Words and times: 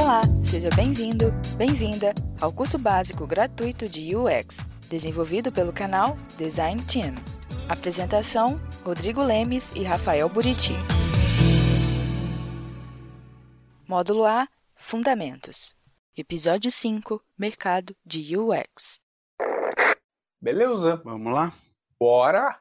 Olá, 0.00 0.20
seja 0.44 0.68
bem-vindo, 0.74 1.32
bem-vinda 1.56 2.14
ao 2.40 2.52
curso 2.52 2.78
básico 2.78 3.26
gratuito 3.26 3.88
de 3.88 4.14
UX, 4.14 4.58
desenvolvido 4.88 5.50
pelo 5.52 5.72
canal 5.72 6.16
Design 6.36 6.82
Team. 6.84 7.14
Apresentação: 7.68 8.60
Rodrigo 8.84 9.22
Lemes 9.22 9.74
e 9.74 9.82
Rafael 9.82 10.28
Buriti. 10.28 10.72
Módulo 13.86 14.24
A 14.24 14.48
Fundamentos. 14.74 15.74
Episódio 16.16 16.70
5 16.70 17.22
Mercado 17.36 17.94
de 18.04 18.36
UX. 18.36 19.00
Beleza, 20.40 20.96
Vamos 21.04 21.32
lá? 21.32 21.52
bora! 21.98 22.58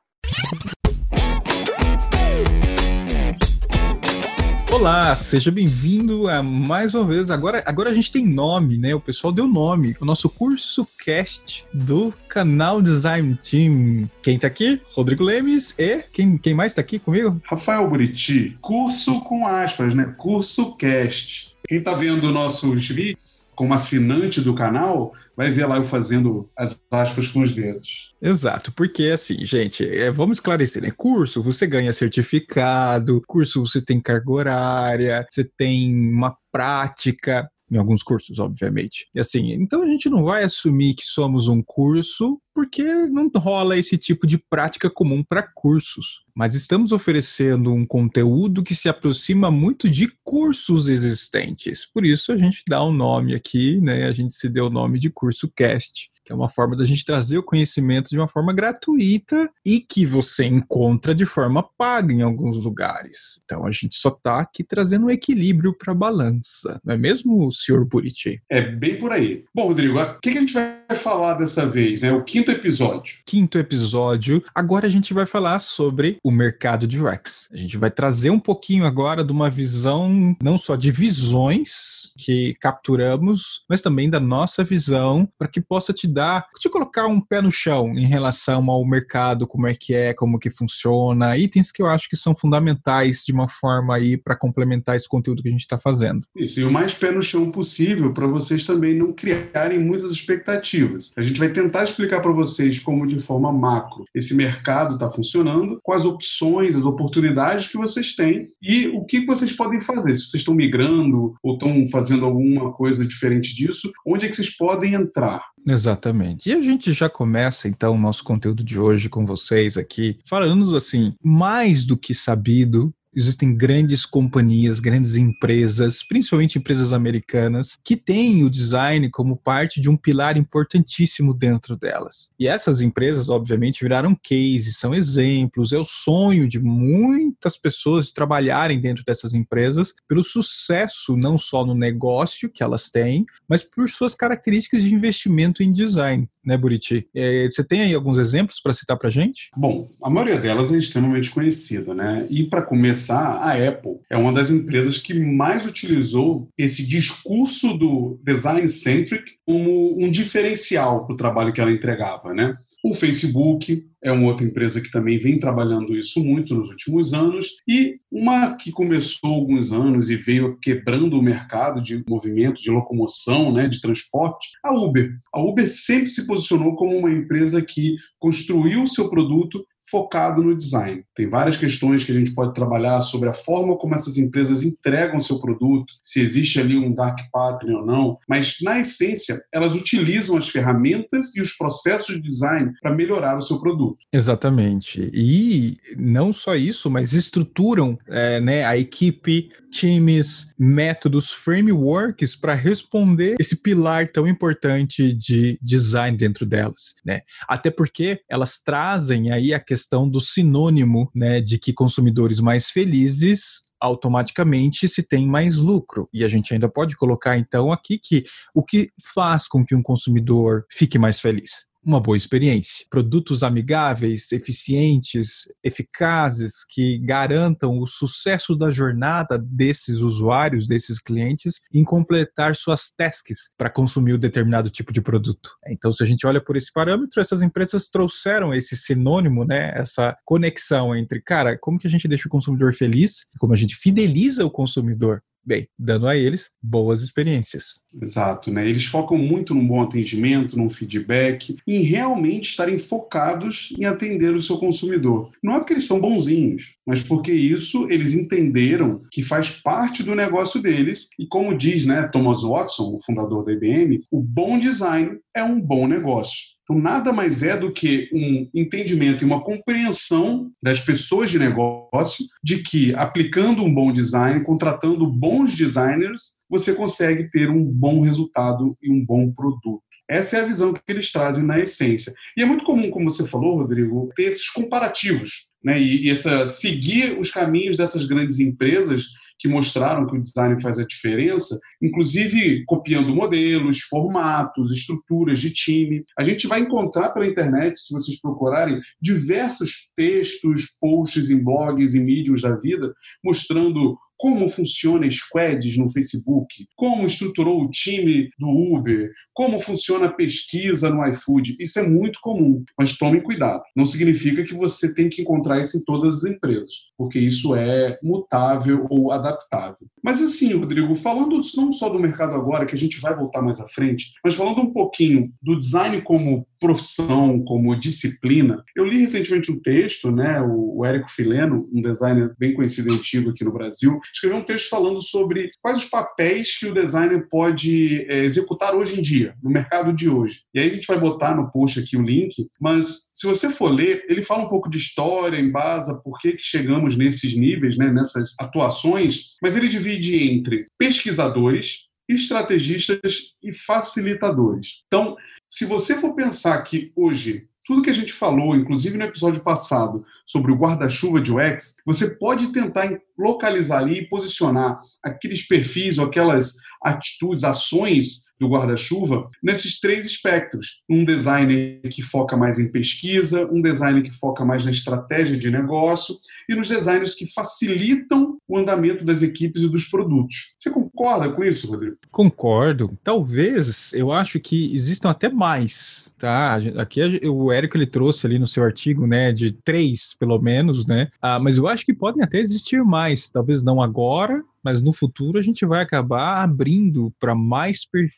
Olá, 4.69 5.15
seja 5.15 5.49
bem-vindo 5.49 6.27
a 6.27 6.43
mais 6.43 6.93
uma 6.93 7.05
vez. 7.05 7.31
Agora, 7.31 7.63
agora 7.65 7.89
a 7.89 7.93
gente 7.93 8.11
tem 8.11 8.25
nome, 8.25 8.77
né? 8.77 8.93
O 8.93 8.99
pessoal 8.99 9.31
deu 9.31 9.47
nome. 9.47 9.95
O 9.99 10.05
nosso 10.05 10.29
curso 10.29 10.85
cast 11.03 11.65
do 11.73 12.13
canal 12.27 12.81
Design 12.81 13.39
Team. 13.41 14.09
Quem 14.21 14.37
tá 14.37 14.47
aqui? 14.47 14.81
Rodrigo 14.91 15.23
Lemes 15.23 15.73
e 15.77 16.03
quem, 16.11 16.37
quem 16.37 16.53
mais 16.53 16.75
tá 16.75 16.81
aqui 16.81 16.99
comigo? 16.99 17.41
Rafael 17.45 17.89
Buriti, 17.89 18.57
curso 18.61 19.21
com 19.21 19.47
aspas, 19.47 19.95
né? 19.95 20.13
Curso 20.17 20.75
cast. 20.75 21.55
Quem 21.67 21.81
tá 21.81 21.95
vendo 21.95 22.31
nossos 22.31 22.89
vídeos 22.89 23.46
como 23.57 23.73
assinante 23.73 24.39
do 24.39 24.53
canal, 24.53 25.13
vai 25.35 25.49
ver 25.49 25.65
lá 25.65 25.77
eu 25.77 25.83
fazendo 25.83 26.47
as 26.55 26.79
aspas 26.91 27.27
com 27.27 27.41
os 27.41 27.51
dedos. 27.51 28.13
Exato, 28.21 28.71
porque 28.71 29.05
assim, 29.05 29.43
gente, 29.43 29.83
é, 29.83 30.11
vamos 30.11 30.37
esclarecer, 30.37 30.79
né? 30.79 30.91
Curso, 30.95 31.41
você 31.41 31.65
ganha 31.65 31.91
certificado, 31.91 33.19
curso 33.27 33.65
você 33.65 33.81
tem 33.81 33.99
carga 33.99 34.31
horária, 34.31 35.27
você 35.27 35.43
tem 35.57 35.91
uma 35.91 36.37
prática, 36.51 37.49
em 37.69 37.77
alguns 37.77 38.01
cursos, 38.01 38.39
obviamente. 38.39 39.07
E 39.13 39.19
assim, 39.19 39.51
então 39.51 39.81
a 39.81 39.87
gente 39.87 40.09
não 40.09 40.23
vai 40.23 40.43
assumir 40.43 40.95
que 40.95 41.05
somos 41.05 41.47
um 41.47 41.61
curso 41.61 42.39
porque 42.53 42.83
não 42.83 43.29
rola 43.35 43.77
esse 43.77 43.97
tipo 43.97 44.25
de 44.25 44.37
prática 44.37 44.89
comum 44.89 45.23
para 45.23 45.43
cursos. 45.43 46.21
Mas 46.35 46.55
estamos 46.55 46.91
oferecendo 46.91 47.71
um 47.71 47.85
conteúdo 47.85 48.63
que 48.63 48.73
se 48.73 48.89
aproxima 48.89 49.51
muito 49.51 49.89
de 49.89 50.07
cursos 50.23 50.87
existentes. 50.87 51.85
Por 51.85 52.05
isso 52.05 52.31
a 52.31 52.37
gente 52.37 52.63
dá 52.67 52.83
um 52.83 52.91
nome 52.91 53.35
aqui, 53.35 53.79
né? 53.81 54.05
A 54.07 54.11
gente 54.11 54.33
se 54.33 54.49
deu 54.49 54.65
o 54.65 54.71
nome 54.71 54.97
de 54.97 55.09
curso 55.09 55.51
cast 55.55 56.09
que 56.27 56.33
é 56.33 56.35
uma 56.35 56.49
forma 56.49 56.75
da 56.75 56.83
gente 56.83 57.05
trazer 57.05 57.37
o 57.37 57.43
conhecimento 57.43 58.09
de 58.09 58.17
uma 58.17 58.27
forma 58.27 58.51
gratuita 58.51 59.49
e 59.65 59.79
que 59.79 60.05
você 60.05 60.43
encontra 60.43 61.15
de 61.15 61.25
forma 61.25 61.63
paga 61.77 62.13
em 62.13 62.21
alguns 62.21 62.57
lugares. 62.57 63.39
Então 63.45 63.65
a 63.65 63.71
gente 63.71 63.95
só 63.95 64.09
está 64.09 64.41
aqui 64.41 64.61
trazendo 64.61 65.05
um 65.05 65.09
equilíbrio 65.09 65.73
para 65.73 65.93
a 65.93 65.95
balança, 65.95 66.81
não 66.83 66.95
é 66.95 66.97
mesmo, 66.97 67.49
senhor 67.49 67.85
Buriti? 67.85 68.41
É 68.49 68.61
bem 68.61 68.97
por 68.97 69.13
aí. 69.13 69.45
Bom, 69.55 69.67
Rodrigo, 69.67 69.97
o 69.97 70.19
que, 70.19 70.29
a 70.29 70.33
gente 70.33 70.53
vai 70.53 70.97
falar 70.97 71.35
dessa 71.35 71.65
vez? 71.65 72.03
É 72.03 72.11
né? 72.11 72.17
o 72.17 72.21
quinto 72.25 72.51
episódio. 72.51 73.19
Quinto 73.25 73.57
episódio. 73.57 74.43
Agora 74.53 74.85
a 74.85 74.89
gente 74.89 75.13
vai 75.13 75.25
falar 75.25 75.61
sobre 75.61 76.17
o 76.21 76.29
mercado 76.29 76.85
de 76.85 77.01
UX. 77.01 77.47
A 77.53 77.55
gente 77.55 77.77
vai 77.77 77.89
trazer 77.89 78.31
um 78.31 78.39
pouquinho 78.39 78.85
agora 78.85 79.23
de 79.23 79.31
uma 79.31 79.49
visão 79.49 80.35
não 80.43 80.57
só 80.57 80.75
de 80.75 80.91
visões 80.91 82.11
que 82.17 82.53
capturamos, 82.55 83.63
mas 83.69 83.81
também 83.81 84.09
da 84.09 84.19
nossa 84.19 84.61
visão 84.61 85.25
para 85.37 85.47
que 85.47 85.61
possa 85.61 85.93
te 85.93 86.05
dar, 86.17 86.47
te 86.59 86.67
colocar 86.67 87.05
um 87.05 87.21
pé 87.21 87.43
no 87.43 87.51
chão 87.51 87.93
em 87.95 88.07
relação 88.07 88.69
ao 88.71 88.83
mercado, 88.83 89.45
como 89.45 89.67
é 89.67 89.75
que 89.75 89.93
é, 89.93 90.15
como 90.15 90.39
que 90.39 90.49
funciona, 90.49 91.37
itens 91.37 91.71
que 91.71 91.81
eu 91.81 91.85
acho 91.85 92.09
que 92.09 92.17
são 92.17 92.35
fundamentais 92.35 93.23
de 93.23 93.31
uma 93.31 93.47
forma 93.47 93.95
aí 93.95 94.17
para 94.17 94.35
complementar 94.35 94.95
esse 94.95 95.07
conteúdo 95.07 95.43
que 95.43 95.49
a 95.49 95.51
gente 95.51 95.61
está 95.61 95.77
fazendo. 95.77 96.25
Isso, 96.35 96.59
e 96.59 96.63
o 96.63 96.71
mais 96.71 96.95
pé 96.95 97.11
no 97.11 97.21
chão 97.21 97.51
possível 97.51 98.11
para 98.13 98.25
vocês 98.25 98.65
também 98.65 98.97
não 98.97 99.13
criarem 99.13 99.79
muitas 99.79 100.11
expectativas. 100.11 101.11
A 101.15 101.21
gente 101.21 101.39
vai 101.39 101.49
tentar 101.49 101.83
explicar 101.83 102.19
para 102.19 102.31
vocês 102.31 102.79
como 102.79 103.05
de 103.05 103.19
forma 103.19 103.53
macro 103.53 104.05
esse 104.15 104.33
mercado 104.33 104.95
está 104.95 105.11
funcionando, 105.11 105.79
quais 105.83 106.03
opções, 106.03 106.75
as 106.75 106.85
oportunidades 106.85 107.67
que 107.67 107.77
vocês 107.77 108.15
têm 108.15 108.49
e 108.61 108.87
o 108.87 109.05
que 109.05 109.23
vocês 109.23 109.51
podem 109.51 109.79
fazer. 109.79 110.15
Se 110.15 110.21
vocês 110.21 110.41
estão 110.41 110.55
migrando 110.55 111.35
ou 111.43 111.53
estão 111.53 111.85
fazendo 111.91 112.25
alguma 112.25 112.73
coisa 112.73 113.05
diferente 113.05 113.55
disso, 113.55 113.91
onde 114.05 114.25
é 114.25 114.29
que 114.29 114.35
vocês 114.35 114.55
podem 114.55 114.95
entrar? 114.95 115.43
Exatamente. 115.67 116.06
E 116.47 116.53
a 116.53 116.61
gente 116.61 116.93
já 116.93 117.09
começa 117.09 117.67
então 117.67 117.95
o 117.95 117.97
nosso 117.97 118.23
conteúdo 118.23 118.63
de 118.63 118.79
hoje 118.79 119.09
com 119.09 119.25
vocês 119.25 119.77
aqui, 119.77 120.19
falando 120.25 120.75
assim, 120.75 121.13
mais 121.23 121.85
do 121.85 121.97
que 121.97 122.13
sabido 122.13 122.93
existem 123.17 123.55
grandes 123.55 124.05
companhias, 124.05 124.79
grandes 124.79 125.15
empresas, 125.15 126.03
principalmente 126.03 126.59
empresas 126.59 126.93
americanas, 126.93 127.77
que 127.83 127.95
têm 127.95 128.43
o 128.43 128.49
design 128.49 129.09
como 129.09 129.35
parte 129.35 129.81
de 129.81 129.89
um 129.89 129.97
pilar 129.97 130.37
importantíssimo 130.37 131.33
dentro 131.33 131.75
delas. 131.75 132.29
E 132.39 132.47
essas 132.47 132.79
empresas, 132.79 133.27
obviamente, 133.27 133.81
viraram 133.81 134.15
cases, 134.15 134.77
são 134.77 134.93
exemplos, 134.93 135.73
é 135.73 135.77
o 135.77 135.85
sonho 135.85 136.47
de 136.47 136.59
muitas 136.59 137.57
pessoas 137.57 138.11
trabalharem 138.11 138.79
dentro 138.79 139.03
dessas 139.03 139.33
empresas 139.33 139.93
pelo 140.07 140.23
sucesso 140.23 141.17
não 141.17 141.37
só 141.37 141.65
no 141.65 141.73
negócio 141.73 142.49
que 142.49 142.61
elas 142.61 142.91
têm, 142.91 143.25
mas 143.47 143.63
por 143.63 143.89
suas 143.89 144.13
características 144.13 144.83
de 144.83 144.93
investimento 144.93 145.63
em 145.63 145.71
design 145.71 146.29
né, 146.47 146.55
Buriti? 146.55 147.05
É, 147.13 147.45
você 147.45 147.61
tem 147.61 147.81
aí 147.81 147.93
alguns 147.93 148.17
exemplos 148.17 148.61
para 148.61 148.73
citar 148.73 148.97
para 148.97 149.09
gente? 149.09 149.49
Bom, 149.55 149.91
a 150.01 150.09
maioria 150.09 150.39
delas 150.39 150.71
é 150.71 150.77
extremamente 150.77 151.29
conhecida, 151.29 151.93
né? 151.93 152.25
E 152.29 152.45
para 152.45 152.61
começar, 152.61 153.37
a 153.37 153.51
Apple 153.51 153.99
é 154.09 154.15
uma 154.15 154.31
das 154.31 154.49
empresas 154.49 154.97
que 154.97 155.13
mais 155.13 155.65
utilizou 155.65 156.47
esse 156.57 156.87
discurso 156.87 157.77
do 157.77 158.17
design 158.23 158.67
centric 158.69 159.33
como 159.45 160.01
um 160.01 160.09
diferencial 160.09 161.05
para 161.05 161.13
o 161.13 161.17
trabalho 161.17 161.51
que 161.51 161.59
ela 161.59 161.71
entregava, 161.71 162.33
né? 162.33 162.55
O 162.81 162.95
Facebook 162.95 163.85
é 164.03 164.11
uma 164.11 164.27
outra 164.27 164.45
empresa 164.45 164.81
que 164.81 164.91
também 164.91 165.17
vem 165.17 165.39
trabalhando 165.39 165.95
isso 165.95 166.23
muito 166.23 166.53
nos 166.53 166.69
últimos 166.69 167.13
anos 167.13 167.57
e 167.67 167.97
uma 168.11 168.55
que 168.55 168.71
começou 168.71 169.33
alguns 169.33 169.71
anos 169.71 170.09
e 170.09 170.15
veio 170.15 170.57
quebrando 170.59 171.17
o 171.17 171.23
mercado 171.23 171.81
de 171.81 172.03
movimento, 172.07 172.61
de 172.61 172.69
locomoção, 172.69 173.51
né, 173.51 173.67
de 173.67 173.81
transporte, 173.81 174.49
a 174.63 174.73
Uber. 174.73 175.11
A 175.33 175.41
Uber 175.41 175.67
sempre 175.67 176.09
se 176.09 176.27
posicionou 176.27 176.75
como 176.75 176.95
uma 176.95 177.11
empresa 177.11 177.61
que 177.61 177.95
construiu 178.19 178.83
o 178.83 178.87
seu 178.87 179.09
produto 179.09 179.65
focado 179.89 180.43
no 180.43 180.55
design. 180.55 181.03
Tem 181.15 181.27
várias 181.27 181.57
questões 181.57 182.03
que 182.03 182.11
a 182.11 182.15
gente 182.15 182.33
pode 182.33 182.53
trabalhar 182.53 183.01
sobre 183.01 183.29
a 183.29 183.33
forma 183.33 183.77
como 183.77 183.95
essas 183.95 184.17
empresas 184.17 184.63
entregam 184.63 185.19
seu 185.19 185.39
produto, 185.39 185.93
se 186.03 186.21
existe 186.21 186.59
ali 186.59 186.77
um 186.77 186.93
dark 186.93 187.17
pattern 187.31 187.75
ou 187.75 187.85
não, 187.85 188.17
mas 188.27 188.57
na 188.61 188.79
essência 188.79 189.37
elas 189.53 189.73
utilizam 189.73 190.37
as 190.37 190.49
ferramentas 190.49 191.35
e 191.35 191.41
os 191.41 191.53
processos 191.53 192.15
de 192.15 192.21
design 192.21 192.71
para 192.81 192.93
melhorar 192.93 193.37
o 193.37 193.41
seu 193.41 193.59
produto. 193.59 193.97
Exatamente. 194.11 195.09
E 195.13 195.77
não 195.97 196.31
só 196.33 196.55
isso, 196.55 196.89
mas 196.89 197.13
estruturam 197.13 197.97
é, 198.07 198.39
né, 198.41 198.65
a 198.65 198.77
equipe, 198.77 199.49
times, 199.71 200.47
métodos, 200.57 201.31
frameworks 201.31 202.35
para 202.35 202.53
responder 202.53 203.35
esse 203.39 203.61
pilar 203.61 204.07
tão 204.11 204.27
importante 204.27 205.13
de 205.13 205.57
design 205.61 206.17
dentro 206.17 206.45
delas, 206.45 206.93
né? 207.05 207.21
Até 207.47 207.69
porque 207.69 208.21
elas 208.29 208.59
trazem 208.59 209.31
aí 209.31 209.53
a 209.53 209.59
questão 209.59 209.76
do 210.09 210.19
sinônimo, 210.19 211.09
né, 211.13 211.41
de 211.41 211.57
que 211.57 211.73
consumidores 211.73 212.39
mais 212.39 212.69
felizes 212.69 213.61
automaticamente 213.79 214.87
se 214.87 215.03
tem 215.03 215.27
mais 215.27 215.57
lucro. 215.57 216.09
E 216.11 216.23
a 216.23 216.27
gente 216.27 216.53
ainda 216.53 216.67
pode 216.67 216.95
colocar 216.95 217.37
então 217.37 217.71
aqui 217.71 217.99
que 217.99 218.23
o 218.53 218.63
que 218.63 218.89
faz 219.13 219.47
com 219.47 219.63
que 219.63 219.75
um 219.75 219.83
consumidor 219.83 220.65
fique 220.71 220.97
mais 220.97 221.19
feliz? 221.19 221.67
Uma 221.87 222.01
boa 222.01 222.17
experiência. 222.17 222.85
Produtos 222.89 223.43
amigáveis, 223.43 224.31
eficientes, 224.33 225.47
eficazes, 225.63 226.65
que 226.69 226.99
garantam 226.99 227.79
o 227.79 227.87
sucesso 227.87 228.55
da 228.55 228.69
jornada 228.71 229.37
desses 229.37 230.01
usuários, 230.01 230.67
desses 230.67 230.99
clientes, 230.99 231.61
em 231.73 231.83
completar 231.83 232.55
suas 232.55 232.91
tasks 232.91 233.49
para 233.57 233.69
consumir 233.69 234.11
o 234.11 234.15
um 234.17 234.19
determinado 234.19 234.69
tipo 234.69 234.91
de 234.91 235.01
produto. 235.01 235.51
Então, 235.67 235.93
se 235.93 236.03
a 236.03 236.05
gente 236.05 236.27
olha 236.27 236.43
por 236.43 236.57
esse 236.57 236.71
parâmetro, 236.73 237.21
essas 237.21 237.41
empresas 237.41 237.87
trouxeram 237.87 238.53
esse 238.53 238.75
sinônimo, 238.75 239.45
né, 239.45 239.71
essa 239.73 240.15
conexão 240.25 240.95
entre, 240.95 241.21
cara, 241.21 241.57
como 241.57 241.79
que 241.79 241.87
a 241.87 241.89
gente 241.89 242.07
deixa 242.07 242.27
o 242.27 242.31
consumidor 242.31 242.73
feliz, 242.73 243.25
como 243.39 243.53
a 243.53 243.57
gente 243.57 243.75
fideliza 243.75 244.45
o 244.45 244.51
consumidor 244.51 245.21
bem, 245.47 245.65
dando 245.79 246.07
a 246.07 246.17
eles 246.17 246.49
boas 246.61 247.01
experiências. 247.01 247.81
Exato, 248.01 248.51
né? 248.51 248.67
Eles 248.67 248.85
focam 248.85 249.17
muito 249.17 249.55
num 249.55 249.65
bom 249.65 249.81
atendimento, 249.81 250.57
num 250.57 250.69
feedback, 250.69 251.55
em 251.65 251.81
realmente 251.83 252.49
estarem 252.49 252.77
focados 252.77 253.73
em 253.79 253.85
atender 253.85 254.35
o 254.35 254.41
seu 254.41 254.57
consumidor. 254.57 255.31
Não 255.41 255.55
é 255.55 255.59
porque 255.59 255.71
eles 255.71 255.87
são 255.87 256.01
bonzinhos, 256.01 256.75
mas 256.85 257.01
porque 257.01 257.31
isso 257.31 257.87
eles 257.89 258.13
entenderam 258.13 259.01
que 259.09 259.21
faz 259.21 259.49
parte 259.49 260.03
do 260.03 260.13
negócio 260.13 260.61
deles 260.61 261.07
e 261.17 261.25
como 261.25 261.57
diz, 261.57 261.85
né, 261.85 262.09
Thomas 262.11 262.41
Watson, 262.41 262.95
o 262.95 263.01
fundador 263.01 263.45
da 263.45 263.53
IBM, 263.53 264.03
o 264.11 264.21
bom 264.21 264.59
design 264.59 265.17
é 265.33 265.41
um 265.41 265.61
bom 265.61 265.87
negócio. 265.87 266.56
Nada 266.69 267.13
mais 267.13 267.43
é 267.43 267.55
do 267.57 267.71
que 267.71 268.09
um 268.11 268.49
entendimento 268.53 269.23
e 269.23 269.25
uma 269.25 269.41
compreensão 269.41 270.51
das 270.61 270.81
pessoas 270.81 271.29
de 271.31 271.39
negócio 271.39 272.25
de 272.43 272.61
que, 272.61 272.93
aplicando 272.95 273.63
um 273.63 273.73
bom 273.73 273.91
design, 273.91 274.43
contratando 274.43 275.07
bons 275.07 275.55
designers, 275.55 276.37
você 276.49 276.73
consegue 276.73 277.29
ter 277.31 277.49
um 277.49 277.63
bom 277.63 278.01
resultado 278.01 278.77
e 278.81 278.91
um 278.91 279.03
bom 279.03 279.31
produto. 279.31 279.81
Essa 280.09 280.37
é 280.37 280.41
a 280.41 280.45
visão 280.45 280.73
que 280.73 280.81
eles 280.87 281.11
trazem 281.11 281.43
na 281.43 281.59
essência. 281.59 282.13
E 282.35 282.41
é 282.41 282.45
muito 282.45 282.63
comum, 282.63 282.89
como 282.89 283.09
você 283.09 283.27
falou, 283.27 283.57
Rodrigo, 283.57 284.09
ter 284.15 284.23
esses 284.23 284.49
comparativos, 284.49 285.51
né? 285.63 285.79
E, 285.81 286.05
e 286.05 286.09
essa, 286.09 286.47
seguir 286.47 287.17
os 287.19 287.29
caminhos 287.29 287.75
dessas 287.75 288.05
grandes 288.05 288.39
empresas 288.39 289.07
que 289.39 289.47
mostraram 289.47 290.05
que 290.05 290.15
o 290.15 290.21
design 290.21 290.61
faz 290.61 290.79
a 290.79 290.85
diferença, 290.85 291.59
inclusive 291.81 292.63
copiando 292.65 293.15
modelos, 293.15 293.81
formatos, 293.81 294.71
estruturas 294.71 295.39
de 295.39 295.51
time. 295.51 296.03
A 296.17 296.23
gente 296.23 296.47
vai 296.47 296.61
encontrar 296.61 297.09
pela 297.09 297.27
internet, 297.27 297.79
se 297.79 297.93
vocês 297.93 298.19
procurarem, 298.19 298.79
diversos 299.01 299.91
textos, 299.95 300.77
posts 300.79 301.29
em 301.29 301.43
blogs 301.43 301.93
e 301.93 301.99
mídias 301.99 302.41
da 302.41 302.55
vida 302.55 302.93
mostrando 303.23 303.97
como 304.17 304.49
funciona 304.49 305.09
squads 305.09 305.77
no 305.77 305.89
Facebook, 305.89 306.67
como 306.75 307.05
estruturou 307.05 307.61
o 307.61 307.69
time 307.69 308.29
do 308.39 308.47
Uber, 308.47 309.11
como 309.37 309.59
funciona 309.59 310.07
a 310.07 310.11
pesquisa 310.11 310.89
no 310.89 311.07
iFood. 311.09 311.57
Isso 311.59 311.77
é 311.77 311.87
muito 311.87 312.19
comum, 312.21 312.65
mas 312.75 312.97
tomem 312.97 313.21
cuidado. 313.21 313.61
Não 313.75 313.85
significa 313.85 314.43
que 314.43 314.55
você 314.55 314.95
tem 314.95 315.09
que 315.09 315.21
encontrar 315.21 315.59
isso 315.59 315.77
em 315.77 315.83
todas 315.83 316.17
as 316.17 316.23
empresas, 316.23 316.87
porque 316.97 317.19
isso 317.19 317.55
é 317.55 317.99
mutável 318.01 318.87
ou 318.89 319.11
adaptável. 319.11 319.87
Mas 320.03 320.19
assim, 320.19 320.55
Rodrigo, 320.55 320.95
falando 320.95 321.39
não 321.55 321.71
só 321.71 321.87
do 321.87 321.99
mercado 321.99 322.33
agora, 322.33 322.65
que 322.65 322.73
a 322.73 322.77
gente 322.77 322.99
vai 322.99 323.15
voltar 323.15 323.43
mais 323.43 323.59
à 323.59 323.67
frente, 323.67 324.13
mas 324.23 324.33
falando 324.33 324.61
um 324.61 324.73
pouquinho 324.73 325.31
do 325.39 325.55
design 325.55 326.01
como 326.01 326.47
profissão, 326.59 327.43
como 327.43 327.75
disciplina, 327.75 328.63
eu 328.75 328.85
li 328.85 328.99
recentemente 328.99 329.51
um 329.51 329.59
texto, 329.59 330.11
né, 330.11 330.41
o 330.41 330.83
Érico 330.83 331.11
Fileno, 331.11 331.67
um 331.71 331.81
designer 331.81 332.33
bem 332.39 332.53
conhecido 332.53 332.89
e 332.89 332.93
antigo 332.95 333.29
aqui 333.29 333.43
no 333.43 333.53
Brasil, 333.53 333.99
escreveu 334.13 334.39
um 334.39 334.45
texto 334.45 334.69
falando 334.69 335.01
sobre 335.01 335.51
quais 335.61 335.77
os 335.77 335.85
papéis 335.85 336.57
que 336.57 336.67
o 336.67 336.73
designer 336.73 337.27
pode 337.29 338.05
é, 338.09 338.23
executar 338.23 338.75
hoje 338.75 338.97
em 338.97 339.01
dia, 339.01 339.26
no 339.41 339.49
mercado 339.49 339.93
de 339.93 340.09
hoje. 340.09 340.41
E 340.53 340.59
aí 340.59 340.69
a 340.69 340.73
gente 340.73 340.87
vai 340.87 340.99
botar 340.99 341.35
no 341.35 341.51
post 341.51 341.79
aqui 341.79 341.97
o 341.97 342.01
link, 342.01 342.47
mas 342.59 343.11
se 343.13 343.25
você 343.25 343.49
for 343.49 343.69
ler, 343.69 344.05
ele 344.07 344.21
fala 344.21 344.45
um 344.45 344.49
pouco 344.49 344.69
de 344.69 344.77
história, 344.77 345.39
embasa 345.39 345.99
por 346.03 346.19
que, 346.19 346.33
que 346.33 346.43
chegamos 346.43 346.95
nesses 346.95 347.35
níveis, 347.35 347.77
né, 347.77 347.91
nessas 347.91 348.35
atuações, 348.39 349.35
mas 349.41 349.55
ele 349.55 349.69
divide 349.69 350.23
entre 350.31 350.65
pesquisadores, 350.77 351.87
estrategistas 352.07 353.33
e 353.43 353.51
facilitadores. 353.51 354.83
Então, 354.87 355.15
se 355.49 355.65
você 355.65 355.97
for 355.97 356.13
pensar 356.13 356.61
que 356.63 356.91
hoje 356.95 357.47
tudo 357.67 357.81
que 357.81 357.89
a 357.89 357.93
gente 357.93 358.13
falou, 358.13 358.55
inclusive 358.55 358.97
no 358.97 359.03
episódio 359.03 359.43
passado, 359.43 360.05
sobre 360.25 360.53
o 360.53 360.55
guarda-chuva 360.55 361.19
de 361.19 361.33
UX, 361.33 361.75
você 361.85 362.15
pode 362.17 362.53
tentar 362.53 362.89
localizar 363.19 363.79
ali 363.79 363.99
e 363.99 364.07
posicionar 364.07 364.79
aqueles 365.03 365.45
perfis 365.45 365.97
ou 365.97 366.05
aquelas 366.05 366.55
atitudes, 366.81 367.43
ações 367.43 368.27
do 368.39 368.47
guarda-chuva 368.47 369.29
nesses 369.41 369.79
três 369.79 370.05
espectros. 370.05 370.83
Um 370.89 371.03
designer 371.03 371.81
que 371.89 372.01
foca 372.01 372.37
mais 372.37 372.59
em 372.59 372.71
pesquisa, 372.71 373.47
um 373.51 373.61
designer 373.61 374.03
que 374.03 374.11
foca 374.11 374.45
mais 374.45 374.65
na 374.65 374.71
estratégia 374.71 375.37
de 375.37 375.49
negócio 375.49 376.15
e 376.49 376.55
nos 376.55 376.67
designers 376.67 377.15
que 377.15 377.31
facilitam 377.33 378.37
o 378.47 378.57
andamento 378.57 379.03
das 379.03 379.21
equipes 379.21 379.61
e 379.63 379.69
dos 379.69 379.85
produtos. 379.85 380.55
Você 380.57 380.69
concorda 380.69 381.29
com 381.31 381.43
isso, 381.43 381.67
Rodrigo? 381.67 381.97
Concordo. 382.11 382.97
Talvez, 383.03 383.93
eu 383.93 384.11
acho 384.11 384.39
que 384.39 384.75
existam 384.75 385.09
até 385.09 385.29
mais, 385.29 386.13
tá? 386.17 386.55
Aqui 386.77 387.01
o 387.27 387.51
Érico 387.51 387.77
ele 387.77 387.85
trouxe 387.85 388.25
ali 388.25 388.39
no 388.39 388.47
seu 388.47 388.63
artigo, 388.63 389.05
né, 389.05 389.31
de 389.31 389.51
três, 389.51 390.15
pelo 390.17 390.39
menos, 390.39 390.85
né? 390.85 391.09
Ah, 391.21 391.39
mas 391.39 391.57
eu 391.57 391.67
acho 391.67 391.85
que 391.85 391.93
podem 391.93 392.23
até 392.23 392.39
existir 392.39 392.83
mais, 392.83 393.29
talvez 393.29 393.63
não 393.63 393.81
agora, 393.81 394.43
mas 394.63 394.81
no 394.81 394.91
futuro 394.91 395.39
a 395.39 395.41
gente 395.41 395.65
vai 395.65 395.81
acabar 395.81 396.43
abrindo 396.43 397.13
para 397.19 397.33
mais 397.33 397.85
perfis, 397.85 398.11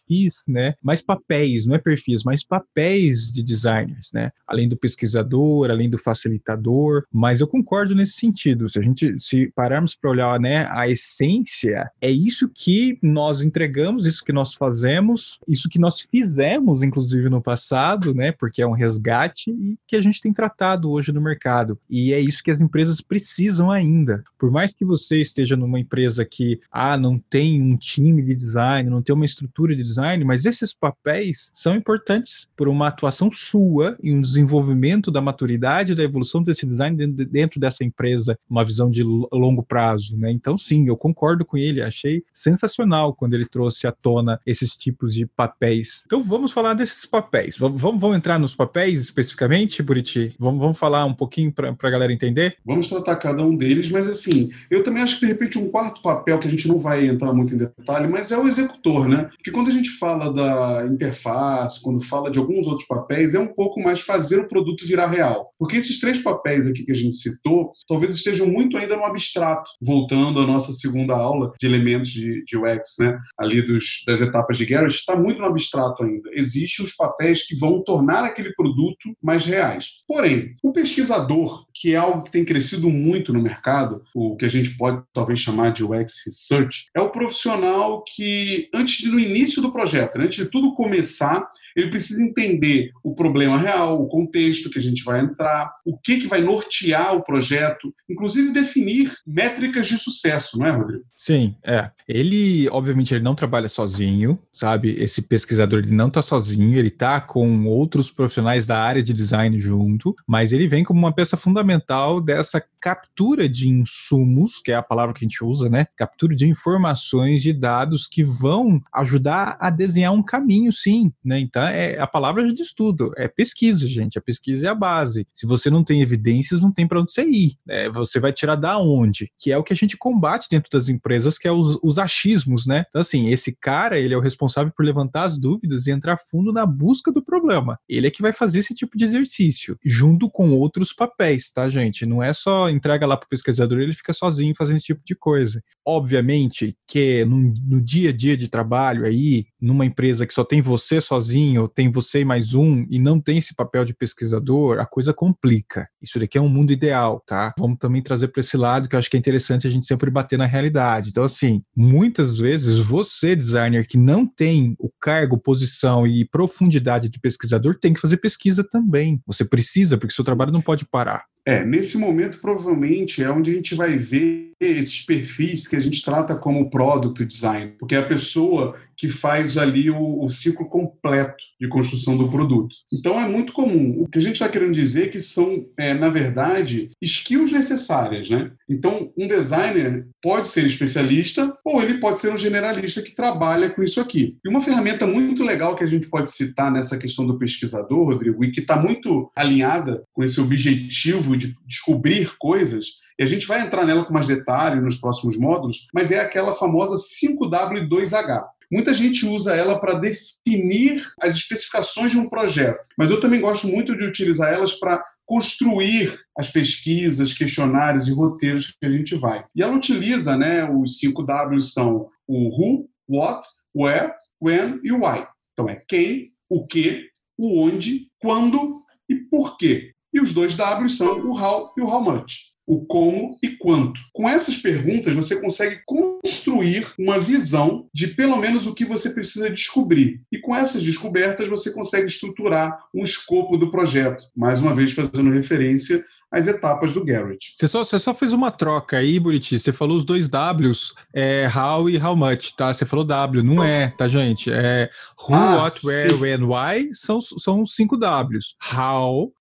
né? 0.48 0.74
Mais 0.82 1.02
papéis, 1.02 1.66
não 1.66 1.76
é 1.76 1.78
perfis, 1.78 2.24
mais 2.24 2.44
papéis 2.44 3.32
de 3.32 3.44
designers, 3.44 4.12
né? 4.14 4.32
Além 4.48 4.68
do 4.68 4.78
pesquisador, 4.78 5.70
além 5.70 5.90
do 5.90 5.98
facilitador, 5.98 7.04
mas 7.12 7.42
eu 7.42 7.48
concordo 7.48 7.96
nesse 7.96 8.14
sentido. 8.14 8.70
Se 8.70 8.80
a 8.80 8.82
gente 8.82 9.16
se 9.20 9.52
pararmos 9.56 9.96
para 9.96 10.10
olhar, 10.10 10.40
né, 10.40 10.68
a 10.72 10.88
essência, 10.88 11.90
é 12.02 12.10
isso 12.10 12.50
que 12.54 12.98
nós 13.02 13.42
entregamos, 13.42 14.06
isso 14.06 14.24
que 14.24 14.34
nós 14.34 14.54
fazemos, 14.54 15.40
isso 15.48 15.70
que 15.70 15.80
nós 15.80 16.02
fizemos 16.02 16.82
inclusive 16.82 17.30
no 17.30 17.42
passado, 17.42 18.14
né? 18.14 18.32
Porque 18.32 18.62
é 18.62 18.68
um 18.68 18.72
resgate 18.72 19.52
e 19.52 19.78
que 19.88 19.96
a 19.96 20.02
gente 20.02 20.22
tem 20.22 20.34
tratado 20.34 20.90
hoje 20.90 21.12
no 21.12 21.22
mercado. 21.22 21.80
E 21.90 22.14
é 22.14 22.20
isso 22.20 22.44
que 22.44 22.52
as 22.52 22.62
empresas 22.62 23.02
precisam 23.02 23.72
ainda. 23.72 24.24
Por 24.38 24.52
mais 24.52 24.74
que 24.74 24.86
você 24.86 25.20
esteja 25.22 25.56
numa 25.56 25.80
empresa 25.80 26.26
que 26.26 26.60
ah, 26.72 26.98
não 26.98 27.18
tem 27.18 27.62
um 27.62 27.76
time 27.76 28.22
de 28.22 28.36
design, 28.36 28.90
não 28.90 29.02
tem 29.02 29.16
uma 29.16 29.26
estrutura 29.26 29.76
de 29.76 29.84
design, 29.84 29.99
mas 30.26 30.46
esses 30.46 30.74
papéis 30.74 31.52
são 31.54 31.76
importantes 31.76 32.48
por 32.56 32.68
uma 32.68 32.88
atuação 32.88 33.32
sua 33.32 33.98
e 34.02 34.14
um 34.14 34.22
desenvolvimento 34.22 35.12
da 35.12 35.22
maturidade 35.22 35.96
da 35.96 36.04
evolução 36.04 36.42
desse 36.42 36.66
design 36.66 36.96
dentro 37.08 37.60
dessa 37.60 37.84
empresa, 37.84 38.38
uma 38.50 38.64
visão 38.64 38.90
de 38.90 39.04
longo 39.04 39.64
prazo, 39.64 40.18
né? 40.18 40.32
Então, 40.32 40.58
sim, 40.58 40.88
eu 40.88 40.96
concordo 40.96 41.46
com 41.46 41.58
ele, 41.58 41.82
achei 41.82 42.24
sensacional 42.34 43.14
quando 43.14 43.34
ele 43.34 43.46
trouxe 43.46 43.88
à 43.88 43.92
tona 43.92 44.40
esses 44.46 44.76
tipos 44.76 45.14
de 45.14 45.26
papéis. 45.26 46.04
Então, 46.06 46.24
vamos 46.24 46.52
falar 46.52 46.74
desses 46.74 47.06
papéis. 47.06 47.58
Vamos, 47.58 47.82
vamos, 47.82 48.00
vamos 48.00 48.18
entrar 48.18 48.40
nos 48.40 48.56
papéis 48.56 49.02
especificamente, 49.02 49.82
Buriti? 49.82 50.36
Vamos, 50.38 50.60
vamos 50.60 50.78
falar 50.78 51.06
um 51.06 51.14
pouquinho 51.14 51.52
para 51.52 51.70
a 51.70 51.90
galera 51.90 52.14
entender? 52.14 52.58
Vamos 52.66 52.88
tratar 52.88 53.16
cada 53.18 53.44
um 53.44 53.56
deles, 53.56 53.90
mas 53.90 54.08
assim, 54.08 54.52
eu 54.70 54.84
também 54.84 55.04
acho 55.04 55.20
que 55.20 55.26
de 55.26 55.32
repente 55.32 55.58
um 55.58 55.70
quarto 55.70 56.02
papel 56.02 56.20
papel 56.30 56.40
que 56.40 56.48
a 56.48 56.50
gente 56.50 56.68
não 56.68 56.80
vai 56.80 57.08
entrar 57.08 57.34
muito 57.34 57.54
em 57.54 57.58
detalhe, 57.58 58.08
mas 58.08 58.32
é 58.32 58.38
o 58.38 58.48
executor, 58.48 59.08
né? 59.08 59.30
Porque 59.36 59.52
quando 59.52 59.70
a 59.70 59.72
gente 59.72 59.89
fala 59.98 60.34
da 60.34 60.86
interface, 60.88 61.82
quando 61.82 62.04
fala 62.04 62.32
de 62.32 62.40
alguns 62.40 62.68
outros 62.68 62.88
papéis, 62.88 63.34
é 63.34 63.40
um 63.40 63.54
pouco 63.54 63.82
mais 63.82 64.00
fazer 64.00 64.40
o 64.40 64.48
produto 64.48 64.86
virar 64.86 65.08
real. 65.08 65.50
Porque 65.58 65.78
esses 65.78 66.00
três 66.00 66.22
papéis 66.22 66.68
aqui 66.68 66.84
que 66.84 66.92
a 66.92 66.96
gente 66.96 67.18
citou, 67.18 67.72
talvez 67.88 68.16
estejam 68.16 68.48
muito 68.48 68.78
ainda 68.78 68.96
no 68.96 69.06
abstrato, 69.06 69.70
voltando 69.82 70.40
à 70.40 70.48
nossa 70.48 70.72
segunda 70.74 71.16
aula 71.16 71.54
de 71.60 71.68
elementos 71.68 72.10
de, 72.10 72.44
de 72.46 72.58
UX, 72.58 72.96
né? 73.00 73.18
Ali 73.38 73.62
dos, 73.62 74.04
das 74.06 74.22
etapas 74.22 74.58
de 74.58 74.66
Garrett, 74.66 74.96
está 74.96 75.16
muito 75.16 75.40
no 75.40 75.48
abstrato 75.48 76.04
ainda. 76.04 76.30
Existem 76.34 76.86
os 76.86 76.96
papéis 76.96 77.46
que 77.46 77.56
vão 77.56 77.84
tornar 77.84 78.24
aquele 78.24 78.54
produto 78.54 78.98
mais 79.22 79.46
reais. 79.46 79.90
Porém, 80.08 80.56
o 80.64 80.72
pesquisador, 80.72 81.66
que 81.74 81.94
é 81.94 81.98
algo 81.98 82.24
que 82.24 82.32
tem 82.32 82.46
crescido 82.46 82.90
muito 82.90 83.34
no 83.34 83.42
mercado, 83.42 84.04
o 84.16 84.36
que 84.36 84.46
a 84.46 84.50
gente 84.50 84.78
pode 84.78 85.02
talvez 85.14 85.40
chamar 85.40 85.72
de 85.72 85.84
UX 85.84 86.24
Research, 86.26 86.86
é 86.96 87.02
o 87.02 87.10
profissional 87.10 88.04
que, 88.04 88.70
antes 88.74 88.98
de, 88.98 89.10
no 89.10 89.20
início 89.20 89.62
do 89.62 89.72
projeto, 89.80 90.18
né, 90.18 90.26
antes 90.26 90.44
de 90.44 90.52
tudo 90.52 90.74
começar, 90.74 91.48
ele 91.76 91.90
precisa 91.90 92.22
entender 92.22 92.92
o 93.04 93.14
problema 93.14 93.58
real, 93.58 94.02
o 94.02 94.08
contexto 94.08 94.70
que 94.70 94.80
a 94.80 94.82
gente 94.82 95.04
vai 95.04 95.22
entrar, 95.22 95.72
o 95.86 95.98
que, 95.98 96.20
que 96.20 96.28
vai 96.28 96.42
nortear 96.42 97.16
o 97.16 97.24
projeto, 97.24 97.94
inclusive 98.10 98.52
definir 98.52 99.14
métricas 99.26 99.88
de 99.88 99.98
sucesso, 99.98 100.58
não 100.58 100.66
é, 100.66 100.72
Rodrigo? 100.72 101.04
Sim, 101.16 101.56
é. 101.64 101.92
Ele, 102.08 102.68
obviamente, 102.70 103.14
ele 103.14 103.24
não 103.24 103.36
trabalha 103.36 103.70
sozinho, 103.70 104.40
sabe? 104.52 104.96
Esse 105.00 105.22
pesquisador 105.22 105.80
ele 105.80 105.94
não 105.94 106.08
está 106.08 106.22
sozinho, 106.22 106.78
ele 106.78 106.88
está 106.88 107.22
com 107.22 107.66
outros 107.66 108.10
profissionais 108.10 108.66
da 108.66 108.80
área 108.80 109.04
de 109.04 109.14
design 109.14 109.60
junto, 109.60 110.16
mas 110.28 110.52
ele 110.52 110.68
vem 110.68 110.84
como 110.84 111.00
uma 111.00 111.14
peça 111.14 111.38
fundamental 111.38 112.20
dessa 112.20 112.64
captura 112.82 113.48
de 113.48 113.70
insumos, 113.70 114.58
que 114.58 114.72
é 114.72 114.76
a 114.76 114.82
palavra 114.82 115.14
que 115.14 115.24
a 115.24 115.28
gente 115.28 115.44
usa, 115.44 115.70
né? 115.70 115.86
Captura 115.96 116.36
de 116.36 116.48
informações, 116.48 117.44
de 117.44 117.54
dados 117.54 118.08
que 118.08 118.24
vão 118.24 118.82
ajudar 118.94 119.56
a 119.60 119.69
desenhar 119.70 120.14
um 120.14 120.24
caminho, 120.24 120.72
sim, 120.72 121.12
né? 121.24 121.40
Então, 121.40 121.64
é 121.64 122.00
a 122.00 122.08
palavra 122.08 122.52
de 122.54 122.62
estudo, 122.62 123.12
é 123.18 123.28
pesquisa, 123.28 123.88
gente. 123.88 124.18
A 124.18 124.22
pesquisa 124.22 124.68
é 124.68 124.70
a 124.70 124.76
base. 124.76 125.28
Se 125.34 125.46
você 125.46 125.70
não 125.70 125.84
tem 125.84 126.02
evidências, 126.02 126.62
não 126.62 126.72
tem 126.72 126.88
para 126.88 127.02
onde 127.02 127.12
você 127.12 127.24
ir. 127.24 127.58
Né? 127.66 127.90
Você 127.90 128.20
vai 128.20 128.32
tirar 128.32 128.56
da 128.56 128.78
onde? 128.78 129.32
Que 129.38 129.52
é 129.52 129.58
o 129.58 129.64
que 129.64 129.74
a 129.74 129.76
gente 129.76 129.98
combate 129.98 130.48
dentro 130.50 130.70
das 130.72 130.90
empresas, 130.90 131.38
que 131.38 131.48
é 131.48 131.52
os, 131.52 131.78
os 131.84 131.98
achismos, 131.98 132.66
né? 132.66 132.86
Então, 132.90 133.02
assim, 133.02 133.28
esse 133.30 133.56
cara, 133.56 134.00
ele 134.00 134.14
é 134.14 134.18
o 134.18 134.22
responsável 134.22 134.72
por 134.76 134.86
levantar 134.86 135.24
as 135.24 135.40
dúvidas 135.40 135.88
e 135.88 135.92
entrar 135.92 136.18
fundo 136.18 136.52
na 136.52 136.66
busca 136.66 137.12
do 137.12 137.24
problema. 137.24 137.78
Ele 137.88 138.08
é 138.08 138.12
que 138.12 138.22
vai 138.22 138.34
fazer 138.34 138.60
esse 138.60 138.74
tipo 138.74 138.98
de 138.98 139.06
exercício, 139.06 139.78
junto 139.84 140.30
com 140.30 140.52
outros 140.52 140.94
papéis, 140.94 141.52
tá, 141.52 141.70
gente? 141.70 142.06
Não 142.06 142.22
é 142.22 142.34
só 142.34 142.70
entrega 142.70 143.06
lá 143.06 143.18
para 143.18 143.26
o 143.26 143.30
pesquisador, 143.30 143.80
ele 143.80 143.94
fica 143.94 144.14
sozinho 144.14 144.54
fazendo 144.58 144.78
esse 144.78 144.88
tipo 144.88 145.02
de 145.06 145.16
coisa. 145.16 145.62
Obviamente 145.86 146.76
que 146.88 147.26
no, 147.26 147.54
no, 147.64 147.82
dia 147.82 148.10
a 148.10 148.14
dia 148.14 148.38
de 148.38 148.48
trabalho 148.48 149.06
aí, 149.06 149.46
numa 149.62 149.86
empresa 149.86 150.26
que 150.26 150.34
só 150.34 150.44
tem 150.44 150.62
você 150.62 151.02
sozinho, 151.02 151.68
tem 151.68 151.92
você 151.92 152.22
e 152.22 152.26
mais 152.26 152.54
um, 152.54 152.86
e 152.90 153.00
não 153.00 153.20
tem 153.20 153.38
esse 153.38 153.54
papel 153.54 153.84
de 153.84 153.94
pesquisador, 153.94 154.80
a 154.80 154.86
coisa 154.86 155.14
complica. 155.14 155.88
Isso 156.02 156.20
daqui 156.20 156.38
é 156.38 156.42
um 156.42 156.50
mundo 156.50 156.72
ideal, 156.72 157.22
tá? 157.26 157.54
Vamos 157.58 157.78
também 157.80 158.02
trazer 158.02 158.30
para 158.30 158.42
esse 158.42 158.58
lado 158.58 158.88
que 158.88 158.96
eu 158.96 159.00
acho 159.00 159.10
que 159.10 159.18
é 159.18 159.20
interessante 159.20 159.68
a 159.68 159.70
gente 159.70 159.86
sempre 159.86 160.10
bater 160.10 160.38
na 160.38 160.46
realidade. 160.46 161.10
Então, 161.10 161.24
assim, 161.24 161.64
muitas 161.76 162.38
vezes 162.38 162.80
você, 162.80 163.36
designer, 163.36 163.88
que 163.88 163.98
não 163.98 164.26
tem 164.26 164.76
o 164.80 164.90
cargo, 165.00 165.38
posição 165.38 166.08
e 166.08 166.26
profundidade 166.26 167.10
de 167.10 167.20
pesquisador, 167.20 167.78
tem 167.80 167.94
que 167.94 168.02
fazer 168.02 168.18
pesquisa 168.18 168.64
também. 168.64 169.22
Você 169.26 169.44
precisa, 169.44 169.98
porque 169.98 170.14
seu 170.14 170.24
trabalho 170.24 170.52
não 170.52 170.62
pode 170.62 170.86
parar. 170.86 171.26
É, 171.50 171.66
nesse 171.66 171.98
momento 171.98 172.40
provavelmente 172.40 173.24
é 173.24 173.32
onde 173.32 173.50
a 173.50 173.54
gente 173.56 173.74
vai 173.74 173.98
ver 173.98 174.50
esses 174.60 175.02
perfis 175.02 175.68
que 175.68 175.76
a 175.76 175.80
gente 175.80 176.04
trata 176.04 176.36
como 176.36 176.70
product 176.70 177.26
design, 177.26 177.74
porque 177.80 177.96
é 177.96 177.98
a 177.98 178.06
pessoa 178.06 178.76
que 179.00 179.08
faz 179.08 179.58
ali 179.58 179.90
o, 179.90 180.26
o 180.26 180.30
ciclo 180.30 180.68
completo 180.68 181.42
de 181.60 181.70
construção 181.70 182.18
do 182.18 182.30
produto. 182.30 182.76
Então 182.92 183.18
é 183.18 183.26
muito 183.26 183.54
comum. 183.54 183.96
O 184.02 184.08
que 184.10 184.20
a 184.20 184.22
gente 184.22 184.34
está 184.34 184.50
querendo 184.50 184.74
dizer 184.74 185.06
é 185.06 185.08
que 185.08 185.22
são, 185.22 185.66
é, 185.78 185.94
na 185.94 186.10
verdade, 186.10 186.90
skills 187.02 187.54
necessárias, 187.54 188.30
né? 188.30 188.52
Então 188.68 189.10
um 189.18 189.26
designer 189.26 190.06
pode 190.22 190.50
ser 190.50 190.66
especialista 190.66 191.56
ou 191.64 191.82
ele 191.82 192.00
pode 192.00 192.20
ser 192.20 192.34
um 192.34 192.38
generalista 192.38 193.02
que 193.02 193.16
trabalha 193.16 193.70
com 193.70 193.82
isso 193.82 194.02
aqui. 194.02 194.36
E 194.44 194.50
uma 194.50 194.62
ferramenta 194.62 195.08
muito 195.08 195.46
legal 195.46 195.78
que 195.78 195.84
a 195.84 195.88
gente 195.88 196.10
pode 196.10 196.30
citar 196.30 196.70
nessa 196.70 196.98
questão 196.98 197.26
do 197.26 197.40
pesquisador, 197.40 198.04
Rodrigo, 198.04 198.44
e 198.44 198.52
que 198.52 198.60
está 198.60 198.76
muito 198.76 199.32
alinhada 199.34 200.04
com 200.12 200.26
esse 200.26 200.42
objetivo 200.42 201.34
de 201.40 201.56
descobrir 201.66 202.38
coisas, 202.38 202.86
e 203.18 203.24
a 203.24 203.26
gente 203.26 203.48
vai 203.48 203.62
entrar 203.62 203.86
nela 203.86 204.06
com 204.06 204.14
mais 204.14 204.28
detalhe 204.28 204.80
nos 204.80 204.98
próximos 204.98 205.38
módulos, 205.38 205.88
mas 205.94 206.12
é 206.12 206.20
aquela 206.20 206.54
famosa 206.54 206.96
5W2H. 206.96 208.46
Muita 208.72 208.94
gente 208.94 209.26
usa 209.26 209.56
ela 209.56 209.80
para 209.80 209.96
definir 209.96 211.04
as 211.20 211.34
especificações 211.36 212.12
de 212.12 212.20
um 212.20 212.30
projeto, 212.30 212.88
mas 212.98 213.10
eu 213.10 213.20
também 213.20 213.42
gosto 213.42 213.68
muito 213.68 213.98
de 213.98 214.06
utilizar 214.06 214.54
elas 214.54 214.76
para 214.76 215.04
construir 215.26 216.20
as 216.38 216.50
pesquisas, 216.50 217.34
questionários 217.34 218.08
e 218.08 218.12
roteiros 218.12 218.76
que 218.80 218.86
a 218.86 218.90
gente 218.90 219.16
vai. 219.16 219.46
E 219.56 219.62
ela 219.62 219.76
utiliza, 219.76 220.38
né, 220.38 220.70
os 220.70 221.00
5 221.00 221.24
Ws 221.24 221.74
são 221.74 222.10
o 222.28 222.50
who, 222.50 222.90
what, 223.08 223.48
where, 223.76 224.12
when 224.42 224.80
e 224.84 224.92
why. 224.92 225.28
Então 225.54 225.70
é 225.70 225.84
quem, 225.88 226.32
o 226.50 226.66
que, 226.66 227.10
o 227.38 227.64
onde, 227.64 228.08
quando 228.20 228.84
e 229.10 229.16
por 229.16 229.58
quê. 229.58 229.92
E 230.14 230.20
os 230.20 230.34
dois 230.34 230.56
Ws 230.56 230.98
são 230.98 231.20
o 231.26 231.38
how 231.38 231.74
e 231.78 231.82
o 231.82 231.88
how 231.88 232.02
much 232.02 232.50
o 232.70 232.86
como 232.86 233.36
e 233.42 233.50
quanto. 233.50 234.00
Com 234.14 234.30
essas 234.30 234.56
perguntas, 234.58 235.16
você 235.16 235.42
consegue 235.42 235.82
construir 235.88 236.88
uma 237.00 237.18
visão 237.18 237.88
de 237.92 238.10
pelo 238.10 238.38
menos 238.38 238.68
o 238.68 238.76
que 238.76 238.86
você 238.86 239.10
precisa 239.10 239.50
descobrir. 239.50 240.22
E 240.32 240.38
com 240.38 240.56
essas 240.56 240.84
descobertas, 240.84 241.48
você 241.48 241.74
consegue 241.74 242.06
estruturar 242.06 242.78
um 242.94 243.04
escopo 243.04 243.58
do 243.58 243.72
projeto. 243.72 244.24
Mais 244.38 244.62
uma 244.62 244.76
vez, 244.76 244.92
fazendo 244.92 245.32
referência 245.32 246.06
às 246.32 246.46
etapas 246.46 246.94
do 246.94 247.04
Garrett. 247.04 247.54
Você 247.56 247.68
só, 247.68 247.84
você 247.84 247.98
só 247.98 248.14
fez 248.14 248.34
uma 248.34 248.52
troca 248.52 248.98
aí, 248.98 249.20
Buriti. 249.20 249.60
Você 249.60 249.74
falou 249.74 249.98
os 249.98 250.06
dois 250.06 250.30
Ws, 250.30 250.94
é 251.12 251.48
how 251.48 251.90
e 251.90 251.98
how 251.98 252.16
much, 252.16 252.52
tá? 252.52 252.72
Você 252.72 252.86
falou 252.86 253.04
W, 253.04 253.42
não 253.42 253.64
é, 253.64 253.92
tá, 253.98 254.08
gente? 254.08 254.52
É 254.52 254.92
who, 255.20 255.34
ah, 255.34 255.64
what, 255.64 255.84
where, 255.84 256.12
sim. 256.12 256.20
when, 256.20 256.44
why 256.44 256.90
são, 256.94 257.20
são 257.20 257.66
cinco 257.66 257.98
Ws. 257.98 258.54
How 258.72 259.34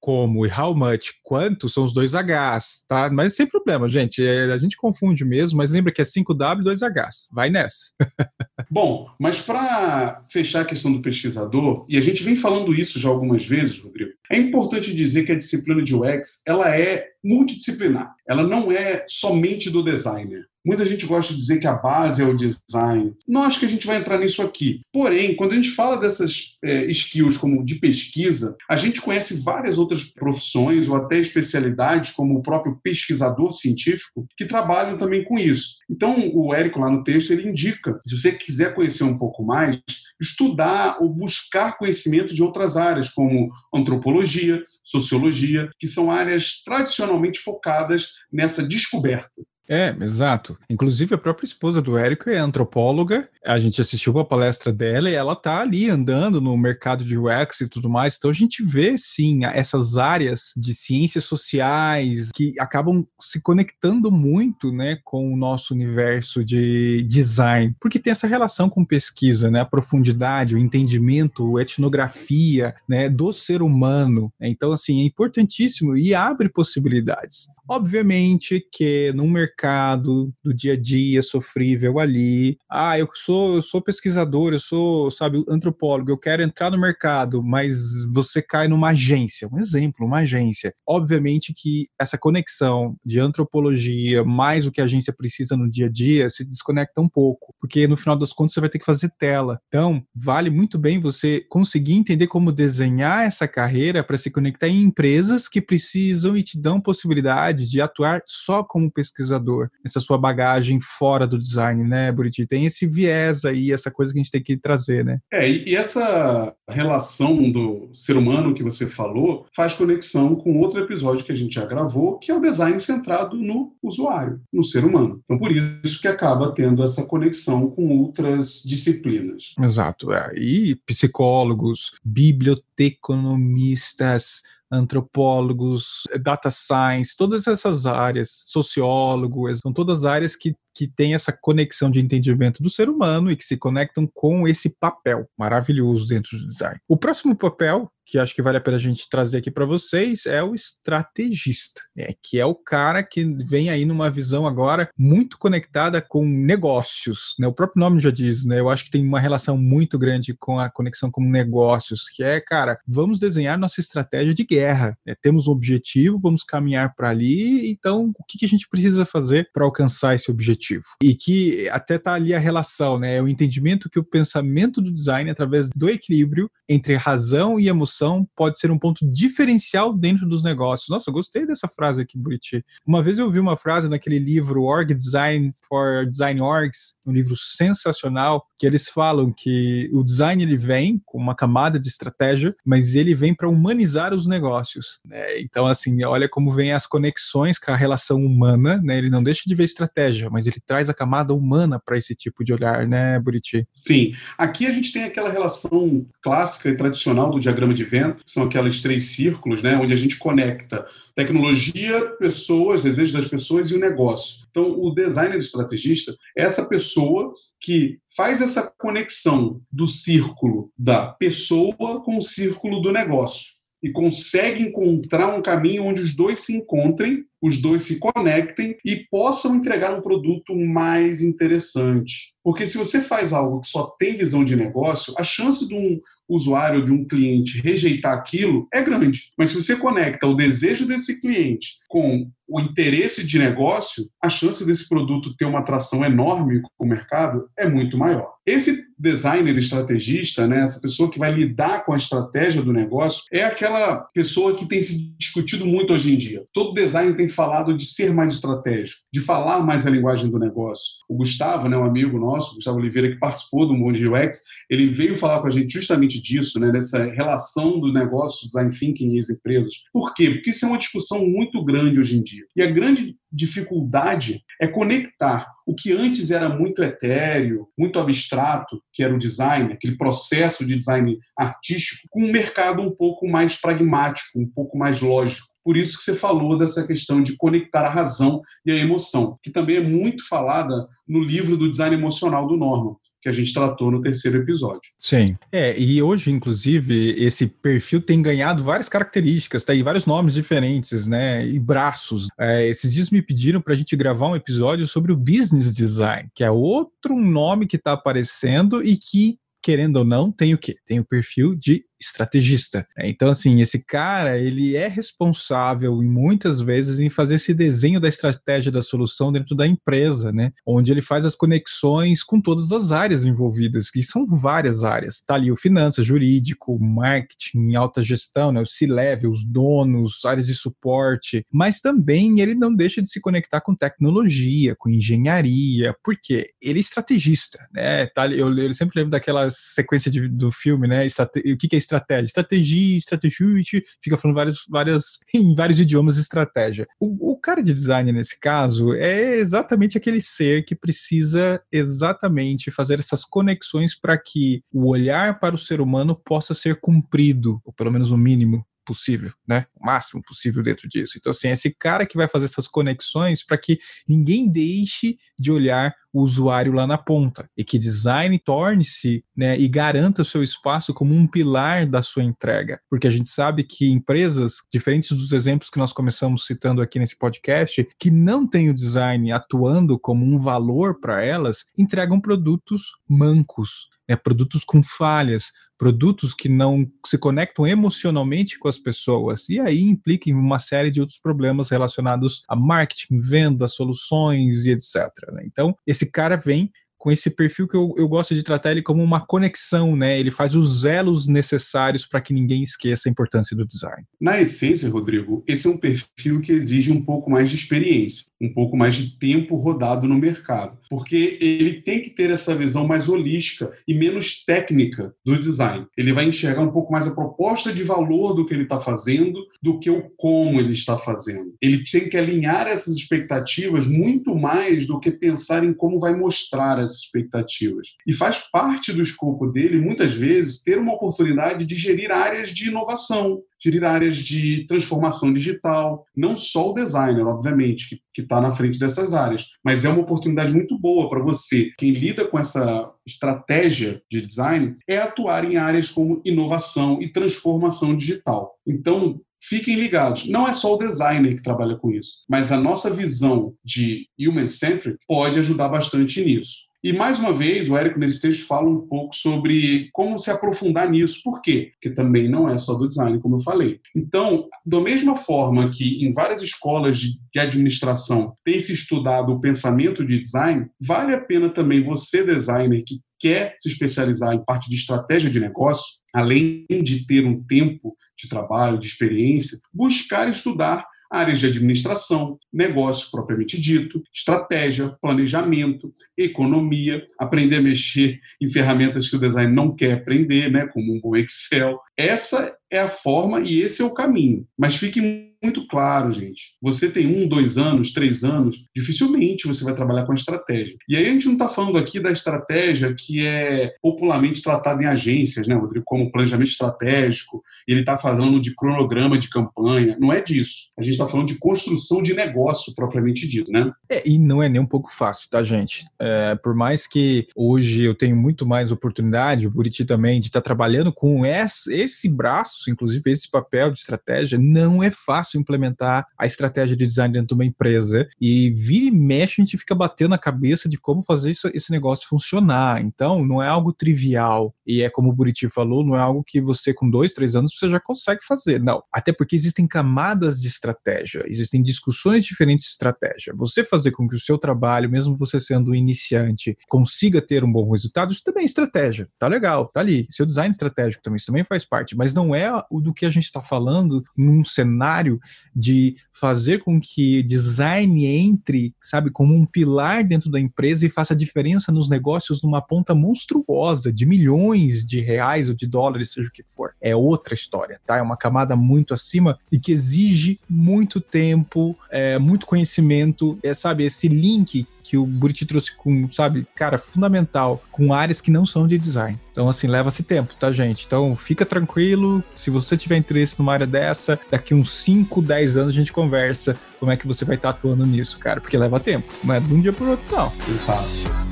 como 0.00 0.46
e 0.46 0.50
how 0.50 0.74
much, 0.74 1.10
quanto, 1.22 1.68
são 1.68 1.84
os 1.84 1.92
dois 1.92 2.12
Hs, 2.12 2.84
tá? 2.88 3.10
Mas 3.10 3.36
sem 3.36 3.46
problema, 3.46 3.86
gente. 3.86 4.24
É, 4.26 4.50
a 4.52 4.58
gente 4.58 4.76
confunde 4.76 5.24
mesmo, 5.24 5.58
mas 5.58 5.70
lembra 5.70 5.92
que 5.92 6.00
é 6.00 6.04
5W 6.04 6.60
e 6.60 6.64
2Hs. 6.64 7.28
Vai 7.30 7.50
nessa. 7.50 7.92
Bom, 8.70 9.08
mas 9.18 9.40
para 9.40 10.24
fechar 10.30 10.62
a 10.62 10.64
questão 10.64 10.92
do 10.92 11.02
pesquisador, 11.02 11.84
e 11.88 11.98
a 11.98 12.00
gente 12.00 12.22
vem 12.22 12.36
falando 12.36 12.74
isso 12.74 12.98
já 12.98 13.08
algumas 13.08 13.44
vezes, 13.44 13.78
Rodrigo, 13.78 14.12
é 14.30 14.36
importante 14.36 14.94
dizer 14.94 15.24
que 15.24 15.32
a 15.32 15.36
disciplina 15.36 15.82
de 15.82 15.94
UX 15.94 16.42
ela 16.46 16.74
é 16.74 17.06
multidisciplinar. 17.24 18.14
Ela 18.28 18.42
não 18.42 18.70
é 18.70 19.04
somente 19.08 19.70
do 19.70 19.82
designer. 19.82 20.44
Muita 20.64 20.84
gente 20.84 21.06
gosta 21.06 21.32
de 21.32 21.40
dizer 21.40 21.58
que 21.58 21.66
a 21.66 21.74
base 21.74 22.22
é 22.22 22.26
o 22.26 22.36
design. 22.36 23.14
Não 23.26 23.42
acho 23.42 23.58
que 23.58 23.64
a 23.64 23.68
gente 23.68 23.86
vai 23.86 23.96
entrar 23.96 24.18
nisso 24.18 24.42
aqui. 24.42 24.80
Porém, 24.92 25.34
quando 25.34 25.52
a 25.52 25.56
gente 25.56 25.70
fala 25.70 25.96
dessas 25.96 26.56
é, 26.62 26.84
skills 26.86 27.38
como 27.38 27.64
de 27.64 27.76
pesquisa, 27.76 28.54
a 28.68 28.76
gente 28.76 29.00
conhece 29.00 29.40
várias 29.40 29.78
outras 29.78 30.04
profissões 30.04 30.86
ou 30.86 30.96
até 30.96 31.18
especialidades, 31.18 32.12
como 32.12 32.38
o 32.38 32.42
próprio 32.42 32.78
pesquisador 32.82 33.52
científico, 33.52 34.26
que 34.36 34.44
trabalham 34.44 34.98
também 34.98 35.24
com 35.24 35.38
isso. 35.38 35.78
Então, 35.88 36.30
o 36.34 36.54
Érico, 36.54 36.78
lá 36.78 36.90
no 36.90 37.02
texto, 37.02 37.30
ele 37.30 37.48
indica, 37.48 37.98
se 38.06 38.16
você 38.16 38.32
quiser 38.32 38.74
conhecer 38.74 39.04
um 39.04 39.16
pouco 39.16 39.42
mais, 39.42 39.80
estudar 40.20 40.98
ou 41.00 41.08
buscar 41.08 41.78
conhecimento 41.78 42.34
de 42.34 42.42
outras 42.42 42.76
áreas, 42.76 43.08
como 43.08 43.50
antropologia, 43.74 44.62
sociologia, 44.84 45.70
que 45.78 45.86
são 45.86 46.10
áreas 46.10 46.62
tradicionalmente 47.10 47.40
focadas 47.40 48.12
nessa 48.32 48.62
descoberta. 48.62 49.42
É, 49.70 49.94
exato. 50.00 50.58
Inclusive, 50.68 51.14
a 51.14 51.18
própria 51.18 51.46
esposa 51.46 51.80
do 51.80 51.96
Érico 51.96 52.28
é 52.28 52.38
antropóloga. 52.38 53.28
A 53.46 53.60
gente 53.60 53.80
assistiu 53.80 54.18
a 54.18 54.24
palestra 54.24 54.72
dela 54.72 55.08
e 55.08 55.14
ela 55.14 55.36
tá 55.36 55.60
ali 55.60 55.88
andando 55.88 56.40
no 56.40 56.58
mercado 56.58 57.04
de 57.04 57.16
UX 57.16 57.60
e 57.60 57.68
tudo 57.68 57.88
mais. 57.88 58.16
Então, 58.18 58.32
a 58.32 58.34
gente 58.34 58.64
vê, 58.64 58.98
sim, 58.98 59.44
essas 59.44 59.96
áreas 59.96 60.50
de 60.56 60.74
ciências 60.74 61.24
sociais 61.24 62.30
que 62.34 62.52
acabam 62.58 63.06
se 63.20 63.40
conectando 63.40 64.10
muito 64.10 64.72
né, 64.72 64.98
com 65.04 65.32
o 65.32 65.36
nosso 65.36 65.72
universo 65.72 66.44
de 66.44 67.04
design, 67.04 67.72
porque 67.80 68.00
tem 68.00 68.10
essa 68.10 68.26
relação 68.26 68.68
com 68.68 68.84
pesquisa, 68.84 69.48
né, 69.52 69.60
a 69.60 69.64
profundidade, 69.64 70.56
o 70.56 70.58
entendimento, 70.58 71.56
a 71.56 71.62
etnografia 71.62 72.74
né, 72.88 73.08
do 73.08 73.32
ser 73.32 73.62
humano. 73.62 74.32
Então, 74.40 74.72
assim, 74.72 75.00
é 75.02 75.04
importantíssimo 75.04 75.96
e 75.96 76.12
abre 76.12 76.48
possibilidades. 76.48 77.46
Obviamente 77.68 78.66
que 78.72 79.12
num 79.14 79.30
mercado 79.30 79.59
do 79.66 80.54
dia 80.54 80.74
a 80.74 80.76
dia 80.76 81.22
sofrível 81.22 81.98
ali, 81.98 82.56
ah, 82.70 82.98
eu 82.98 83.08
sou, 83.14 83.56
eu 83.56 83.62
sou 83.62 83.82
pesquisador, 83.82 84.52
eu 84.52 84.60
sou, 84.60 85.10
sabe, 85.10 85.44
antropólogo, 85.48 86.10
eu 86.10 86.18
quero 86.18 86.42
entrar 86.42 86.70
no 86.70 86.80
mercado, 86.80 87.42
mas 87.42 87.76
você 88.12 88.42
cai 88.42 88.68
numa 88.68 88.90
agência, 88.90 89.48
um 89.52 89.58
exemplo, 89.58 90.06
uma 90.06 90.18
agência. 90.18 90.72
Obviamente 90.86 91.52
que 91.54 91.88
essa 92.00 92.16
conexão 92.16 92.96
de 93.04 93.18
antropologia 93.20 94.24
mais 94.24 94.66
o 94.66 94.72
que 94.72 94.80
a 94.80 94.84
agência 94.84 95.12
precisa 95.12 95.56
no 95.56 95.70
dia 95.70 95.86
a 95.86 95.90
dia 95.90 96.30
se 96.30 96.44
desconecta 96.44 97.00
um 97.00 97.08
pouco, 97.08 97.54
porque 97.60 97.86
no 97.86 97.96
final 97.96 98.16
das 98.16 98.32
contas 98.32 98.54
você 98.54 98.60
vai 98.60 98.68
ter 98.68 98.78
que 98.78 98.84
fazer 98.84 99.10
tela. 99.18 99.60
Então, 99.68 100.02
vale 100.14 100.50
muito 100.50 100.78
bem 100.78 101.00
você 101.00 101.44
conseguir 101.48 101.94
entender 101.94 102.26
como 102.26 102.52
desenhar 102.52 103.26
essa 103.26 103.46
carreira 103.46 104.02
para 104.02 104.16
se 104.16 104.30
conectar 104.30 104.68
em 104.68 104.82
empresas 104.82 105.48
que 105.48 105.60
precisam 105.60 106.36
e 106.36 106.42
te 106.42 106.58
dão 106.58 106.80
possibilidade 106.80 107.68
de 107.68 107.80
atuar 107.80 108.22
só 108.26 108.62
como 108.62 108.90
pesquisador, 108.90 109.49
essa 109.84 110.00
sua 110.00 110.18
bagagem 110.18 110.80
fora 110.80 111.26
do 111.26 111.38
design, 111.38 111.88
né, 111.88 112.12
Buriti? 112.12 112.46
Tem 112.46 112.66
esse 112.66 112.86
viés 112.86 113.44
aí, 113.44 113.72
essa 113.72 113.90
coisa 113.90 114.12
que 114.12 114.18
a 114.18 114.22
gente 114.22 114.32
tem 114.32 114.42
que 114.42 114.56
trazer, 114.56 115.04
né? 115.04 115.18
É, 115.32 115.48
e 115.48 115.74
essa 115.74 116.54
relação 116.68 117.50
do 117.50 117.88
ser 117.92 118.16
humano 118.16 118.54
que 118.54 118.62
você 118.62 118.86
falou 118.86 119.46
faz 119.54 119.74
conexão 119.74 120.36
com 120.36 120.58
outro 120.58 120.80
episódio 120.80 121.24
que 121.24 121.32
a 121.32 121.34
gente 121.34 121.54
já 121.54 121.66
gravou, 121.66 122.18
que 122.18 122.30
é 122.30 122.34
o 122.34 122.40
design 122.40 122.78
centrado 122.80 123.36
no 123.36 123.74
usuário, 123.82 124.40
no 124.52 124.62
ser 124.62 124.84
humano. 124.84 125.20
Então, 125.24 125.38
por 125.38 125.50
isso 125.52 126.00
que 126.00 126.08
acaba 126.08 126.52
tendo 126.52 126.82
essa 126.82 127.06
conexão 127.06 127.70
com 127.70 127.98
outras 127.98 128.62
disciplinas. 128.64 129.54
Exato. 129.58 130.12
É. 130.12 130.32
E 130.36 130.76
psicólogos, 130.86 131.92
biblioteconomistas, 132.04 134.42
antropólogos, 134.70 136.02
data 136.22 136.50
science, 136.50 137.16
todas 137.16 137.46
essas 137.46 137.86
áreas, 137.86 138.42
sociólogos, 138.46 139.58
são 139.60 139.72
todas 139.72 140.04
áreas 140.04 140.36
que 140.36 140.54
que 140.74 140.86
tem 140.86 141.14
essa 141.14 141.32
conexão 141.32 141.90
de 141.90 142.00
entendimento 142.00 142.62
do 142.62 142.70
ser 142.70 142.88
humano 142.88 143.30
e 143.30 143.36
que 143.36 143.44
se 143.44 143.56
conectam 143.56 144.08
com 144.14 144.46
esse 144.46 144.74
papel 144.80 145.28
maravilhoso 145.36 146.08
dentro 146.08 146.38
do 146.38 146.46
design. 146.46 146.78
O 146.88 146.96
próximo 146.96 147.36
papel 147.36 147.90
que 148.10 148.18
acho 148.18 148.34
que 148.34 148.42
vale 148.42 148.58
a 148.58 148.60
pena 148.60 148.76
a 148.76 148.80
gente 148.80 149.08
trazer 149.08 149.38
aqui 149.38 149.50
para 149.50 149.64
vocês 149.64 150.26
é 150.26 150.42
o 150.42 150.52
estrategista, 150.52 151.80
né, 151.96 152.08
que 152.20 152.40
é 152.40 152.44
o 152.44 152.56
cara 152.56 153.04
que 153.04 153.24
vem 153.46 153.70
aí 153.70 153.84
numa 153.84 154.10
visão 154.10 154.46
agora 154.46 154.90
muito 154.98 155.38
conectada 155.38 156.02
com 156.02 156.26
negócios, 156.26 157.34
né? 157.38 157.46
O 157.46 157.52
próprio 157.52 157.80
nome 157.80 158.00
já 158.00 158.10
diz, 158.10 158.44
né? 158.44 158.58
Eu 158.58 158.68
acho 158.68 158.84
que 158.84 158.90
tem 158.90 159.06
uma 159.06 159.20
relação 159.20 159.56
muito 159.56 159.98
grande 159.98 160.34
com 160.34 160.58
a 160.58 160.68
conexão 160.68 161.10
com 161.10 161.22
negócios, 161.22 162.08
que 162.08 162.22
é, 162.22 162.40
cara, 162.40 162.78
vamos 162.86 163.20
desenhar 163.20 163.58
nossa 163.58 163.80
estratégia 163.80 164.34
de 164.34 164.44
guerra. 164.44 164.96
Né? 165.06 165.14
Temos 165.22 165.46
um 165.46 165.52
objetivo, 165.52 166.18
vamos 166.18 166.42
caminhar 166.42 166.94
para 166.94 167.10
ali, 167.10 167.70
então 167.70 168.12
o 168.18 168.24
que, 168.24 168.38
que 168.38 168.44
a 168.44 168.48
gente 168.48 168.68
precisa 168.68 169.04
fazer 169.04 169.48
para 169.52 169.64
alcançar 169.64 170.14
esse 170.16 170.30
objetivo? 170.30 170.84
E 171.02 171.14
que 171.14 171.68
até 171.68 171.98
tá 171.98 172.14
ali 172.14 172.34
a 172.34 172.38
relação, 172.38 172.98
né? 172.98 173.16
É 173.16 173.22
o 173.22 173.28
entendimento 173.28 173.88
que 173.88 173.98
o 173.98 174.04
pensamento 174.04 174.80
do 174.80 174.92
design, 174.92 175.30
através 175.30 175.68
do 175.74 175.88
equilíbrio 175.88 176.50
entre 176.68 176.94
razão 176.94 177.58
e 177.58 177.68
emoção, 177.68 177.99
solução 178.00 178.26
pode 178.34 178.58
ser 178.58 178.70
um 178.70 178.78
ponto 178.78 179.06
diferencial 179.12 179.92
dentro 179.92 180.26
dos 180.26 180.42
negócios. 180.42 180.88
Nossa, 180.88 181.10
eu 181.10 181.14
gostei 181.14 181.46
dessa 181.46 181.68
frase 181.68 182.02
aqui, 182.02 182.18
Buriti. 182.18 182.64
Uma 182.86 183.02
vez 183.02 183.18
eu 183.18 183.26
ouvi 183.26 183.38
uma 183.38 183.56
frase 183.56 183.88
naquele 183.88 184.18
livro 184.18 184.62
Org 184.62 184.94
Design 184.94 185.50
for 185.68 186.06
Design 186.06 186.40
Orgs, 186.40 186.94
um 187.04 187.12
livro 187.12 187.36
sensacional, 187.36 188.46
que 188.58 188.66
eles 188.66 188.88
falam 188.88 189.32
que 189.36 189.90
o 189.92 190.02
design 190.02 190.42
ele 190.42 190.56
vem 190.56 191.00
com 191.04 191.18
uma 191.18 191.34
camada 191.34 191.78
de 191.78 191.88
estratégia, 191.88 192.54
mas 192.64 192.94
ele 192.94 193.14
vem 193.14 193.34
para 193.34 193.48
humanizar 193.48 194.14
os 194.14 194.26
negócios. 194.26 195.00
Né? 195.04 195.40
Então, 195.40 195.66
assim, 195.66 196.02
olha 196.04 196.28
como 196.28 196.50
vem 196.50 196.72
as 196.72 196.86
conexões 196.86 197.58
com 197.58 197.70
a 197.70 197.76
relação 197.76 198.18
humana, 198.24 198.80
né? 198.82 198.98
Ele 198.98 199.10
não 199.10 199.22
deixa 199.22 199.42
de 199.46 199.54
ver 199.54 199.64
estratégia, 199.64 200.30
mas 200.30 200.46
ele 200.46 200.60
traz 200.66 200.88
a 200.88 200.94
camada 200.94 201.34
humana 201.34 201.80
para 201.84 201.98
esse 201.98 202.14
tipo 202.14 202.44
de 202.44 202.52
olhar, 202.52 202.86
né, 202.86 203.18
Buriti? 203.18 203.66
Sim. 203.72 204.12
Aqui 204.38 204.66
a 204.66 204.72
gente 204.72 204.92
tem 204.92 205.04
aquela 205.04 205.30
relação 205.30 206.06
clássica 206.22 206.68
e 206.68 206.76
tradicional 206.76 207.30
do 207.30 207.40
diagrama 207.40 207.74
de 207.74 207.84
Venn, 207.90 208.12
que 208.12 208.30
são 208.30 208.44
aqueles 208.44 208.80
três 208.80 209.06
círculos, 209.06 209.62
né, 209.62 209.76
onde 209.76 209.92
a 209.92 209.96
gente 209.96 210.16
conecta 210.18 210.86
tecnologia, 211.14 212.00
pessoas, 212.18 212.82
desejos 212.82 213.12
das 213.12 213.28
pessoas 213.28 213.70
e 213.70 213.74
o 213.74 213.80
negócio. 213.80 214.46
Então, 214.50 214.80
o 214.80 214.94
designer 214.94 215.38
estrategista 215.38 216.14
é 216.36 216.42
essa 216.42 216.66
pessoa 216.66 217.34
que 217.60 217.98
faz 218.16 218.40
essa 218.40 218.72
conexão 218.78 219.60
do 219.70 219.86
círculo 219.86 220.70
da 220.78 221.08
pessoa 221.08 222.02
com 222.04 222.16
o 222.16 222.22
círculo 222.22 222.80
do 222.80 222.92
negócio 222.92 223.60
e 223.82 223.90
consegue 223.90 224.62
encontrar 224.62 225.34
um 225.34 225.42
caminho 225.42 225.84
onde 225.84 226.00
os 226.00 226.14
dois 226.14 226.40
se 226.40 226.54
encontrem, 226.54 227.24
os 227.42 227.60
dois 227.60 227.82
se 227.82 227.98
conectem 227.98 228.76
e 228.84 229.06
possam 229.10 229.56
entregar 229.56 229.96
um 229.96 230.02
produto 230.02 230.54
mais 230.54 231.22
interessante. 231.22 232.34
Porque 232.42 232.66
se 232.66 232.78
você 232.78 233.00
faz 233.00 233.32
algo 233.32 233.60
que 233.60 233.68
só 233.68 233.94
tem 233.98 234.16
visão 234.16 234.44
de 234.44 234.56
negócio, 234.56 235.14
a 235.16 235.24
chance 235.24 235.66
de 235.66 235.74
um 235.74 236.00
usuário, 236.30 236.84
de 236.84 236.92
um 236.92 237.04
cliente 237.04 237.60
rejeitar 237.60 238.16
aquilo 238.16 238.68
é 238.72 238.82
grande. 238.82 239.32
Mas 239.36 239.50
se 239.50 239.56
você 239.56 239.76
conecta 239.76 240.26
o 240.26 240.34
desejo 240.34 240.86
desse 240.86 241.20
cliente 241.20 241.78
com 241.88 242.30
o 242.48 242.60
interesse 242.60 243.26
de 243.26 243.38
negócio, 243.38 244.08
a 244.22 244.28
chance 244.28 244.64
desse 244.64 244.88
produto 244.88 245.36
ter 245.36 245.44
uma 245.44 245.60
atração 245.60 246.04
enorme 246.04 246.60
com 246.62 246.84
o 246.84 246.88
mercado 246.88 247.48
é 247.56 247.68
muito 247.68 247.96
maior. 247.96 248.32
Esse 248.44 248.86
designer 248.98 249.56
estrategista, 249.56 250.46
né, 250.46 250.62
essa 250.62 250.80
pessoa 250.80 251.10
que 251.10 251.18
vai 251.18 251.32
lidar 251.32 251.84
com 251.84 251.92
a 251.92 251.96
estratégia 251.96 252.62
do 252.62 252.72
negócio, 252.72 253.22
é 253.32 253.44
aquela 253.44 253.98
pessoa 254.12 254.54
que 254.56 254.66
tem 254.66 254.82
se 254.82 255.16
discutido 255.16 255.64
muito 255.64 255.92
hoje 255.92 256.12
em 256.12 256.16
dia. 256.16 256.44
Todo 256.52 256.74
design 256.74 257.14
tem 257.14 257.28
falado 257.30 257.74
de 257.74 257.86
ser 257.86 258.12
mais 258.12 258.32
estratégico, 258.32 259.00
de 259.12 259.20
falar 259.20 259.60
mais 259.64 259.86
a 259.86 259.90
linguagem 259.90 260.30
do 260.30 260.38
negócio. 260.38 261.00
O 261.08 261.16
Gustavo, 261.16 261.68
né, 261.68 261.76
um 261.76 261.84
amigo 261.84 262.18
nosso, 262.18 262.54
Gustavo 262.54 262.78
Oliveira, 262.78 263.10
que 263.10 263.18
participou 263.18 263.66
do 263.66 263.74
Mundo 263.74 263.94
de 263.94 264.08
UX, 264.08 264.42
ele 264.68 264.86
veio 264.86 265.16
falar 265.16 265.40
com 265.40 265.46
a 265.46 265.50
gente 265.50 265.72
justamente 265.72 266.20
disso, 266.20 266.60
né, 266.60 266.70
dessa 266.70 267.04
relação 267.04 267.80
do 267.80 267.92
negócio, 267.92 268.46
design 268.46 268.70
thinking 268.70 269.16
e 269.16 269.20
as 269.20 269.30
empresas. 269.30 269.72
Por 269.92 270.12
quê? 270.14 270.30
Porque 270.30 270.50
isso 270.50 270.64
é 270.64 270.68
uma 270.68 270.78
discussão 270.78 271.26
muito 271.26 271.64
grande 271.64 271.98
hoje 271.98 272.16
em 272.16 272.22
dia. 272.22 272.44
E 272.56 272.62
a 272.62 272.70
grande 272.70 273.16
dificuldade 273.32 274.42
é 274.60 274.66
conectar 274.66 275.46
o 275.66 275.74
que 275.74 275.92
antes 275.92 276.30
era 276.30 276.48
muito 276.48 276.82
etéreo, 276.82 277.68
muito 277.78 277.98
abstrato, 277.98 278.82
que 278.92 279.04
era 279.04 279.14
o 279.14 279.18
design, 279.18 279.72
aquele 279.72 279.96
processo 279.96 280.66
de 280.66 280.76
design 280.76 281.16
artístico, 281.38 282.08
com 282.10 282.24
um 282.24 282.32
mercado 282.32 282.82
um 282.82 282.90
pouco 282.90 283.28
mais 283.28 283.54
pragmático, 283.54 284.40
um 284.40 284.48
pouco 284.48 284.76
mais 284.76 285.00
lógico. 285.00 285.46
Por 285.64 285.76
isso 285.76 285.96
que 285.96 286.02
você 286.02 286.14
falou 286.14 286.58
dessa 286.58 286.86
questão 286.86 287.22
de 287.22 287.36
conectar 287.36 287.82
a 287.82 287.90
razão 287.90 288.40
e 288.64 288.72
a 288.72 288.76
emoção, 288.76 289.38
que 289.42 289.50
também 289.50 289.76
é 289.76 289.80
muito 289.80 290.26
falada 290.26 290.88
no 291.06 291.22
livro 291.22 291.56
do 291.56 291.70
design 291.70 291.94
emocional 291.94 292.46
do 292.46 292.56
Norman 292.56 292.96
que 293.22 293.28
a 293.28 293.32
gente 293.32 293.52
tratou 293.52 293.90
no 293.90 294.00
terceiro 294.00 294.38
episódio. 294.38 294.90
Sim. 294.98 295.34
É, 295.52 295.78
e 295.78 296.02
hoje, 296.02 296.30
inclusive, 296.30 297.14
esse 297.22 297.46
perfil 297.46 298.00
tem 298.00 298.22
ganhado 298.22 298.64
várias 298.64 298.88
características, 298.88 299.64
tá 299.64 299.72
aí 299.72 299.82
vários 299.82 300.06
nomes 300.06 300.34
diferentes, 300.34 301.06
né? 301.06 301.46
E 301.46 301.58
braços. 301.58 302.28
É, 302.38 302.66
esses 302.66 302.92
dias 302.92 303.10
me 303.10 303.20
pediram 303.20 303.60
para 303.60 303.74
a 303.74 303.76
gente 303.76 303.94
gravar 303.94 304.28
um 304.28 304.36
episódio 304.36 304.86
sobre 304.86 305.12
o 305.12 305.16
business 305.16 305.74
design, 305.74 306.30
que 306.34 306.42
é 306.42 306.50
outro 306.50 307.14
nome 307.14 307.66
que 307.66 307.76
está 307.76 307.92
aparecendo 307.92 308.82
e 308.82 308.96
que 308.96 309.38
querendo 309.62 309.96
ou 309.96 310.04
não, 310.04 310.32
tem 310.32 310.54
o 310.54 310.58
quê? 310.58 310.76
Tem 310.86 310.98
o 310.98 311.04
perfil 311.04 311.54
de 311.54 311.84
estrategista. 312.00 312.86
Né? 312.96 313.08
Então, 313.08 313.28
assim, 313.28 313.60
esse 313.60 313.84
cara, 313.84 314.38
ele 314.38 314.76
é 314.76 314.88
responsável, 314.88 316.02
em 316.02 316.08
muitas 316.08 316.60
vezes, 316.60 316.98
em 316.98 317.10
fazer 317.10 317.34
esse 317.36 317.52
desenho 317.52 318.00
da 318.00 318.08
estratégia 318.08 318.72
da 318.72 318.82
solução 318.82 319.30
dentro 319.30 319.54
da 319.54 319.66
empresa, 319.66 320.32
né? 320.32 320.52
Onde 320.66 320.90
ele 320.90 321.02
faz 321.02 321.24
as 321.24 321.34
conexões 321.34 322.22
com 322.22 322.40
todas 322.40 322.72
as 322.72 322.90
áreas 322.92 323.24
envolvidas, 323.24 323.90
que 323.90 324.02
são 324.02 324.24
várias 324.26 324.82
áreas. 324.82 325.22
Tá 325.26 325.34
ali 325.34 325.52
o 325.52 325.56
finanças, 325.56 326.06
jurídico, 326.06 326.78
marketing, 326.78 327.74
alta 327.74 328.02
gestão, 328.02 328.50
né? 328.50 328.60
O 328.60 328.66
C-level, 328.66 329.30
os 329.30 329.44
donos, 329.44 330.24
áreas 330.24 330.46
de 330.46 330.54
suporte, 330.54 331.44
mas 331.52 331.80
também 331.80 332.40
ele 332.40 332.54
não 332.54 332.74
deixa 332.74 333.02
de 333.02 333.10
se 333.10 333.20
conectar 333.20 333.60
com 333.60 333.74
tecnologia, 333.74 334.74
com 334.78 334.88
engenharia, 334.88 335.94
porque 336.02 336.50
ele 336.60 336.78
é 336.78 336.80
estrategista, 336.80 337.58
né? 337.72 338.06
Tá, 338.06 338.26
eu, 338.28 338.56
eu 338.56 338.74
sempre 338.74 338.98
lembro 338.98 339.10
daquela 339.10 339.48
sequência 339.50 340.10
de, 340.10 340.28
do 340.28 340.50
filme, 340.50 340.88
né? 340.88 341.06
O 341.06 341.56
que, 341.56 341.68
que 341.68 341.76
é 341.76 341.78
estratégia. 341.78 341.89
Estratégia, 341.90 342.96
estratégia, 342.96 343.82
fica 344.02 344.16
falando 344.16 344.36
vários, 344.36 344.64
várias, 344.68 345.04
em 345.34 345.54
vários 345.54 345.80
idiomas 345.80 346.16
estratégia. 346.16 346.86
O, 346.98 347.32
o 347.32 347.36
cara 347.36 347.62
de 347.62 347.72
design, 347.72 348.12
nesse 348.12 348.38
caso, 348.38 348.94
é 348.94 349.36
exatamente 349.36 349.96
aquele 349.96 350.20
ser 350.20 350.64
que 350.64 350.74
precisa 350.74 351.62
exatamente 351.72 352.70
fazer 352.70 352.98
essas 352.98 353.24
conexões 353.24 353.98
para 353.98 354.18
que 354.18 354.62
o 354.72 354.88
olhar 354.88 355.38
para 355.40 355.54
o 355.54 355.58
ser 355.58 355.80
humano 355.80 356.14
possa 356.14 356.54
ser 356.54 356.80
cumprido, 356.80 357.60
ou 357.64 357.72
pelo 357.72 357.90
menos 357.90 358.10
o 358.10 358.16
mínimo 358.16 358.64
possível, 358.90 359.32
né? 359.46 359.66
O 359.80 359.86
máximo 359.86 360.20
possível 360.20 360.64
dentro 360.64 360.88
disso. 360.88 361.12
Então, 361.16 361.30
assim, 361.30 361.46
é 361.46 361.52
esse 361.52 361.72
cara 361.72 362.04
que 362.04 362.16
vai 362.16 362.26
fazer 362.26 362.46
essas 362.46 362.66
conexões 362.66 363.46
para 363.46 363.56
que 363.56 363.78
ninguém 364.08 364.50
deixe 364.50 365.16
de 365.38 365.52
olhar 365.52 365.94
o 366.12 366.22
usuário 366.22 366.72
lá 366.72 366.88
na 366.88 366.98
ponta 366.98 367.48
e 367.56 367.62
que 367.62 367.78
design 367.78 368.36
torne-se 368.40 369.24
né, 369.36 369.56
e 369.56 369.68
garanta 369.68 370.22
o 370.22 370.24
seu 370.24 370.42
espaço 370.42 370.92
como 370.92 371.14
um 371.14 371.24
pilar 371.24 371.86
da 371.86 372.02
sua 372.02 372.24
entrega. 372.24 372.80
Porque 372.90 373.06
a 373.06 373.10
gente 373.10 373.30
sabe 373.30 373.62
que 373.62 373.88
empresas, 373.88 374.56
diferentes 374.72 375.12
dos 375.12 375.30
exemplos 375.30 375.70
que 375.70 375.78
nós 375.78 375.92
começamos 375.92 376.46
citando 376.46 376.82
aqui 376.82 376.98
nesse 376.98 377.16
podcast, 377.16 377.86
que 377.96 378.10
não 378.10 378.44
têm 378.44 378.70
o 378.70 378.74
design 378.74 379.30
atuando 379.30 380.00
como 380.00 380.26
um 380.26 380.36
valor 380.36 380.98
para 380.98 381.24
elas, 381.24 381.66
entregam 381.78 382.20
produtos 382.20 382.86
mancos, 383.08 383.88
né, 384.10 384.16
produtos 384.16 384.64
com 384.64 384.82
falhas, 384.82 385.52
produtos 385.78 386.34
que 386.34 386.48
não 386.48 386.84
se 387.06 387.16
conectam 387.16 387.64
emocionalmente 387.64 388.58
com 388.58 388.66
as 388.66 388.76
pessoas, 388.76 389.48
e 389.48 389.60
aí 389.60 389.80
implica 389.82 390.28
em 390.28 390.34
uma 390.34 390.58
série 390.58 390.90
de 390.90 391.00
outros 391.00 391.18
problemas 391.18 391.70
relacionados 391.70 392.42
a 392.48 392.56
marketing, 392.56 393.20
venda, 393.20 393.68
soluções 393.68 394.64
e 394.64 394.72
etc. 394.72 395.08
Né? 395.32 395.44
Então, 395.46 395.76
esse 395.86 396.10
cara 396.10 396.36
vem 396.36 396.72
com 396.98 397.10
esse 397.10 397.30
perfil 397.30 397.66
que 397.66 397.74
eu, 397.74 397.94
eu 397.96 398.06
gosto 398.06 398.34
de 398.34 398.42
tratar 398.42 398.72
ele 398.72 398.82
como 398.82 399.02
uma 399.02 399.24
conexão, 399.24 399.96
né? 399.96 400.20
Ele 400.20 400.30
faz 400.30 400.54
os 400.54 400.84
elos 400.84 401.26
necessários 401.26 402.04
para 402.04 402.20
que 402.20 402.34
ninguém 402.34 402.62
esqueça 402.62 403.08
a 403.08 403.10
importância 403.10 403.56
do 403.56 403.66
design. 403.66 404.04
Na 404.20 404.38
essência, 404.38 404.90
Rodrigo, 404.90 405.42
esse 405.48 405.66
é 405.66 405.70
um 405.70 405.78
perfil 405.78 406.42
que 406.42 406.52
exige 406.52 406.92
um 406.92 407.02
pouco 407.02 407.30
mais 407.30 407.48
de 407.48 407.56
experiência, 407.56 408.26
um 408.40 408.52
pouco 408.52 408.76
mais 408.76 408.94
de 408.94 409.18
tempo 409.18 409.56
rodado 409.56 410.08
no 410.08 410.18
mercado, 410.18 410.78
porque 410.88 411.38
ele 411.40 411.82
tem 411.82 412.00
que 412.00 412.10
ter 412.10 412.30
essa 412.30 412.54
visão 412.54 412.86
mais 412.86 413.08
holística 413.08 413.70
e 413.86 413.94
menos 413.94 414.44
técnica 414.44 415.14
do 415.24 415.38
design. 415.38 415.86
Ele 415.96 416.12
vai 416.12 416.24
enxergar 416.24 416.62
um 416.62 416.72
pouco 416.72 416.90
mais 416.90 417.06
a 417.06 417.14
proposta 417.14 417.72
de 417.72 417.84
valor 417.84 418.34
do 418.34 418.46
que 418.46 418.54
ele 418.54 418.62
está 418.62 418.80
fazendo 418.80 419.38
do 419.62 419.78
que 419.78 419.90
o 419.90 420.10
como 420.16 420.58
ele 420.58 420.72
está 420.72 420.96
fazendo. 420.96 421.54
Ele 421.60 421.84
tem 421.84 422.08
que 422.08 422.16
alinhar 422.16 422.66
essas 422.66 422.96
expectativas 422.96 423.86
muito 423.86 424.34
mais 424.34 424.86
do 424.86 424.98
que 424.98 425.10
pensar 425.10 425.62
em 425.62 425.74
como 425.74 426.00
vai 426.00 426.16
mostrar 426.16 426.82
essas 426.82 426.98
expectativas. 426.98 427.88
E 428.06 428.12
faz 428.12 428.38
parte 428.50 428.92
do 428.92 429.02
escopo 429.02 429.46
dele, 429.46 429.80
muitas 429.80 430.14
vezes, 430.14 430.62
ter 430.62 430.78
uma 430.78 430.94
oportunidade 430.94 431.66
de 431.66 431.74
gerir 431.74 432.10
áreas 432.10 432.50
de 432.50 432.68
inovação, 432.68 433.42
gerir 433.62 433.84
áreas 433.84 434.16
de 434.16 434.66
transformação 434.66 435.32
digital. 435.32 436.04
Não 436.16 436.36
só 436.36 436.70
o 436.70 436.74
designer, 436.74 437.26
obviamente, 437.26 438.00
que 438.12 438.22
está 438.22 438.40
na 438.40 438.52
frente 438.52 438.78
dessas 438.78 439.12
áreas, 439.12 439.50
mas 439.64 439.84
é 439.84 439.88
uma 439.88 440.02
oportunidade 440.02 440.52
muito 440.52 440.78
boa 440.78 441.08
para 441.08 441.22
você, 441.22 441.70
quem 441.78 441.90
lida 441.90 442.26
com 442.26 442.38
essa 442.38 442.90
estratégia 443.06 444.00
de 444.10 444.20
design, 444.20 444.76
é 444.88 444.98
atuar 444.98 445.44
em 445.44 445.56
áreas 445.56 445.90
como 445.90 446.22
inovação 446.24 447.00
e 447.00 447.12
transformação 447.12 447.96
digital. 447.96 448.54
Então, 448.66 449.20
fiquem 449.42 449.74
ligados. 449.74 450.28
Não 450.28 450.46
é 450.46 450.52
só 450.52 450.74
o 450.74 450.78
designer 450.78 451.34
que 451.34 451.42
trabalha 451.42 451.76
com 451.76 451.90
isso, 451.90 452.24
mas 452.28 452.52
a 452.52 452.56
nossa 452.56 452.90
visão 452.90 453.54
de 453.64 454.06
human-centric 454.18 454.98
pode 455.06 455.38
ajudar 455.38 455.68
bastante 455.68 456.22
nisso. 456.24 456.69
E, 456.82 456.92
mais 456.92 457.18
uma 457.18 457.32
vez, 457.32 457.68
o 457.68 457.76
Érico 457.76 457.98
nesse 457.98 458.22
texto 458.22 458.46
fala 458.46 458.68
um 458.68 458.86
pouco 458.86 459.14
sobre 459.14 459.90
como 459.92 460.18
se 460.18 460.30
aprofundar 460.30 460.90
nisso. 460.90 461.20
Por 461.22 461.42
quê? 461.42 461.72
Porque 461.72 461.94
também 461.94 462.28
não 462.28 462.48
é 462.48 462.56
só 462.56 462.74
do 462.74 462.88
design, 462.88 463.20
como 463.20 463.36
eu 463.36 463.40
falei. 463.40 463.80
Então, 463.94 464.46
da 464.64 464.80
mesma 464.80 465.14
forma 465.14 465.70
que 465.70 466.04
em 466.04 466.12
várias 466.12 466.40
escolas 466.40 466.98
de 466.98 467.38
administração 467.38 468.32
tem 468.42 468.58
se 468.58 468.72
estudado 468.72 469.32
o 469.32 469.40
pensamento 469.40 470.04
de 470.04 470.22
design, 470.22 470.66
vale 470.80 471.14
a 471.14 471.20
pena 471.20 471.50
também 471.50 471.84
você, 471.84 472.24
designer, 472.24 472.82
que 472.84 473.00
quer 473.18 473.54
se 473.58 473.68
especializar 473.68 474.32
em 474.32 474.42
parte 474.42 474.70
de 474.70 474.76
estratégia 474.76 475.30
de 475.30 475.38
negócio, 475.38 476.00
além 476.14 476.64
de 476.82 477.06
ter 477.06 477.26
um 477.26 477.44
tempo 477.44 477.94
de 478.18 478.28
trabalho, 478.28 478.78
de 478.78 478.86
experiência, 478.86 479.58
buscar 479.72 480.28
estudar 480.28 480.86
áreas 481.10 481.38
de 481.38 481.46
administração, 481.46 482.38
negócio 482.52 483.10
propriamente 483.10 483.60
dito, 483.60 484.02
estratégia, 484.12 484.96
planejamento, 485.00 485.92
economia, 486.16 487.04
aprender 487.18 487.56
a 487.56 487.62
mexer 487.62 488.20
em 488.40 488.48
ferramentas 488.48 489.08
que 489.08 489.16
o 489.16 489.20
design 489.20 489.52
não 489.52 489.74
quer 489.74 489.94
aprender, 489.94 490.50
né, 490.50 490.66
como 490.66 490.94
um 490.94 491.00
bom 491.00 491.16
Excel. 491.16 491.78
Essa 491.96 492.56
é 492.70 492.80
a 492.80 492.88
forma 492.88 493.40
e 493.40 493.60
esse 493.60 493.82
é 493.82 493.84
o 493.84 493.94
caminho. 493.94 494.46
Mas 494.58 494.76
fique 494.76 495.00
muito 495.42 495.66
claro, 495.66 496.12
gente. 496.12 496.56
Você 496.60 496.90
tem 496.90 497.06
um, 497.06 497.26
dois 497.26 497.56
anos, 497.56 497.92
três 497.92 498.22
anos, 498.22 498.64
dificilmente 498.76 499.46
você 499.46 499.64
vai 499.64 499.74
trabalhar 499.74 500.04
com 500.04 500.12
estratégia. 500.12 500.76
E 500.88 500.96
aí 500.96 501.06
a 501.06 501.12
gente 501.12 501.26
não 501.26 501.32
está 501.32 501.48
falando 501.48 501.78
aqui 501.78 501.98
da 501.98 502.10
estratégia 502.10 502.94
que 502.94 503.26
é 503.26 503.72
popularmente 503.82 504.42
tratada 504.42 504.82
em 504.82 504.86
agências, 504.86 505.46
né, 505.46 505.54
Rodrigo, 505.54 505.84
como 505.86 506.10
planejamento 506.10 506.50
estratégico, 506.50 507.42
ele 507.66 507.80
está 507.80 507.96
falando 507.96 508.40
de 508.40 508.54
cronograma 508.54 509.18
de 509.18 509.30
campanha. 509.30 509.96
Não 509.98 510.12
é 510.12 510.20
disso. 510.20 510.70
A 510.78 510.82
gente 510.82 510.92
está 510.92 511.06
falando 511.06 511.28
de 511.28 511.38
construção 511.38 512.02
de 512.02 512.14
negócio 512.14 512.74
propriamente 512.74 513.26
dito, 513.26 513.50
né? 513.50 513.72
É, 513.88 514.06
e 514.08 514.18
não 514.18 514.42
é 514.42 514.48
nem 514.48 514.60
um 514.60 514.66
pouco 514.66 514.92
fácil, 514.92 515.28
tá, 515.30 515.42
gente? 515.42 515.84
É, 515.98 516.34
por 516.34 516.54
mais 516.54 516.86
que 516.86 517.26
hoje 517.34 517.82
eu 517.82 517.94
tenho 517.94 518.16
muito 518.16 518.46
mais 518.46 518.70
oportunidade, 518.70 519.46
o 519.46 519.50
Buriti 519.50 519.84
também, 519.84 520.20
de 520.20 520.26
estar 520.26 520.40
tá 520.40 520.44
trabalhando 520.44 520.92
com 520.92 521.24
esse 521.24 522.08
braço, 522.08 522.59
inclusive 522.68 523.10
esse 523.10 523.30
papel 523.30 523.70
de 523.70 523.78
estratégia, 523.78 524.38
não 524.38 524.82
é 524.82 524.90
fácil 524.90 525.40
implementar 525.40 526.06
a 526.18 526.26
estratégia 526.26 526.76
de 526.76 526.86
design 526.86 527.12
dentro 527.12 527.28
de 527.28 527.34
uma 527.34 527.44
empresa. 527.44 528.08
E 528.20 528.50
vira 528.50 528.86
e 528.86 528.90
mexe, 528.90 529.40
a 529.40 529.44
gente 529.44 529.56
fica 529.56 529.74
batendo 529.74 530.10
na 530.10 530.18
cabeça 530.18 530.68
de 530.68 530.78
como 530.78 531.02
fazer 531.02 531.30
isso, 531.30 531.50
esse 531.54 531.70
negócio 531.70 532.08
funcionar. 532.08 532.82
Então, 532.82 533.24
não 533.24 533.42
é 533.42 533.48
algo 533.48 533.72
trivial. 533.72 534.54
E 534.66 534.82
é 534.82 534.90
como 534.90 535.10
o 535.10 535.12
Buriti 535.12 535.48
falou, 535.48 535.84
não 535.84 535.96
é 535.96 536.00
algo 536.00 536.22
que 536.26 536.40
você, 536.40 536.74
com 536.74 536.88
dois, 536.88 537.12
três 537.12 537.36
anos, 537.36 537.56
você 537.56 537.70
já 537.70 537.80
consegue 537.80 538.24
fazer. 538.24 538.60
Não. 538.60 538.82
Até 538.92 539.12
porque 539.12 539.36
existem 539.36 539.66
camadas 539.66 540.40
de 540.40 540.48
estratégia, 540.48 541.22
existem 541.26 541.62
discussões 541.62 542.24
diferentes 542.24 542.66
de 542.66 542.72
estratégia. 542.72 543.34
Você 543.36 543.64
fazer 543.64 543.90
com 543.92 544.08
que 544.08 544.16
o 544.16 544.20
seu 544.20 544.36
trabalho, 544.38 544.90
mesmo 544.90 545.16
você 545.16 545.40
sendo 545.40 545.70
um 545.70 545.74
iniciante, 545.74 546.56
consiga 546.68 547.20
ter 547.22 547.44
um 547.44 547.52
bom 547.52 547.70
resultado, 547.70 548.12
isso 548.12 548.24
também 548.24 548.42
é 548.42 548.46
estratégia. 548.46 549.08
Tá 549.18 549.28
legal, 549.28 549.66
tá 549.66 549.80
ali. 549.80 550.06
Seu 550.10 550.26
design 550.26 550.50
estratégico 550.50 551.02
também, 551.02 551.16
isso 551.16 551.26
também 551.26 551.44
faz 551.44 551.64
parte. 551.64 551.96
Mas 551.96 552.14
não 552.14 552.34
é 552.34 552.49
o 552.70 552.80
do 552.80 552.92
que 552.92 553.06
a 553.06 553.10
gente 553.10 553.24
está 553.24 553.42
falando 553.42 554.04
num 554.16 554.44
cenário 554.44 555.20
de 555.54 555.96
fazer 556.12 556.62
com 556.62 556.78
que 556.78 557.22
design 557.22 558.04
entre, 558.04 558.74
sabe, 558.82 559.10
como 559.10 559.34
um 559.34 559.46
pilar 559.46 560.04
dentro 560.04 560.30
da 560.30 560.38
empresa 560.38 560.86
e 560.86 560.90
faça 560.90 561.16
diferença 561.16 561.72
nos 561.72 561.88
negócios 561.88 562.42
numa 562.42 562.60
ponta 562.60 562.94
monstruosa 562.94 563.90
de 563.90 564.04
milhões 564.04 564.84
de 564.84 565.00
reais 565.00 565.48
ou 565.48 565.54
de 565.54 565.66
dólares, 565.66 566.12
seja 566.12 566.28
o 566.28 566.32
que 566.32 566.44
for. 566.46 566.74
É 566.80 566.94
outra 566.94 567.32
história, 567.32 567.80
tá? 567.86 567.96
É 567.96 568.02
uma 568.02 568.18
camada 568.18 568.54
muito 568.54 568.92
acima 568.92 569.38
e 569.50 569.58
que 569.58 569.72
exige 569.72 570.38
muito 570.48 571.00
tempo, 571.00 571.74
é, 571.90 572.18
muito 572.18 572.44
conhecimento, 572.44 573.38
é, 573.42 573.54
sabe, 573.54 573.84
esse 573.84 574.06
link 574.06 574.66
que 574.90 574.98
o 574.98 575.06
Buriti 575.06 575.46
trouxe 575.46 575.72
com, 575.72 576.10
sabe, 576.10 576.44
cara, 576.52 576.76
fundamental, 576.76 577.62
com 577.70 577.94
áreas 577.94 578.20
que 578.20 578.28
não 578.28 578.44
são 578.44 578.66
de 578.66 578.76
design. 578.76 579.16
Então, 579.30 579.48
assim, 579.48 579.68
leva-se 579.68 580.02
tempo, 580.02 580.34
tá, 580.34 580.50
gente? 580.50 580.84
Então, 580.84 581.14
fica 581.14 581.46
tranquilo. 581.46 582.24
Se 582.34 582.50
você 582.50 582.76
tiver 582.76 582.96
interesse 582.96 583.38
numa 583.38 583.52
área 583.52 583.68
dessa, 583.68 584.18
daqui 584.28 584.52
uns 584.52 584.72
5, 584.72 585.22
10 585.22 585.56
anos 585.56 585.68
a 585.68 585.72
gente 585.72 585.92
conversa 585.92 586.56
como 586.80 586.90
é 586.90 586.96
que 586.96 587.06
você 587.06 587.24
vai 587.24 587.36
estar 587.36 587.50
atuando 587.50 587.86
nisso, 587.86 588.18
cara, 588.18 588.40
porque 588.40 588.58
leva 588.58 588.80
tempo. 588.80 589.14
Não 589.22 589.32
é 589.32 589.38
de 589.38 589.54
um 589.54 589.60
dia 589.60 589.72
pro 589.72 589.90
outro, 589.90 590.04
não. 590.16 590.32
Exato. 590.48 591.30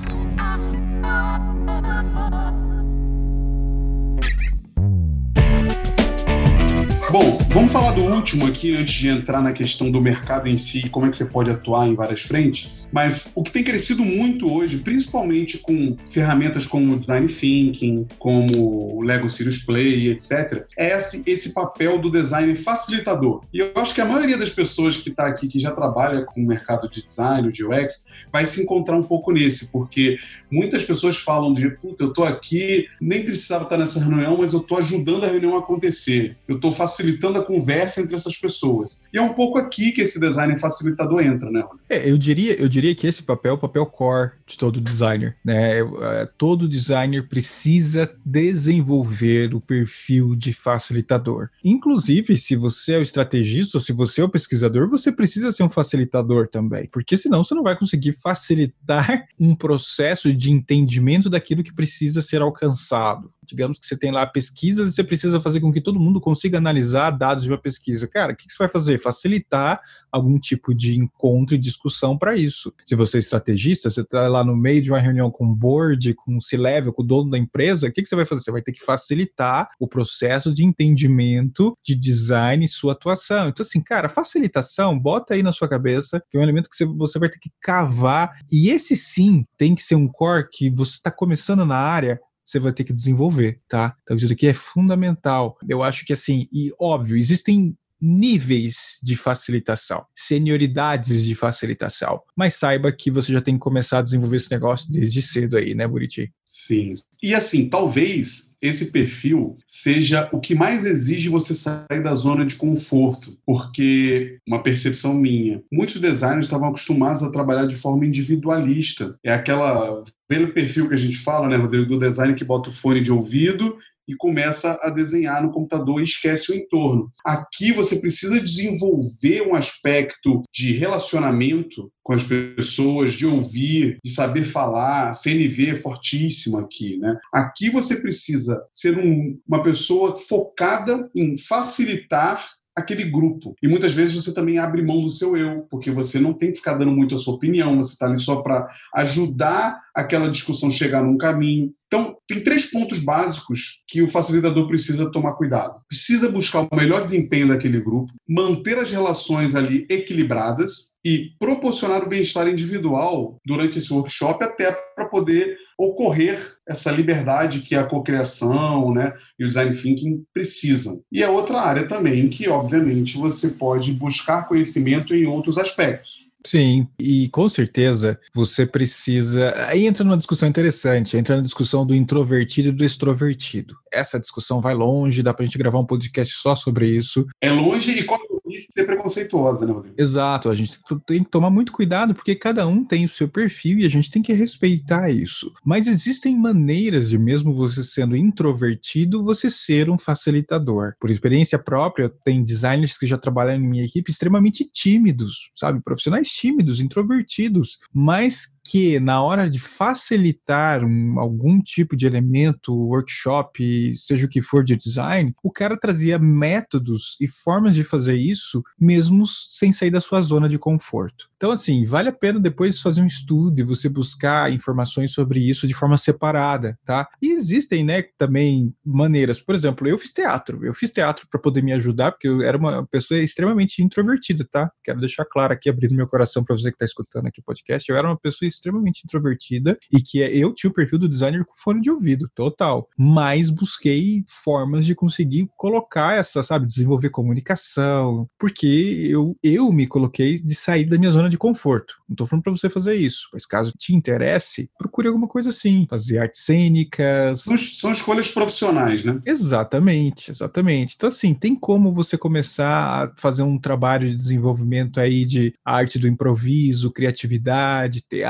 Bom, 7.10 7.38
vamos 7.48 7.72
falar 7.72 7.92
do 7.92 8.02
último 8.02 8.46
aqui 8.46 8.76
antes 8.76 8.94
de 8.94 9.08
entrar 9.08 9.40
na 9.40 9.52
questão 9.52 9.90
do 9.90 10.00
mercado 10.00 10.46
em 10.46 10.58
si 10.58 10.90
como 10.90 11.06
é 11.06 11.08
que 11.10 11.16
você 11.16 11.24
pode 11.24 11.50
atuar 11.50 11.88
em 11.88 11.94
várias 11.94 12.20
frentes. 12.20 12.77
Mas 12.92 13.32
o 13.34 13.42
que 13.42 13.50
tem 13.50 13.64
crescido 13.64 14.04
muito 14.04 14.52
hoje, 14.52 14.78
principalmente 14.78 15.58
com 15.58 15.96
ferramentas 16.10 16.66
como 16.66 16.98
Design 16.98 17.26
Thinking, 17.28 18.06
como 18.18 18.96
o 18.96 19.02
Lego 19.02 19.28
Serious 19.28 19.58
Play, 19.58 20.10
etc., 20.10 20.64
é 20.76 20.96
esse, 20.96 21.22
esse 21.26 21.52
papel 21.52 21.98
do 21.98 22.10
design 22.10 22.54
facilitador. 22.56 23.42
E 23.52 23.58
eu 23.58 23.72
acho 23.76 23.94
que 23.94 24.00
a 24.00 24.06
maioria 24.06 24.38
das 24.38 24.50
pessoas 24.50 24.96
que 24.96 25.10
está 25.10 25.26
aqui, 25.26 25.48
que 25.48 25.58
já 25.58 25.70
trabalha 25.70 26.24
com 26.24 26.42
o 26.42 26.46
mercado 26.46 26.88
de 26.88 27.04
design, 27.04 27.50
de 27.52 27.64
UX, 27.64 28.06
vai 28.32 28.46
se 28.46 28.62
encontrar 28.62 28.96
um 28.96 29.02
pouco 29.02 29.32
nesse, 29.32 29.70
porque 29.70 30.18
muitas 30.50 30.84
pessoas 30.84 31.16
falam 31.16 31.52
de, 31.52 31.68
puta, 31.70 32.04
eu 32.04 32.08
estou 32.08 32.24
aqui, 32.24 32.86
nem 33.00 33.24
precisava 33.24 33.64
estar 33.64 33.76
nessa 33.76 34.00
reunião, 34.00 34.38
mas 34.38 34.52
eu 34.52 34.60
estou 34.60 34.78
ajudando 34.78 35.24
a 35.24 35.28
reunião 35.28 35.56
a 35.56 35.60
acontecer. 35.60 36.36
Eu 36.46 36.56
estou 36.56 36.72
facilitando 36.72 37.18
facilitando 37.18 37.38
a 37.38 37.44
conversa 37.44 38.00
entre 38.00 38.14
essas 38.14 38.36
pessoas. 38.36 39.02
E 39.12 39.18
é 39.18 39.22
um 39.22 39.34
pouco 39.34 39.58
aqui 39.58 39.92
que 39.92 40.02
esse 40.02 40.20
design 40.20 40.58
facilitador 40.58 41.20
entra, 41.20 41.50
né? 41.50 41.64
É, 41.88 42.10
eu 42.10 42.18
diria, 42.18 42.54
eu 42.54 42.68
diria 42.68 42.77
que 42.94 43.06
esse 43.06 43.22
papel 43.22 43.52
é 43.52 43.54
o 43.54 43.58
papel 43.58 43.86
core 43.86 44.32
de 44.46 44.56
todo 44.56 44.80
designer, 44.80 45.36
né? 45.44 45.78
É, 45.80 46.28
todo 46.36 46.68
designer 46.68 47.28
precisa 47.28 48.10
desenvolver 48.24 49.54
o 49.54 49.60
perfil 49.60 50.34
de 50.34 50.52
facilitador. 50.52 51.48
Inclusive, 51.64 52.36
se 52.36 52.56
você 52.56 52.92
é 52.92 52.98
o 52.98 53.02
estrategista 53.02 53.78
ou 53.78 53.82
se 53.82 53.92
você 53.92 54.20
é 54.20 54.24
o 54.24 54.28
pesquisador, 54.28 54.88
você 54.88 55.12
precisa 55.12 55.52
ser 55.52 55.62
um 55.62 55.70
facilitador 55.70 56.48
também, 56.48 56.88
porque 56.92 57.16
senão 57.16 57.44
você 57.44 57.54
não 57.54 57.62
vai 57.62 57.76
conseguir 57.76 58.12
facilitar 58.12 59.26
um 59.38 59.54
processo 59.54 60.32
de 60.34 60.50
entendimento 60.50 61.30
daquilo 61.30 61.62
que 61.62 61.74
precisa 61.74 62.22
ser 62.22 62.42
alcançado. 62.42 63.32
Digamos 63.48 63.78
que 63.78 63.86
você 63.86 63.96
tem 63.96 64.10
lá 64.10 64.26
pesquisas 64.26 64.88
e 64.88 64.94
você 64.94 65.02
precisa 65.02 65.40
fazer 65.40 65.60
com 65.60 65.72
que 65.72 65.80
todo 65.80 65.98
mundo 65.98 66.20
consiga 66.20 66.58
analisar 66.58 67.10
dados 67.10 67.44
de 67.44 67.50
uma 67.50 67.58
pesquisa. 67.58 68.06
Cara, 68.06 68.32
o 68.32 68.36
que 68.36 68.44
você 68.48 68.58
vai 68.58 68.68
fazer? 68.68 68.98
Facilitar 68.98 69.80
algum 70.12 70.38
tipo 70.38 70.74
de 70.74 70.98
encontro 70.98 71.54
e 71.54 71.58
discussão 71.58 72.16
para 72.16 72.34
isso. 72.36 72.72
Se 72.86 72.94
você 72.94 73.18
é 73.18 73.20
estrategista, 73.20 73.90
você 73.90 74.02
está 74.02 74.28
lá 74.28 74.44
no 74.44 74.56
meio 74.56 74.82
de 74.82 74.90
uma 74.90 74.98
reunião 74.98 75.30
com 75.30 75.46
o 75.46 75.54
board, 75.54 76.14
com 76.14 76.36
o 76.36 76.42
C-level, 76.42 76.92
com 76.92 77.02
o 77.02 77.06
dono 77.06 77.30
da 77.30 77.38
empresa, 77.38 77.88
o 77.88 77.92
que 77.92 78.04
você 78.04 78.16
vai 78.16 78.26
fazer? 78.26 78.42
Você 78.42 78.52
vai 78.52 78.62
ter 78.62 78.72
que 78.72 78.84
facilitar 78.84 79.68
o 79.78 79.88
processo 79.88 80.52
de 80.52 80.64
entendimento, 80.64 81.76
de 81.84 81.94
design 81.94 82.64
e 82.64 82.68
sua 82.68 82.92
atuação. 82.92 83.48
Então, 83.48 83.62
assim, 83.62 83.80
cara, 83.80 84.08
facilitação, 84.08 84.98
bota 84.98 85.34
aí 85.34 85.42
na 85.42 85.52
sua 85.52 85.68
cabeça, 85.68 86.22
que 86.30 86.36
é 86.36 86.40
um 86.40 86.42
elemento 86.42 86.68
que 86.68 86.84
você 86.84 87.18
vai 87.18 87.28
ter 87.28 87.38
que 87.38 87.50
cavar. 87.60 88.38
E 88.50 88.70
esse 88.70 88.96
sim 88.96 89.44
tem 89.56 89.74
que 89.74 89.82
ser 89.82 89.94
um 89.94 90.08
core 90.08 90.48
que 90.50 90.70
você 90.70 90.92
está 90.92 91.10
começando 91.10 91.64
na 91.64 91.76
área, 91.76 92.20
você 92.48 92.58
vai 92.58 92.72
ter 92.72 92.82
que 92.82 92.94
desenvolver, 92.94 93.60
tá? 93.68 93.94
Então 94.02 94.16
isso 94.16 94.32
aqui 94.32 94.46
é 94.46 94.54
fundamental. 94.54 95.58
Eu 95.68 95.82
acho 95.82 96.06
que 96.06 96.14
assim, 96.14 96.48
e 96.50 96.72
óbvio, 96.80 97.14
existem 97.14 97.76
níveis 98.00 98.98
de 99.02 99.16
facilitação, 99.16 100.04
senioridades 100.14 101.24
de 101.24 101.34
facilitação. 101.34 102.20
Mas 102.36 102.54
saiba 102.54 102.92
que 102.92 103.10
você 103.10 103.32
já 103.32 103.40
tem 103.40 103.54
que 103.54 103.60
começar 103.60 103.98
a 103.98 104.02
desenvolver 104.02 104.36
esse 104.36 104.50
negócio 104.50 104.90
desde 104.90 105.20
cedo 105.22 105.56
aí, 105.56 105.74
né, 105.74 105.86
Buriti? 105.86 106.32
Sim. 106.44 106.92
E 107.22 107.34
assim, 107.34 107.68
talvez 107.68 108.48
esse 108.60 108.86
perfil 108.86 109.56
seja 109.66 110.28
o 110.32 110.40
que 110.40 110.54
mais 110.54 110.84
exige 110.84 111.28
você 111.28 111.54
sair 111.54 112.02
da 112.02 112.14
zona 112.14 112.44
de 112.44 112.56
conforto, 112.56 113.38
porque 113.46 114.38
uma 114.46 114.62
percepção 114.62 115.14
minha, 115.14 115.62
muitos 115.70 116.00
designers 116.00 116.46
estavam 116.46 116.68
acostumados 116.68 117.22
a 117.22 117.30
trabalhar 117.30 117.66
de 117.66 117.76
forma 117.76 118.06
individualista. 118.06 119.16
É 119.22 119.32
aquela 119.32 120.02
pelo 120.28 120.52
perfil 120.52 120.88
que 120.88 120.94
a 120.94 120.98
gente 120.98 121.16
fala, 121.18 121.48
né, 121.48 121.56
Rodrigo, 121.56 121.86
do 121.86 121.98
design 121.98 122.34
que 122.34 122.44
bota 122.44 122.70
o 122.70 122.72
fone 122.72 123.00
de 123.00 123.12
ouvido 123.12 123.76
e 124.08 124.16
começa 124.16 124.78
a 124.82 124.88
desenhar 124.88 125.42
no 125.42 125.52
computador 125.52 126.00
e 126.00 126.04
esquece 126.04 126.50
o 126.50 126.54
entorno. 126.54 127.12
Aqui 127.24 127.72
você 127.72 127.96
precisa 127.96 128.40
desenvolver 128.40 129.42
um 129.42 129.54
aspecto 129.54 130.42
de 130.52 130.72
relacionamento 130.72 131.92
com 132.02 132.14
as 132.14 132.24
pessoas, 132.24 133.12
de 133.12 133.26
ouvir, 133.26 133.98
de 134.02 134.10
saber 134.10 134.44
falar. 134.44 135.12
CNV 135.12 135.70
é 135.70 135.74
fortíssimo 135.74 136.56
aqui, 136.58 136.96
né? 136.96 137.18
Aqui 137.32 137.68
você 137.68 137.96
precisa 137.96 138.64
ser 138.72 138.98
um, 138.98 139.38
uma 139.46 139.62
pessoa 139.62 140.16
focada 140.16 141.10
em 141.14 141.36
facilitar 141.36 142.57
aquele 142.78 143.04
grupo. 143.04 143.54
E 143.62 143.68
muitas 143.68 143.94
vezes 143.94 144.14
você 144.14 144.32
também 144.32 144.58
abre 144.58 144.82
mão 144.82 145.00
do 145.02 145.10
seu 145.10 145.36
eu, 145.36 145.66
porque 145.70 145.90
você 145.90 146.18
não 146.18 146.32
tem 146.32 146.50
que 146.50 146.58
ficar 146.58 146.74
dando 146.74 146.92
muito 146.92 147.14
a 147.14 147.18
sua 147.18 147.34
opinião, 147.34 147.76
você 147.76 147.92
está 147.92 148.06
ali 148.06 148.18
só 148.18 148.42
para 148.42 148.68
ajudar 148.94 149.80
aquela 149.94 150.30
discussão 150.30 150.70
chegar 150.70 151.02
num 151.02 151.18
caminho. 151.18 151.72
Então, 151.86 152.16
tem 152.26 152.42
três 152.42 152.70
pontos 152.70 152.98
básicos 152.98 153.82
que 153.88 154.02
o 154.02 154.08
facilitador 154.08 154.66
precisa 154.68 155.10
tomar 155.10 155.34
cuidado. 155.34 155.80
Precisa 155.88 156.30
buscar 156.30 156.68
o 156.70 156.76
melhor 156.76 157.00
desempenho 157.00 157.48
daquele 157.48 157.80
grupo, 157.80 158.12
manter 158.28 158.78
as 158.78 158.90
relações 158.90 159.54
ali 159.54 159.86
equilibradas 159.88 160.98
e 161.04 161.30
proporcionar 161.38 162.02
o 162.04 162.08
bem-estar 162.08 162.46
individual 162.46 163.38
durante 163.44 163.78
esse 163.78 163.92
workshop 163.92 164.44
até 164.44 164.70
para 164.94 165.06
poder 165.06 165.56
ocorrer 165.78 166.56
essa 166.66 166.90
liberdade 166.90 167.60
que 167.60 167.76
a 167.76 167.84
cocriação 167.84 168.92
né, 168.92 169.14
e 169.38 169.44
o 169.44 169.48
design 169.48 169.74
thinking 169.74 170.24
precisam. 170.34 171.00
E 171.10 171.22
é 171.22 171.30
outra 171.30 171.60
área 171.60 171.86
também 171.86 172.28
que, 172.28 172.48
obviamente, 172.48 173.16
você 173.16 173.50
pode 173.50 173.92
buscar 173.92 174.48
conhecimento 174.48 175.14
em 175.14 175.26
outros 175.26 175.56
aspectos. 175.56 176.28
Sim, 176.46 176.86
e 177.00 177.28
com 177.28 177.48
certeza 177.48 178.18
você 178.34 178.64
precisa. 178.64 179.54
Aí 179.66 179.86
entra 179.86 180.04
numa 180.04 180.16
discussão 180.16 180.48
interessante, 180.48 181.16
entra 181.16 181.36
na 181.36 181.42
discussão 181.42 181.84
do 181.84 181.94
introvertido 181.94 182.68
e 182.68 182.72
do 182.72 182.84
extrovertido. 182.84 183.76
Essa 183.92 184.20
discussão 184.20 184.60
vai 184.60 184.74
longe, 184.74 185.22
dá 185.22 185.34
pra 185.34 185.44
gente 185.44 185.58
gravar 185.58 185.78
um 185.78 185.84
podcast 185.84 186.34
só 186.34 186.54
sobre 186.54 186.86
isso. 186.88 187.26
É 187.40 187.50
longe 187.50 187.90
e 187.90 187.94
risco 187.94 188.16
de 188.16 188.37
ser 188.70 188.84
preconceituosa, 188.84 189.66
né, 189.66 189.72
Rodrigo? 189.72 189.94
Exato, 189.98 190.48
a 190.50 190.54
gente 190.54 190.78
tem 191.06 191.24
que 191.24 191.30
tomar 191.30 191.50
muito 191.50 191.72
cuidado 191.72 192.14
porque 192.14 192.34
cada 192.34 192.66
um 192.66 192.84
tem 192.84 193.04
o 193.04 193.08
seu 193.08 193.28
perfil 193.28 193.78
e 193.78 193.86
a 193.86 193.88
gente 193.88 194.10
tem 194.10 194.22
que 194.22 194.32
respeitar 194.32 195.10
isso. 195.10 195.52
Mas 195.64 195.86
existem 195.86 196.36
maneiras 196.36 197.10
de, 197.10 197.18
mesmo 197.18 197.54
você 197.54 197.82
sendo 197.82 198.16
introvertido, 198.16 199.22
você 199.24 199.50
ser 199.50 199.90
um 199.90 199.98
facilitador. 199.98 200.94
Por 201.00 201.10
experiência 201.10 201.58
própria, 201.58 202.08
tem 202.24 202.42
designers 202.42 202.98
que 202.98 203.06
já 203.06 203.18
trabalham 203.18 203.56
em 203.56 203.68
minha 203.68 203.84
equipe 203.84 204.10
extremamente 204.10 204.68
tímidos, 204.70 205.50
sabe? 205.56 205.80
Profissionais 205.82 206.28
tímidos, 206.28 206.80
introvertidos, 206.80 207.78
mas 207.92 208.57
que 208.68 209.00
na 209.00 209.22
hora 209.22 209.48
de 209.48 209.58
facilitar 209.58 210.84
um, 210.84 211.18
algum 211.18 211.58
tipo 211.58 211.96
de 211.96 212.06
elemento, 212.06 212.74
workshop, 212.74 213.96
seja 213.96 214.26
o 214.26 214.28
que 214.28 214.42
for 214.42 214.62
de 214.62 214.76
design, 214.76 215.34
o 215.42 215.50
cara 215.50 215.74
trazia 215.74 216.18
métodos 216.18 217.16
e 217.18 217.26
formas 217.26 217.74
de 217.74 217.82
fazer 217.82 218.16
isso 218.16 218.62
mesmo 218.78 219.26
sem 219.26 219.72
sair 219.72 219.90
da 219.90 220.02
sua 220.02 220.20
zona 220.20 220.48
de 220.48 220.58
conforto. 220.58 221.30
Então, 221.36 221.50
assim, 221.50 221.86
vale 221.86 222.10
a 222.10 222.12
pena 222.12 222.38
depois 222.38 222.78
fazer 222.78 223.00
um 223.00 223.06
estudo 223.06 223.58
e 223.58 223.64
você 223.64 223.88
buscar 223.88 224.52
informações 224.52 225.12
sobre 225.12 225.40
isso 225.40 225.66
de 225.66 225.72
forma 225.72 225.96
separada, 225.96 226.78
tá? 226.84 227.08
E 227.22 227.32
existem, 227.32 227.84
né, 227.84 228.02
também 228.18 228.74
maneiras. 228.84 229.40
Por 229.40 229.54
exemplo, 229.54 229.88
eu 229.88 229.96
fiz 229.96 230.12
teatro. 230.12 230.64
Eu 230.64 230.74
fiz 230.74 230.90
teatro 230.90 231.26
para 231.30 231.40
poder 231.40 231.62
me 231.62 231.72
ajudar, 231.72 232.12
porque 232.12 232.28
eu 232.28 232.42
era 232.42 232.58
uma 232.58 232.86
pessoa 232.86 233.18
extremamente 233.20 233.82
introvertida, 233.82 234.46
tá? 234.50 234.70
Quero 234.84 235.00
deixar 235.00 235.24
claro 235.24 235.54
aqui, 235.54 235.70
abrindo 235.70 235.94
meu 235.94 236.06
coração 236.06 236.44
para 236.44 236.56
você 236.56 236.70
que 236.70 236.74
está 236.74 236.84
escutando 236.84 237.28
aqui 237.28 237.40
o 237.40 237.44
podcast. 237.44 237.88
Eu 237.88 237.96
era 237.96 238.06
uma 238.06 238.18
pessoa 238.18 238.46
extremamente 238.58 239.02
introvertida 239.04 239.78
e 239.92 240.00
que 240.00 240.22
é, 240.22 240.34
eu 240.36 240.52
tinha 240.52 240.70
o 240.70 240.74
perfil 240.74 240.98
do 240.98 241.08
designer 241.08 241.44
com 241.44 241.54
fone 241.54 241.80
de 241.80 241.90
ouvido, 241.90 242.30
total. 242.34 242.88
Mas 242.96 243.50
busquei 243.50 244.24
formas 244.26 244.84
de 244.84 244.94
conseguir 244.94 245.48
colocar 245.56 246.18
essa, 246.18 246.42
sabe, 246.42 246.66
desenvolver 246.66 247.10
comunicação, 247.10 248.28
porque 248.38 249.08
eu, 249.10 249.36
eu 249.42 249.72
me 249.72 249.86
coloquei 249.86 250.38
de 250.38 250.54
sair 250.54 250.84
da 250.84 250.98
minha 250.98 251.10
zona 251.10 251.28
de 251.28 251.38
conforto. 251.38 251.94
Não 252.08 252.16
tô 252.16 252.26
falando 252.26 252.42
para 252.42 252.52
você 252.52 252.70
fazer 252.70 252.94
isso, 252.94 253.28
mas 253.32 253.46
caso 253.46 253.72
te 253.78 253.94
interesse, 253.94 254.70
procure 254.78 255.08
alguma 255.08 255.28
coisa 255.28 255.50
assim, 255.50 255.86
fazer 255.88 256.18
artes 256.18 256.42
cênicas. 256.44 257.42
São, 257.42 257.56
são 257.56 257.92
escolhas 257.92 258.30
profissionais, 258.30 259.04
né? 259.04 259.20
Exatamente, 259.24 260.30
exatamente. 260.30 260.94
Então, 260.96 261.08
assim, 261.08 261.34
tem 261.34 261.54
como 261.54 261.92
você 261.92 262.16
começar 262.16 263.04
a 263.04 263.12
fazer 263.16 263.42
um 263.42 263.58
trabalho 263.58 264.08
de 264.08 264.16
desenvolvimento 264.16 265.00
aí 265.00 265.24
de 265.24 265.54
arte 265.64 265.98
do 265.98 266.08
improviso, 266.08 266.90
criatividade, 266.90 268.02
teatro, 268.02 268.28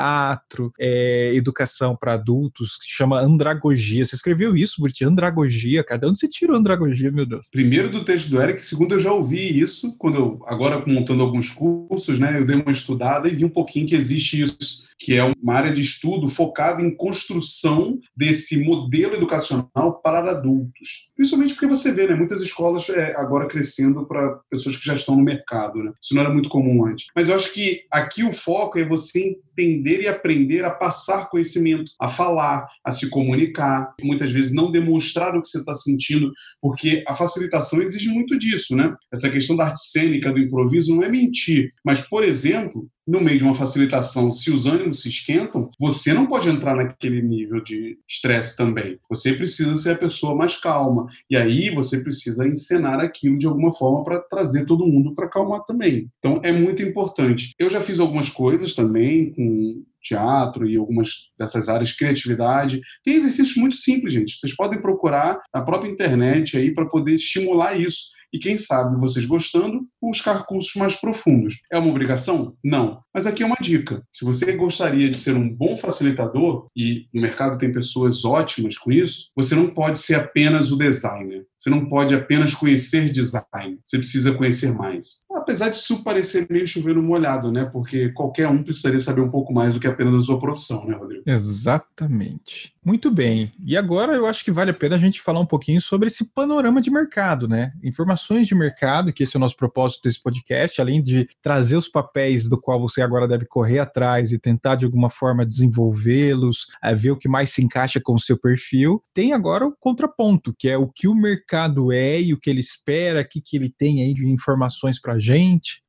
é, 0.78 1.32
educação 1.34 1.96
para 1.96 2.14
adultos, 2.14 2.76
que 2.76 2.86
chama 2.88 3.20
andragogia. 3.20 4.04
Você 4.04 4.14
escreveu 4.14 4.56
isso, 4.56 4.80
Burti? 4.80 5.04
Andragogia, 5.04 5.84
cara. 5.84 6.00
De 6.00 6.06
onde 6.06 6.18
você 6.18 6.28
tirou 6.28 6.56
andragogia, 6.56 7.10
meu 7.10 7.26
Deus? 7.26 7.48
Primeiro 7.50 7.90
do 7.90 8.04
texto 8.04 8.28
do 8.28 8.40
Eric, 8.40 8.64
segundo 8.64 8.94
eu 8.94 8.98
já 8.98 9.12
ouvi 9.12 9.60
isso, 9.60 9.94
quando 9.98 10.16
eu, 10.16 10.42
agora 10.46 10.82
montando 10.86 11.22
alguns 11.22 11.50
cursos, 11.50 12.18
né, 12.18 12.38
eu 12.38 12.44
dei 12.44 12.56
uma 12.56 12.70
estudada 12.70 13.28
e 13.28 13.34
vi 13.34 13.44
um 13.44 13.50
pouquinho 13.50 13.86
que 13.86 13.94
existe 13.94 14.42
isso 14.42 14.87
que 14.98 15.16
é 15.16 15.24
uma 15.24 15.54
área 15.54 15.72
de 15.72 15.80
estudo 15.80 16.28
focada 16.28 16.82
em 16.82 16.94
construção 16.94 17.98
desse 18.16 18.58
modelo 18.62 19.14
educacional 19.14 20.00
para 20.02 20.30
adultos. 20.30 21.08
Principalmente 21.14 21.54
porque 21.54 21.66
você 21.66 21.92
vê, 21.92 22.06
né, 22.06 22.14
muitas 22.14 22.42
escolas 22.42 22.88
é, 22.88 23.14
agora 23.16 23.46
crescendo 23.46 24.06
para 24.06 24.40
pessoas 24.50 24.76
que 24.76 24.84
já 24.84 24.94
estão 24.94 25.16
no 25.16 25.22
mercado, 25.22 25.82
né? 25.82 25.92
Isso 26.00 26.14
não 26.14 26.22
era 26.22 26.32
muito 26.32 26.48
comum 26.48 26.84
antes. 26.84 27.06
Mas 27.14 27.28
eu 27.28 27.34
acho 27.34 27.52
que 27.52 27.82
aqui 27.90 28.24
o 28.24 28.32
foco 28.32 28.78
é 28.78 28.84
você 28.84 29.36
entender 29.58 30.02
e 30.02 30.08
aprender 30.08 30.64
a 30.64 30.70
passar 30.70 31.28
conhecimento, 31.28 31.90
a 32.00 32.08
falar, 32.08 32.66
a 32.84 32.92
se 32.92 33.10
comunicar, 33.10 33.94
muitas 34.00 34.30
vezes 34.30 34.52
não 34.52 34.70
demonstrar 34.70 35.36
o 35.36 35.42
que 35.42 35.48
você 35.48 35.58
está 35.58 35.74
sentindo, 35.74 36.32
porque 36.60 37.02
a 37.06 37.14
facilitação 37.14 37.82
exige 37.82 38.08
muito 38.08 38.38
disso, 38.38 38.76
né? 38.76 38.94
Essa 39.12 39.30
questão 39.30 39.56
da 39.56 39.66
arte 39.66 39.88
cênica, 39.88 40.32
do 40.32 40.38
improviso, 40.38 40.94
não 40.94 41.02
é 41.02 41.08
mentir, 41.08 41.72
mas, 41.84 42.00
por 42.00 42.24
exemplo, 42.24 42.88
no 43.08 43.22
meio 43.22 43.38
de 43.38 43.44
uma 43.44 43.54
facilitação, 43.54 44.30
se 44.30 44.50
os 44.50 44.66
ânimos 44.66 45.00
se 45.00 45.08
esquentam, 45.08 45.70
você 45.80 46.12
não 46.12 46.26
pode 46.26 46.50
entrar 46.50 46.76
naquele 46.76 47.22
nível 47.22 47.62
de 47.62 47.98
estresse 48.06 48.54
também. 48.54 48.98
Você 49.08 49.32
precisa 49.32 49.74
ser 49.78 49.92
a 49.92 49.98
pessoa 49.98 50.34
mais 50.34 50.56
calma. 50.56 51.06
E 51.30 51.34
aí 51.34 51.70
você 51.70 52.02
precisa 52.02 52.46
encenar 52.46 53.00
aquilo 53.00 53.38
de 53.38 53.46
alguma 53.46 53.72
forma 53.72 54.04
para 54.04 54.20
trazer 54.20 54.66
todo 54.66 54.86
mundo 54.86 55.14
para 55.14 55.24
acalmar 55.24 55.64
também. 55.64 56.10
Então 56.18 56.38
é 56.44 56.52
muito 56.52 56.82
importante. 56.82 57.54
Eu 57.58 57.70
já 57.70 57.80
fiz 57.80 57.98
algumas 57.98 58.28
coisas 58.28 58.74
também 58.74 59.32
com 59.32 59.82
teatro 60.02 60.68
e 60.68 60.76
algumas 60.76 61.08
dessas 61.38 61.68
áreas, 61.68 61.92
criatividade. 61.92 62.80
Tem 63.02 63.14
exercícios 63.14 63.56
muito 63.56 63.76
simples, 63.76 64.12
gente. 64.12 64.38
Vocês 64.38 64.54
podem 64.54 64.80
procurar 64.80 65.40
na 65.54 65.62
própria 65.62 65.90
internet 65.90 66.58
aí 66.58 66.74
para 66.74 66.86
poder 66.86 67.14
estimular 67.14 67.78
isso 67.78 68.17
e, 68.32 68.38
quem 68.38 68.58
sabe, 68.58 69.00
vocês 69.00 69.24
gostando, 69.26 69.86
buscar 70.00 70.44
cursos 70.44 70.74
mais 70.74 70.96
profundos. 70.96 71.54
É 71.72 71.78
uma 71.78 71.90
obrigação? 71.90 72.54
Não. 72.62 73.00
Mas 73.12 73.26
aqui 73.26 73.42
é 73.42 73.46
uma 73.46 73.56
dica. 73.60 74.02
Se 74.12 74.24
você 74.24 74.52
gostaria 74.52 75.10
de 75.10 75.18
ser 75.18 75.34
um 75.34 75.48
bom 75.48 75.76
facilitador, 75.76 76.66
e 76.76 77.06
no 77.12 77.22
mercado 77.22 77.58
tem 77.58 77.72
pessoas 77.72 78.24
ótimas 78.24 78.76
com 78.76 78.92
isso, 78.92 79.30
você 79.34 79.54
não 79.54 79.68
pode 79.68 79.98
ser 79.98 80.16
apenas 80.16 80.70
o 80.70 80.76
designer. 80.76 81.46
Você 81.56 81.70
não 81.70 81.88
pode 81.88 82.14
apenas 82.14 82.54
conhecer 82.54 83.10
design. 83.10 83.78
Você 83.84 83.98
precisa 83.98 84.34
conhecer 84.34 84.72
mais. 84.72 85.24
Apesar 85.48 85.70
de 85.70 85.76
isso 85.78 86.04
parecer 86.04 86.46
meio 86.50 86.66
chovendo 86.66 87.02
molhado, 87.02 87.50
né? 87.50 87.64
Porque 87.64 88.10
qualquer 88.10 88.46
um 88.48 88.62
precisaria 88.62 89.00
saber 89.00 89.22
um 89.22 89.30
pouco 89.30 89.50
mais 89.50 89.72
do 89.72 89.80
que 89.80 89.86
apenas 89.86 90.14
a 90.14 90.20
sua 90.20 90.38
profissão, 90.38 90.84
né, 90.84 90.94
Rodrigo? 90.94 91.22
Exatamente. 91.24 92.74
Muito 92.84 93.10
bem. 93.10 93.52
E 93.66 93.76
agora 93.76 94.14
eu 94.14 94.26
acho 94.26 94.42
que 94.42 94.50
vale 94.50 94.70
a 94.70 94.74
pena 94.74 94.96
a 94.96 94.98
gente 94.98 95.20
falar 95.20 95.40
um 95.40 95.46
pouquinho 95.46 95.78
sobre 95.78 96.06
esse 96.06 96.32
panorama 96.32 96.80
de 96.80 96.90
mercado, 96.90 97.46
né? 97.46 97.72
Informações 97.82 98.46
de 98.46 98.54
mercado, 98.54 99.12
que 99.12 99.22
esse 99.22 99.36
é 99.36 99.38
o 99.38 99.40
nosso 99.40 99.56
propósito 99.56 100.02
desse 100.04 100.22
podcast, 100.22 100.80
além 100.80 101.02
de 101.02 101.28
trazer 101.42 101.76
os 101.76 101.86
papéis 101.86 102.48
do 102.48 102.58
qual 102.58 102.80
você 102.80 103.02
agora 103.02 103.28
deve 103.28 103.44
correr 103.44 103.78
atrás 103.78 104.32
e 104.32 104.38
tentar 104.38 104.76
de 104.76 104.86
alguma 104.86 105.10
forma 105.10 105.44
desenvolvê-los, 105.44 106.66
é, 106.82 106.94
ver 106.94 107.10
o 107.10 107.18
que 107.18 107.28
mais 107.28 107.50
se 107.50 107.62
encaixa 107.62 108.00
com 108.02 108.14
o 108.14 108.20
seu 108.20 108.38
perfil, 108.38 109.02
tem 109.12 109.34
agora 109.34 109.66
o 109.66 109.74
contraponto, 109.78 110.54
que 110.58 110.68
é 110.68 110.78
o 110.78 110.88
que 110.88 111.08
o 111.08 111.14
mercado 111.14 111.92
é 111.92 112.18
e 112.18 112.32
o 112.32 112.38
que 112.38 112.48
ele 112.48 112.60
espera, 112.60 113.20
o 113.20 113.28
que, 113.28 113.42
que 113.42 113.56
ele 113.56 113.70
tem 113.70 114.02
aí 114.02 114.14
de 114.14 114.26
informações 114.26 114.98
para 114.98 115.14
a 115.14 115.18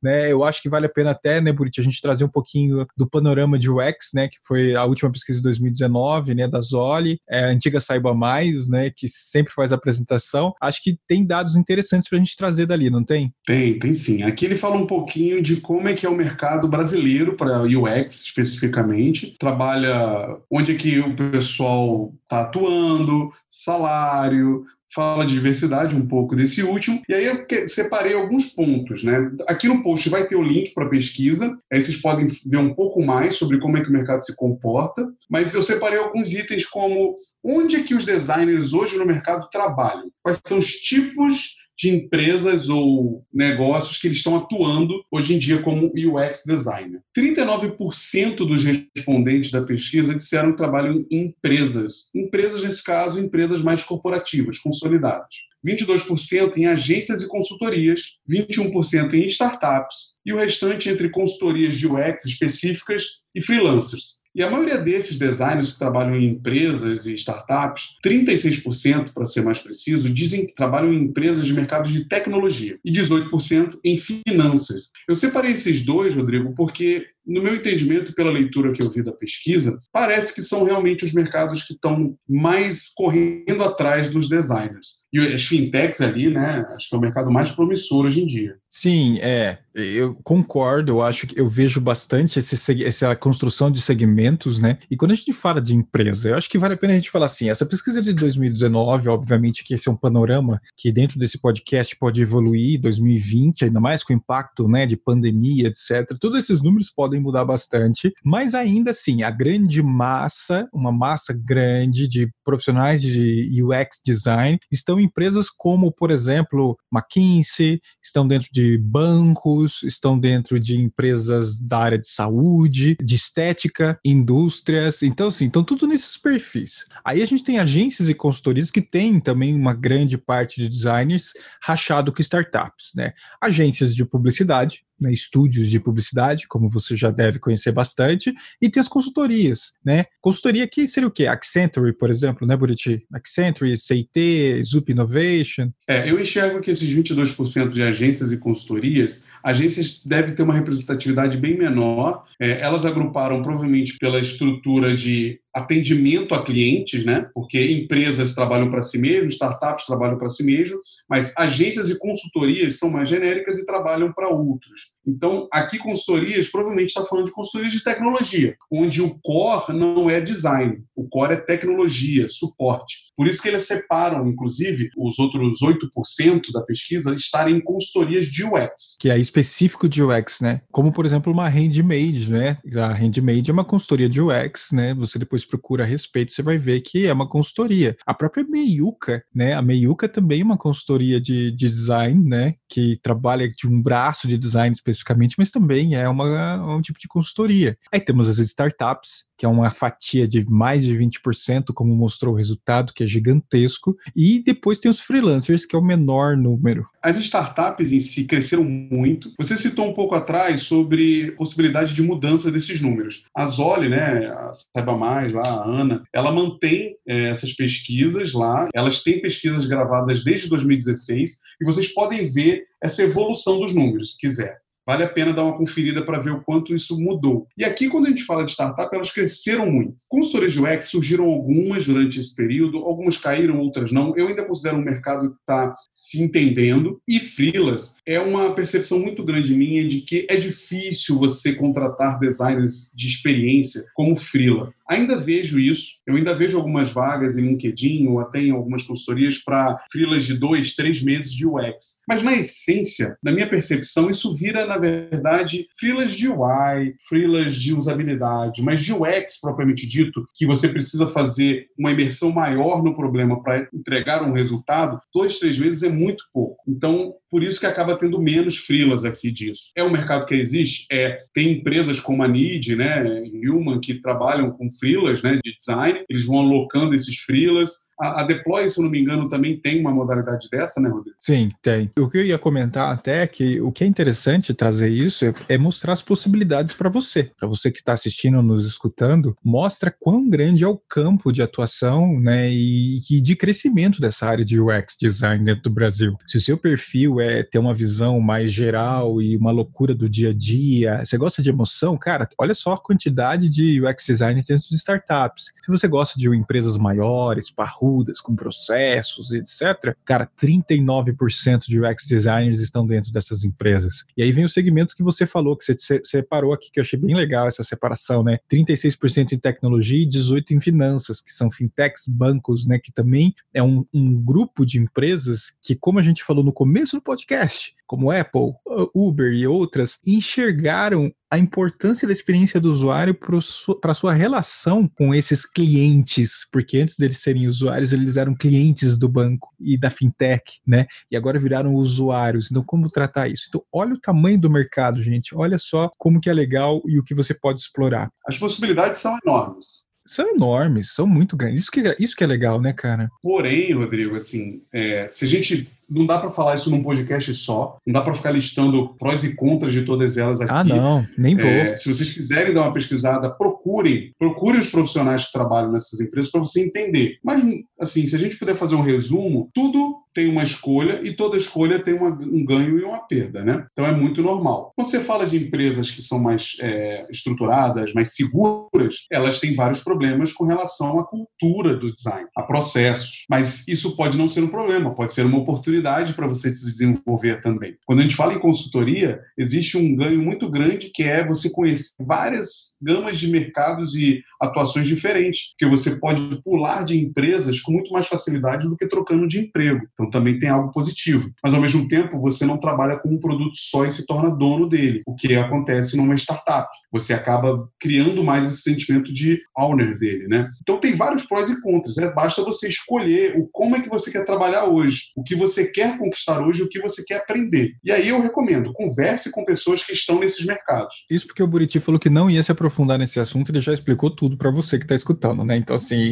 né? 0.01 0.31
Eu 0.31 0.43
acho 0.43 0.61
que 0.61 0.69
vale 0.69 0.85
a 0.85 0.89
pena 0.89 1.11
até, 1.11 1.41
né, 1.41 1.51
Buriti, 1.51 1.79
a 1.79 1.83
gente 1.83 2.01
trazer 2.01 2.23
um 2.23 2.29
pouquinho 2.29 2.85
do 2.95 3.09
panorama 3.09 3.57
de 3.57 3.69
UX, 3.69 4.09
né, 4.13 4.27
que 4.27 4.37
foi 4.45 4.75
a 4.75 4.85
última 4.85 5.11
pesquisa 5.11 5.39
de 5.39 5.43
2019, 5.43 6.35
né, 6.35 6.47
da 6.47 6.61
Zoli, 6.61 7.19
é, 7.29 7.45
a 7.45 7.47
antiga 7.47 7.79
Saiba 7.79 8.13
Mais, 8.13 8.69
né, 8.69 8.91
que 8.95 9.07
sempre 9.07 9.53
faz 9.53 9.71
a 9.71 9.75
apresentação. 9.75 10.53
Acho 10.61 10.81
que 10.81 10.97
tem 11.07 11.25
dados 11.25 11.55
interessantes 11.55 12.07
para 12.07 12.17
a 12.17 12.21
gente 12.21 12.35
trazer 12.35 12.65
dali, 12.65 12.89
não 12.89 13.03
tem? 13.03 13.33
Tem, 13.45 13.77
tem 13.79 13.93
sim. 13.93 14.23
Aqui 14.23 14.45
ele 14.45 14.55
fala 14.55 14.75
um 14.75 14.87
pouquinho 14.87 15.41
de 15.41 15.57
como 15.57 15.87
é 15.87 15.93
que 15.93 16.05
é 16.05 16.09
o 16.09 16.15
mercado 16.15 16.67
brasileiro 16.67 17.35
para 17.35 17.63
UX 17.63 18.25
especificamente, 18.25 19.35
trabalha 19.39 20.37
onde 20.51 20.73
é 20.73 20.75
que 20.75 20.99
o 20.99 21.15
pessoal 21.15 22.13
está 22.23 22.41
atuando, 22.41 23.31
salário, 23.49 24.63
fala 24.93 25.25
de 25.25 25.33
diversidade 25.33 25.95
um 25.95 26.07
pouco 26.07 26.35
desse 26.35 26.63
último, 26.63 27.01
e 27.07 27.13
aí 27.13 27.25
eu 27.25 27.67
separei 27.67 28.13
alguns 28.13 28.47
pontos, 28.47 29.03
né? 29.03 29.31
Aqui 29.47 29.67
no 29.67 29.83
post 29.83 30.09
vai 30.09 30.25
ter 30.25 30.35
o 30.35 30.43
link 30.43 30.73
para 30.73 30.89
pesquisa, 30.89 31.57
aí 31.71 31.81
vocês 31.81 32.01
podem 32.01 32.27
ver 32.45 32.57
um 32.57 32.73
pouco 32.73 33.03
mais 33.03 33.35
sobre 33.35 33.59
como 33.59 33.77
é 33.77 33.81
que 33.81 33.89
o 33.89 33.93
mercado 33.93 34.21
se 34.21 34.35
comporta, 34.35 35.07
mas 35.29 35.53
eu 35.53 35.61
separei 35.61 35.99
alguns 35.99 36.33
itens 36.33 36.65
como 36.65 37.15
onde 37.43 37.75
é 37.77 37.83
que 37.83 37.95
os 37.95 38.05
designers 38.05 38.73
hoje 38.73 38.97
no 38.97 39.05
mercado 39.05 39.47
trabalham, 39.49 40.11
quais 40.21 40.39
são 40.45 40.57
os 40.57 40.67
tipos 40.67 41.59
de 41.79 41.89
empresas 41.89 42.67
ou 42.67 43.25
negócios 43.33 43.97
que 43.97 44.07
eles 44.07 44.17
estão 44.17 44.35
atuando 44.35 45.01
hoje 45.09 45.33
em 45.33 45.39
dia 45.39 45.61
como 45.61 45.89
UX 45.95 46.43
designer. 46.45 47.01
39% 47.17 48.35
dos 48.35 48.63
respondentes 48.63 49.49
da 49.49 49.63
pesquisa 49.63 50.13
disseram 50.13 50.51
que 50.51 50.57
trabalham 50.57 51.05
em 51.09 51.27
empresas. 51.27 52.09
Empresas, 52.13 52.61
nesse 52.61 52.83
caso, 52.83 53.17
empresas 53.17 53.61
mais 53.61 53.81
corporativas, 53.81 54.59
consolidadas. 54.59 55.33
22% 55.65 56.57
em 56.57 56.67
agências 56.67 57.21
e 57.21 57.27
consultorias, 57.27 58.17
21% 58.29 59.13
em 59.13 59.25
startups 59.25 60.19
e 60.25 60.33
o 60.33 60.37
restante 60.37 60.89
entre 60.89 61.09
consultorias 61.09 61.75
de 61.75 61.87
UX 61.87 62.25
específicas 62.25 63.03
e 63.33 63.41
freelancers. 63.41 64.18
E 64.35 64.43
a 64.43 64.49
maioria 64.49 64.77
desses 64.77 65.17
designers 65.17 65.73
que 65.73 65.79
trabalham 65.79 66.15
em 66.15 66.29
empresas 66.29 67.05
e 67.05 67.13
startups, 67.15 67.97
36%, 68.05 69.11
para 69.13 69.25
ser 69.25 69.41
mais 69.41 69.59
preciso, 69.59 70.09
dizem 70.09 70.45
que 70.45 70.53
trabalham 70.53 70.93
em 70.93 71.03
empresas 71.03 71.45
de 71.45 71.53
mercados 71.53 71.91
de 71.91 72.05
tecnologia 72.05 72.79
e 72.85 72.91
18% 72.91 73.79
em 73.83 73.97
finanças. 73.97 74.91
Eu 75.07 75.15
separei 75.15 75.53
esses 75.53 75.83
dois, 75.83 76.15
Rodrigo, 76.15 76.53
porque 76.55 77.07
no 77.25 77.41
meu 77.41 77.55
entendimento, 77.55 78.13
pela 78.13 78.31
leitura 78.31 78.71
que 78.71 78.83
eu 78.83 78.89
vi 78.89 79.03
da 79.03 79.11
pesquisa, 79.11 79.79
parece 79.91 80.33
que 80.33 80.41
são 80.41 80.63
realmente 80.63 81.05
os 81.05 81.13
mercados 81.13 81.63
que 81.63 81.73
estão 81.73 82.17
mais 82.27 82.89
correndo 82.95 83.63
atrás 83.63 84.09
dos 84.09 84.27
designers. 84.27 84.99
E 85.11 85.19
as 85.19 85.43
fintechs 85.43 86.01
ali, 86.01 86.29
né? 86.29 86.63
Acho 86.75 86.89
que 86.89 86.95
é 86.95 86.97
o 86.97 87.01
mercado 87.01 87.31
mais 87.31 87.49
promissor 87.49 88.05
hoje 88.05 88.21
em 88.21 88.27
dia. 88.27 88.55
Sim, 88.69 89.17
é. 89.21 89.57
Eu 89.73 90.13
concordo, 90.23 90.91
eu 90.91 91.01
acho 91.01 91.25
que 91.25 91.39
eu 91.39 91.49
vejo 91.49 91.81
bastante 91.81 92.37
esse, 92.37 92.83
essa 92.83 93.15
construção 93.15 93.71
de 93.71 93.81
segmentos, 93.81 94.59
né? 94.59 94.77
E 94.91 94.95
quando 94.95 95.11
a 95.11 95.15
gente 95.15 95.33
fala 95.33 95.59
de 95.59 95.73
empresa, 95.73 96.29
eu 96.29 96.35
acho 96.35 96.49
que 96.49 96.59
vale 96.59 96.75
a 96.75 96.77
pena 96.77 96.93
a 96.93 96.95
gente 96.95 97.09
falar 97.09 97.25
assim: 97.25 97.49
essa 97.49 97.65
pesquisa 97.65 98.01
de 98.01 98.13
2019, 98.13 99.09
obviamente 99.09 99.63
que 99.63 99.73
esse 99.73 99.87
é 99.87 99.91
um 99.91 99.95
panorama 99.95 100.61
que 100.77 100.91
dentro 100.91 101.17
desse 101.17 101.41
podcast 101.41 101.95
pode 101.97 102.21
evoluir, 102.21 102.79
2020, 102.79 103.65
ainda 103.65 103.79
mais 103.79 104.03
com 104.03 104.13
o 104.13 104.15
impacto 104.15 104.67
né, 104.67 104.85
de 104.85 104.95
pandemia, 104.97 105.67
etc. 105.67 106.15
Todos 106.19 106.39
esses 106.39 106.61
números 106.61 106.91
podem 106.91 107.08
mudar 107.17 107.45
bastante, 107.45 108.13
mas 108.21 108.53
ainda 108.53 108.91
assim, 108.91 109.23
a 109.23 109.31
grande 109.31 109.81
massa, 109.81 110.67
uma 110.73 110.91
massa 110.91 111.31
grande 111.33 112.07
de 112.07 112.29
profissionais 112.43 113.01
de 113.01 113.63
UX 113.63 114.01
design 114.05 114.59
estão 114.69 114.99
em 114.99 115.03
empresas 115.05 115.49
como, 115.49 115.91
por 115.91 116.11
exemplo, 116.11 116.77
McKinsey, 116.93 117.81
estão 118.03 118.27
dentro 118.27 118.49
de 118.51 118.77
bancos, 118.77 119.83
estão 119.83 120.19
dentro 120.19 120.59
de 120.59 120.77
empresas 120.77 121.59
da 121.59 121.79
área 121.79 121.97
de 121.97 122.07
saúde, 122.07 122.97
de 123.01 123.15
estética, 123.15 123.99
indústrias. 124.03 125.01
Então, 125.01 125.29
assim, 125.29 125.47
estão 125.47 125.63
tudo 125.63 125.87
nesses 125.87 126.17
perfis. 126.17 126.85
Aí 127.03 127.21
a 127.21 127.25
gente 127.25 127.43
tem 127.43 127.59
agências 127.59 128.09
e 128.09 128.13
consultorias 128.13 128.71
que 128.71 128.81
têm 128.81 129.19
também 129.19 129.55
uma 129.55 129.73
grande 129.73 130.17
parte 130.17 130.61
de 130.61 130.69
designers 130.69 131.33
rachado 131.61 132.11
com 132.13 132.21
startups, 132.21 132.91
né? 132.95 133.13
Agências 133.41 133.95
de 133.95 134.05
publicidade, 134.05 134.83
né, 134.99 135.11
estúdios 135.11 135.69
de 135.69 135.79
publicidade, 135.79 136.47
como 136.47 136.69
você 136.69 136.95
já 136.95 137.11
deve 137.11 137.39
conhecer 137.39 137.71
bastante, 137.71 138.33
e 138.61 138.69
tem 138.69 138.81
as 138.81 138.87
consultorias, 138.87 139.73
né? 139.83 140.05
Consultoria 140.21 140.67
que 140.67 140.85
seria 140.87 141.07
o 141.07 141.11
quê? 141.11 141.27
Accenture, 141.27 141.93
por 141.93 142.09
exemplo, 142.09 142.47
né, 142.47 142.55
Buriti? 142.55 143.05
Accenture, 143.13 143.77
CIT, 143.77 144.63
Zup 144.63 144.91
Innovation. 144.91 145.71
É, 145.87 146.09
eu 146.09 146.19
enxergo 146.19 146.61
que 146.61 146.71
esses 146.71 146.89
22% 146.89 147.69
de 147.69 147.83
agências 147.83 148.31
e 148.31 148.37
consultorias, 148.37 149.25
agências 149.43 150.05
devem 150.05 150.33
ter 150.33 150.43
uma 150.43 150.53
representatividade 150.53 151.37
bem 151.37 151.57
menor. 151.57 152.25
É, 152.39 152.61
elas 152.61 152.85
agruparam 152.85 153.41
provavelmente 153.41 153.97
pela 153.97 154.19
estrutura 154.19 154.95
de 154.95 155.39
atendimento 155.53 156.33
a 156.33 156.43
clientes, 156.43 157.03
né? 157.03 157.27
Porque 157.33 157.59
empresas 157.71 158.35
trabalham 158.35 158.69
para 158.69 158.81
si 158.81 158.97
mesmas, 158.97 159.33
startups 159.33 159.85
trabalham 159.85 160.17
para 160.17 160.29
si 160.29 160.43
mesmas, 160.43 160.79
mas 161.09 161.33
agências 161.37 161.89
e 161.89 161.99
consultorias 161.99 162.77
são 162.77 162.89
mais 162.89 163.09
genéricas 163.09 163.57
e 163.57 163.65
trabalham 163.65 164.13
para 164.13 164.29
outros. 164.29 164.93
Então, 165.09 165.47
aqui 165.51 165.79
consultorias, 165.79 166.49
provavelmente 166.49 166.89
está 166.89 167.03
falando 167.03 167.25
de 167.25 167.31
consultorias 167.31 167.73
de 167.73 167.83
tecnologia, 167.83 168.55
onde 168.71 169.01
o 169.01 169.19
core 169.21 169.75
não 169.75 170.09
é 170.09 170.21
design, 170.21 170.83
o 170.95 171.07
core 171.09 171.33
é 171.33 171.37
tecnologia, 171.37 172.27
suporte. 172.27 173.09
Por 173.17 173.27
isso 173.27 173.41
que 173.41 173.47
eles 173.47 173.65
separam, 173.65 174.27
inclusive, 174.27 174.89
os 174.97 175.17
outros 175.17 175.59
8% 175.61 176.51
da 176.53 176.61
pesquisa 176.61 177.15
estarem 177.15 177.57
em 177.57 177.61
consultorias 177.61 178.25
de 178.25 178.43
UX. 178.43 178.97
Que 178.99 179.09
é 179.09 179.17
específico 179.17 179.89
de 179.89 180.03
UX, 180.03 180.41
né? 180.41 180.61
Como, 180.71 180.91
por 180.91 181.05
exemplo, 181.05 181.33
uma 181.33 181.49
Handmade, 181.49 182.29
né? 182.29 182.57
A 182.75 182.93
Handmade 182.93 183.49
é 183.49 183.53
uma 183.53 183.65
consultoria 183.65 184.07
de 184.07 184.21
UX, 184.21 184.71
né? 184.71 184.93
Você 184.93 185.17
depois 185.17 185.43
procura 185.43 185.83
a 185.83 185.87
respeito, 185.87 186.31
você 186.31 186.43
vai 186.43 186.57
ver 186.57 186.81
que 186.81 187.07
é 187.07 187.13
uma 187.13 187.27
consultoria. 187.27 187.97
A 188.05 188.13
própria 188.13 188.43
Meiuca, 188.43 189.23
né? 189.33 189.53
A 189.53 189.61
Meiuca 189.61 190.07
também 190.07 190.41
é 190.41 190.43
uma 190.43 190.57
consultoria 190.57 191.19
de, 191.19 191.51
de 191.51 191.67
design, 191.67 192.23
né? 192.23 192.55
Que 192.69 192.99
trabalha 193.01 193.49
de 193.49 193.67
um 193.67 193.81
braço 193.81 194.27
de 194.27 194.37
design 194.37 194.75
especificamente, 194.99 195.35
mas 195.37 195.51
também 195.51 195.95
é 195.95 196.07
uma, 196.07 196.75
um 196.75 196.81
tipo 196.81 196.99
de 196.99 197.07
consultoria. 197.07 197.77
Aí 197.91 197.99
temos 197.99 198.27
as 198.27 198.37
startups, 198.39 199.23
que 199.37 199.45
é 199.45 199.49
uma 199.49 199.71
fatia 199.71 200.27
de 200.27 200.45
mais 200.49 200.83
de 200.83 200.93
20%, 200.93 201.73
como 201.73 201.95
mostrou 201.95 202.33
o 202.33 202.37
resultado, 202.37 202.93
que 202.93 203.03
é 203.03 203.05
gigantesco. 203.05 203.95
E 204.15 204.43
depois 204.43 204.79
tem 204.79 204.91
os 204.91 204.99
freelancers, 204.99 205.65
que 205.65 205.75
é 205.75 205.79
o 205.79 205.83
menor 205.83 206.35
número. 206.35 206.85
As 207.01 207.15
startups 207.15 207.91
em 207.91 208.01
si 208.01 208.25
cresceram 208.25 208.65
muito. 208.65 209.31
Você 209.37 209.57
citou 209.57 209.89
um 209.89 209.93
pouco 209.93 210.13
atrás 210.13 210.63
sobre 210.63 211.31
possibilidade 211.31 211.93
de 211.93 212.01
mudança 212.01 212.51
desses 212.51 212.81
números. 212.81 213.23
A 213.35 213.47
Zoli, 213.47 213.87
né, 213.87 214.27
a 214.27 214.51
Saiba 214.75 214.97
Mais, 214.97 215.31
lá, 215.33 215.43
a 215.43 215.65
Ana, 215.65 216.03
ela 216.13 216.31
mantém 216.31 216.95
é, 217.07 217.29
essas 217.29 217.53
pesquisas 217.53 218.33
lá. 218.33 218.67
Elas 218.73 219.01
têm 219.01 219.21
pesquisas 219.21 219.65
gravadas 219.65 220.23
desde 220.23 220.49
2016 220.49 221.39
e 221.61 221.65
vocês 221.65 221.93
podem 221.93 222.25
ver 222.25 222.63
essa 222.83 223.03
evolução 223.03 223.59
dos 223.59 223.73
números, 223.73 224.13
se 224.13 224.17
quiser. 224.17 224.57
Vale 224.89 225.03
a 225.03 225.07
pena 225.07 225.31
dar 225.31 225.43
uma 225.43 225.55
conferida 225.55 226.01
para 226.01 226.17
ver 226.19 226.31
o 226.31 226.41
quanto 226.41 226.73
isso 226.73 226.99
mudou. 226.99 227.45
E 227.55 227.63
aqui, 227.63 227.87
quando 227.87 228.07
a 228.07 228.09
gente 228.09 228.23
fala 228.23 228.43
de 228.43 228.53
startup, 228.53 228.89
elas 228.91 229.11
cresceram 229.11 229.69
muito. 229.69 229.93
Consultorias 230.07 230.51
de 230.51 230.59
UX 230.59 230.85
surgiram 230.85 231.25
algumas 231.25 231.85
durante 231.85 232.19
esse 232.19 232.35
período, 232.35 232.79
algumas 232.79 233.15
caíram, 233.15 233.59
outras 233.59 233.91
não. 233.91 234.17
Eu 234.17 234.27
ainda 234.27 234.43
considero 234.43 234.77
um 234.77 234.83
mercado 234.83 235.29
que 235.29 235.37
está 235.41 235.75
se 235.91 236.23
entendendo. 236.23 236.99
E 237.07 237.19
freelas 237.19 237.97
é 238.03 238.19
uma 238.19 238.51
percepção 238.55 238.97
muito 238.97 239.23
grande 239.23 239.53
minha 239.53 239.87
de 239.87 240.01
que 240.01 240.25
é 240.27 240.37
difícil 240.37 241.19
você 241.19 241.53
contratar 241.53 242.17
designers 242.17 242.91
de 242.95 243.05
experiência 243.05 243.83
como 243.93 244.15
freela. 244.15 244.73
Ainda 244.89 245.15
vejo 245.15 245.59
isso, 245.59 245.99
eu 246.07 246.15
ainda 246.15 246.33
vejo 246.33 246.57
algumas 246.57 246.89
vagas 246.89 247.37
em 247.37 247.41
LinkedIn 247.41 248.07
ou 248.07 248.19
até 248.19 248.39
em 248.39 248.51
algumas 248.51 248.83
consultorias 248.83 249.37
para 249.37 249.77
freelas 249.91 250.25
de 250.25 250.33
dois, 250.33 250.75
três 250.75 251.01
meses 251.03 251.31
de 251.31 251.45
UX. 251.45 252.01
Mas 252.07 252.23
na 252.23 252.35
essência, 252.35 253.15
na 253.23 253.31
minha 253.31 253.47
percepção, 253.47 254.09
isso 254.09 254.33
vira, 254.33 254.65
na 254.65 254.77
verdade, 254.77 255.67
freelas 255.79 256.13
de 256.13 256.27
UI, 256.27 256.95
freelas 257.07 257.55
de 257.55 257.73
usabilidade, 257.73 258.63
mas 258.63 258.79
de 258.79 258.91
UX 258.91 259.39
propriamente 259.39 259.87
dito, 259.87 260.25
que 260.35 260.47
você 260.47 260.67
precisa 260.67 261.05
fazer 261.05 261.67
uma 261.77 261.91
imersão 261.91 262.31
maior 262.31 262.83
no 262.83 262.95
problema 262.95 263.43
para 263.43 263.67
entregar 263.71 264.23
um 264.23 264.31
resultado, 264.31 264.99
dois, 265.13 265.37
três 265.37 265.59
meses 265.59 265.83
é 265.83 265.89
muito 265.89 266.23
pouco. 266.33 266.63
Então, 266.67 267.13
por 267.29 267.43
isso 267.43 267.59
que 267.59 267.65
acaba 267.65 267.95
tendo 267.95 268.19
menos 268.19 268.57
freelas 268.57 269.05
aqui 269.05 269.31
disso. 269.31 269.71
É 269.75 269.83
um 269.83 269.91
mercado 269.91 270.25
que 270.25 270.33
existe? 270.33 270.87
É. 270.91 271.23
Tem 271.33 271.51
empresas 271.51 271.99
como 271.99 272.23
a 272.23 272.27
NID, 272.27 272.75
né, 272.75 273.23
Human, 273.47 273.79
que 273.79 274.01
trabalham 274.01 274.51
com 274.51 274.71
freelas 274.79 275.21
né, 275.21 275.39
de 275.43 275.55
design, 275.55 276.03
eles 276.09 276.25
vão 276.25 276.39
alocando 276.39 276.95
esses 276.95 277.17
freelas. 277.19 277.89
A, 277.99 278.21
a, 278.21 278.23
Deploy, 278.23 278.69
se 278.69 278.79
eu 278.79 278.83
não 278.83 278.91
me 278.91 278.99
engano, 278.99 279.27
também 279.27 279.59
tem 279.59 279.79
uma 279.81 279.91
modalidade 279.91 280.47
dessa, 280.49 280.79
né, 280.79 280.89
Rodrigo? 280.89 281.15
Sim, 281.19 281.51
tem. 281.61 281.91
O 281.99 282.09
que 282.09 282.17
eu 282.17 282.25
ia 282.25 282.37
comentar 282.37 282.91
até 282.91 283.23
é 283.23 283.27
que 283.27 283.59
o 283.59 283.71
que 283.71 283.83
é 283.83 283.87
interessante 283.87 284.53
trazer 284.53 284.89
isso 284.89 285.25
é, 285.25 285.33
é 285.49 285.57
mostrar 285.57 285.93
as 285.93 286.01
possibilidades 286.01 286.73
para 286.73 286.89
você. 286.89 287.31
Para 287.37 287.47
você 287.47 287.69
que 287.69 287.79
está 287.79 287.93
assistindo, 287.93 288.41
nos 288.41 288.65
escutando, 288.65 289.35
mostra 289.43 289.93
quão 289.99 290.29
grande 290.29 290.63
é 290.63 290.67
o 290.67 290.77
campo 290.77 291.31
de 291.31 291.41
atuação 291.41 292.19
né, 292.19 292.49
e, 292.49 292.99
e 293.11 293.21
de 293.21 293.35
crescimento 293.35 293.99
dessa 293.99 294.27
área 294.27 294.45
de 294.45 294.59
UX 294.59 294.95
design 294.99 295.43
dentro 295.43 295.63
do 295.63 295.69
Brasil. 295.69 296.15
Se 296.25 296.37
o 296.37 296.41
seu 296.41 296.57
perfil 296.57 297.19
é 297.19 297.43
ter 297.43 297.59
uma 297.59 297.73
visão 297.73 298.19
mais 298.19 298.51
geral 298.51 299.21
e 299.21 299.35
uma 299.35 299.51
loucura 299.51 299.93
do 299.93 300.09
dia 300.09 300.29
a 300.29 300.33
dia, 300.33 301.03
você 301.03 301.17
gosta 301.17 301.41
de 301.41 301.49
emoção, 301.49 301.97
cara, 301.97 302.29
olha 302.37 302.53
só 302.53 302.73
a 302.73 302.77
quantidade 302.77 303.49
de 303.49 303.81
UX 303.81 304.05
design 304.05 304.41
dentro 304.41 304.68
de 304.69 304.75
startups. 304.75 305.45
Se 305.63 305.71
você 305.71 305.87
gosta 305.87 306.19
de 306.19 306.29
empresas 306.29 306.77
maiores, 306.77 307.49
parrudas, 307.49 308.21
com 308.21 308.35
processos, 308.35 309.31
etc., 309.31 309.95
cara, 310.05 310.29
39% 310.41 311.65
de 311.67 311.79
UX 311.79 312.07
designers 312.07 312.61
estão 312.61 312.85
dentro 312.85 313.11
dessas 313.11 313.43
empresas. 313.43 314.05
E 314.15 314.23
aí 314.23 314.31
vem 314.31 314.45
o 314.45 314.49
segmento 314.49 314.95
que 314.95 315.03
você 315.03 315.25
falou, 315.25 315.57
que 315.57 315.65
você 315.65 316.01
separou 316.03 316.53
aqui, 316.53 316.71
que 316.71 316.79
eu 316.79 316.83
achei 316.83 316.99
bem 316.99 317.15
legal 317.15 317.47
essa 317.47 317.63
separação, 317.63 318.23
né? 318.23 318.39
36% 318.51 319.33
em 319.33 319.39
tecnologia 319.39 320.03
e 320.03 320.07
18% 320.07 320.51
em 320.51 320.59
finanças, 320.59 321.21
que 321.21 321.31
são 321.31 321.49
fintechs, 321.49 322.07
bancos, 322.07 322.67
né? 322.67 322.79
Que 322.79 322.91
também 322.91 323.33
é 323.53 323.61
um, 323.61 323.85
um 323.93 324.21
grupo 324.21 324.65
de 324.65 324.79
empresas 324.79 325.53
que, 325.61 325.75
como 325.75 325.99
a 325.99 326.01
gente 326.01 326.23
falou 326.23 326.43
no 326.43 326.53
começo 326.53 326.95
do 326.95 327.01
podcast, 327.01 327.73
como 327.89 328.11
Apple, 328.11 328.53
Uber 328.93 329.33
e 329.33 329.47
outras, 329.47 329.97
enxergaram 330.05 331.11
a 331.31 331.39
importância 331.39 332.07
da 332.07 332.13
experiência 332.13 332.59
do 332.59 332.69
usuário 332.69 333.15
para 333.15 333.91
a 333.91 333.95
sua 333.95 334.13
relação 334.13 334.87
com 334.87 335.11
esses 335.11 335.43
clientes, 335.43 336.47
porque 336.51 336.77
antes 336.77 336.97
deles 336.97 337.17
serem 337.17 337.47
usuários, 337.47 337.91
eles 337.91 338.15
eram 338.15 338.35
clientes 338.35 338.95
do 338.95 339.09
banco 339.09 339.49
e 339.59 339.75
da 339.75 339.89
fintech, 339.89 340.61
né? 340.67 340.85
E 341.09 341.17
agora 341.17 341.39
viraram 341.39 341.73
usuários. 341.73 342.51
Então, 342.51 342.63
como 342.63 342.91
tratar 342.91 343.27
isso? 343.27 343.45
Então, 343.49 343.63
olha 343.73 343.95
o 343.95 343.99
tamanho 343.99 344.39
do 344.39 344.51
mercado, 344.51 345.01
gente. 345.01 345.35
Olha 345.35 345.57
só 345.57 345.89
como 345.97 346.21
que 346.21 346.29
é 346.29 346.33
legal 346.33 346.83
e 346.85 346.99
o 346.99 347.03
que 347.03 347.15
você 347.15 347.33
pode 347.33 347.59
explorar. 347.59 348.11
As 348.27 348.37
possibilidades 348.37 348.99
são 348.99 349.17
enormes 349.25 349.88
são 350.09 350.27
enormes, 350.27 350.91
são 350.91 351.05
muito 351.05 351.37
grandes. 351.37 351.61
Isso 351.61 351.71
que, 351.71 351.81
é, 351.81 351.95
isso 351.99 352.15
que 352.15 352.23
é 352.23 352.27
legal, 352.27 352.59
né, 352.59 352.73
cara? 352.73 353.09
Porém, 353.21 353.73
Rodrigo, 353.73 354.15
assim, 354.15 354.63
é, 354.73 355.07
se 355.07 355.25
a 355.25 355.27
gente 355.27 355.69
não 355.89 356.05
dá 356.05 356.19
para 356.19 356.31
falar 356.31 356.55
isso 356.55 356.69
num 356.69 356.83
podcast 356.83 357.33
só, 357.35 357.77
não 357.85 357.93
dá 357.93 358.01
para 358.01 358.13
ficar 358.13 358.31
listando 358.31 358.95
prós 358.95 359.23
e 359.23 359.35
contras 359.35 359.73
de 359.73 359.83
todas 359.83 360.17
elas 360.17 360.41
aqui. 360.41 360.51
Ah, 360.51 360.63
não, 360.63 361.05
nem 361.17 361.35
vou. 361.35 361.45
É, 361.45 361.75
se 361.75 361.93
vocês 361.93 362.11
quiserem 362.11 362.53
dar 362.53 362.61
uma 362.61 362.73
pesquisada, 362.73 363.29
procurem, 363.29 364.13
procurem 364.17 364.61
os 364.61 364.69
profissionais 364.69 365.25
que 365.25 365.31
trabalham 365.31 365.71
nessas 365.71 365.99
empresas 365.99 366.31
para 366.31 366.41
você 366.41 366.63
entender. 366.63 367.17
Mas, 367.23 367.43
assim, 367.79 368.05
se 368.05 368.15
a 368.15 368.19
gente 368.19 368.37
puder 368.37 368.55
fazer 368.55 368.75
um 368.75 368.83
resumo, 368.83 369.49
tudo 369.53 369.98
tem 370.13 370.29
uma 370.29 370.43
escolha 370.43 371.01
e 371.03 371.15
toda 371.15 371.37
escolha 371.37 371.81
tem 371.81 371.93
uma, 371.93 372.09
um 372.09 372.43
ganho 372.45 372.79
e 372.79 372.83
uma 372.83 372.99
perda, 372.99 373.43
né? 373.43 373.65
Então 373.71 373.85
é 373.85 373.91
muito 373.91 374.21
normal. 374.21 374.71
Quando 374.75 374.87
você 374.87 374.99
fala 375.01 375.25
de 375.25 375.37
empresas 375.37 375.91
que 375.91 376.01
são 376.01 376.19
mais 376.19 376.57
é, 376.61 377.05
estruturadas, 377.09 377.93
mais 377.93 378.15
seguras, 378.15 379.05
elas 379.11 379.39
têm 379.39 379.53
vários 379.53 379.83
problemas 379.83 380.33
com 380.33 380.45
relação 380.45 380.99
à 380.99 381.07
cultura 381.07 381.75
do 381.75 381.93
design, 381.93 382.27
a 382.35 382.43
processos. 382.43 383.25
Mas 383.29 383.67
isso 383.67 383.95
pode 383.95 384.17
não 384.17 384.27
ser 384.27 384.41
um 384.41 384.49
problema, 384.49 384.93
pode 384.93 385.13
ser 385.13 385.25
uma 385.25 385.37
oportunidade 385.37 386.13
para 386.13 386.27
você 386.27 386.53
se 386.53 386.65
desenvolver 386.65 387.41
também. 387.41 387.75
Quando 387.85 387.99
a 387.99 388.03
gente 388.03 388.15
fala 388.15 388.33
em 388.33 388.39
consultoria, 388.39 389.19
existe 389.37 389.77
um 389.77 389.95
ganho 389.95 390.21
muito 390.21 390.49
grande 390.49 390.91
que 390.93 391.03
é 391.03 391.25
você 391.25 391.49
conhecer 391.49 391.93
várias 391.99 392.75
gamas 392.81 393.17
de 393.17 393.29
mercados 393.29 393.95
e 393.95 394.21
atuações 394.41 394.87
diferentes, 394.87 395.53
que 395.57 395.65
você 395.65 395.99
pode 395.99 396.41
pular 396.41 396.83
de 396.83 396.97
empresas 396.97 397.61
com 397.61 397.71
muito 397.71 397.91
mais 397.91 398.07
facilidade 398.07 398.67
do 398.67 398.75
que 398.75 398.87
trocando 398.87 399.27
de 399.27 399.39
emprego. 399.39 399.87
Então 399.99 400.09
também 400.09 400.39
tem 400.39 400.49
algo 400.49 400.71
positivo. 400.71 401.29
Mas 401.43 401.53
ao 401.53 401.61
mesmo 401.61 401.87
tempo, 401.87 402.19
você 402.19 402.45
não 402.45 402.57
trabalha 402.57 402.97
com 402.97 403.09
um 403.09 403.19
produto 403.19 403.55
só 403.55 403.85
e 403.85 403.91
se 403.91 404.05
torna 404.05 404.29
dono 404.29 404.67
dele, 404.67 405.01
o 405.05 405.13
que 405.13 405.35
acontece 405.35 405.97
numa 405.97 406.15
startup. 406.15 406.69
Você 406.91 407.13
acaba 407.13 407.67
criando 407.79 408.23
mais 408.23 408.47
esse 408.47 408.61
sentimento 408.61 409.13
de 409.13 409.39
owner 409.57 409.97
dele, 409.99 410.27
né? 410.27 410.49
Então 410.61 410.79
tem 410.79 410.93
vários 410.93 411.25
prós 411.25 411.49
e 411.49 411.61
contras. 411.61 411.97
Né? 411.97 412.11
Basta 412.11 412.43
você 412.43 412.69
escolher 412.69 413.37
o 413.37 413.47
como 413.51 413.75
é 413.75 413.81
que 413.81 413.89
você 413.89 414.09
quer 414.11 414.25
trabalhar 414.25 414.65
hoje, 414.65 415.11
o 415.15 415.23
que 415.23 415.35
você 415.35 415.69
quer 415.69 415.97
conquistar 415.97 416.39
hoje, 416.39 416.63
o 416.63 416.69
que 416.69 416.81
você 416.81 417.03
quer 417.03 417.17
aprender. 417.17 417.73
E 417.83 417.91
aí 417.91 418.09
eu 418.09 418.21
recomendo, 418.21 418.73
converse 418.73 419.31
com 419.31 419.45
pessoas 419.45 419.83
que 419.83 419.93
estão 419.93 420.19
nesses 420.19 420.45
mercados. 420.45 421.05
Isso 421.09 421.27
porque 421.27 421.43
o 421.43 421.47
Buriti 421.47 421.79
falou 421.79 421.99
que 421.99 422.09
não 422.09 422.29
ia 422.29 422.41
se 422.41 422.51
aprofundar 422.51 422.97
nesse 422.97 423.19
assunto, 423.19 423.51
ele 423.51 423.61
já 423.61 423.73
explicou 423.73 424.09
tudo 424.09 424.37
para 424.37 424.49
você 424.49 424.77
que 424.77 424.85
está 424.85 424.95
escutando, 424.95 425.43
né? 425.43 425.57
Então 425.57 425.75
assim, 425.75 426.11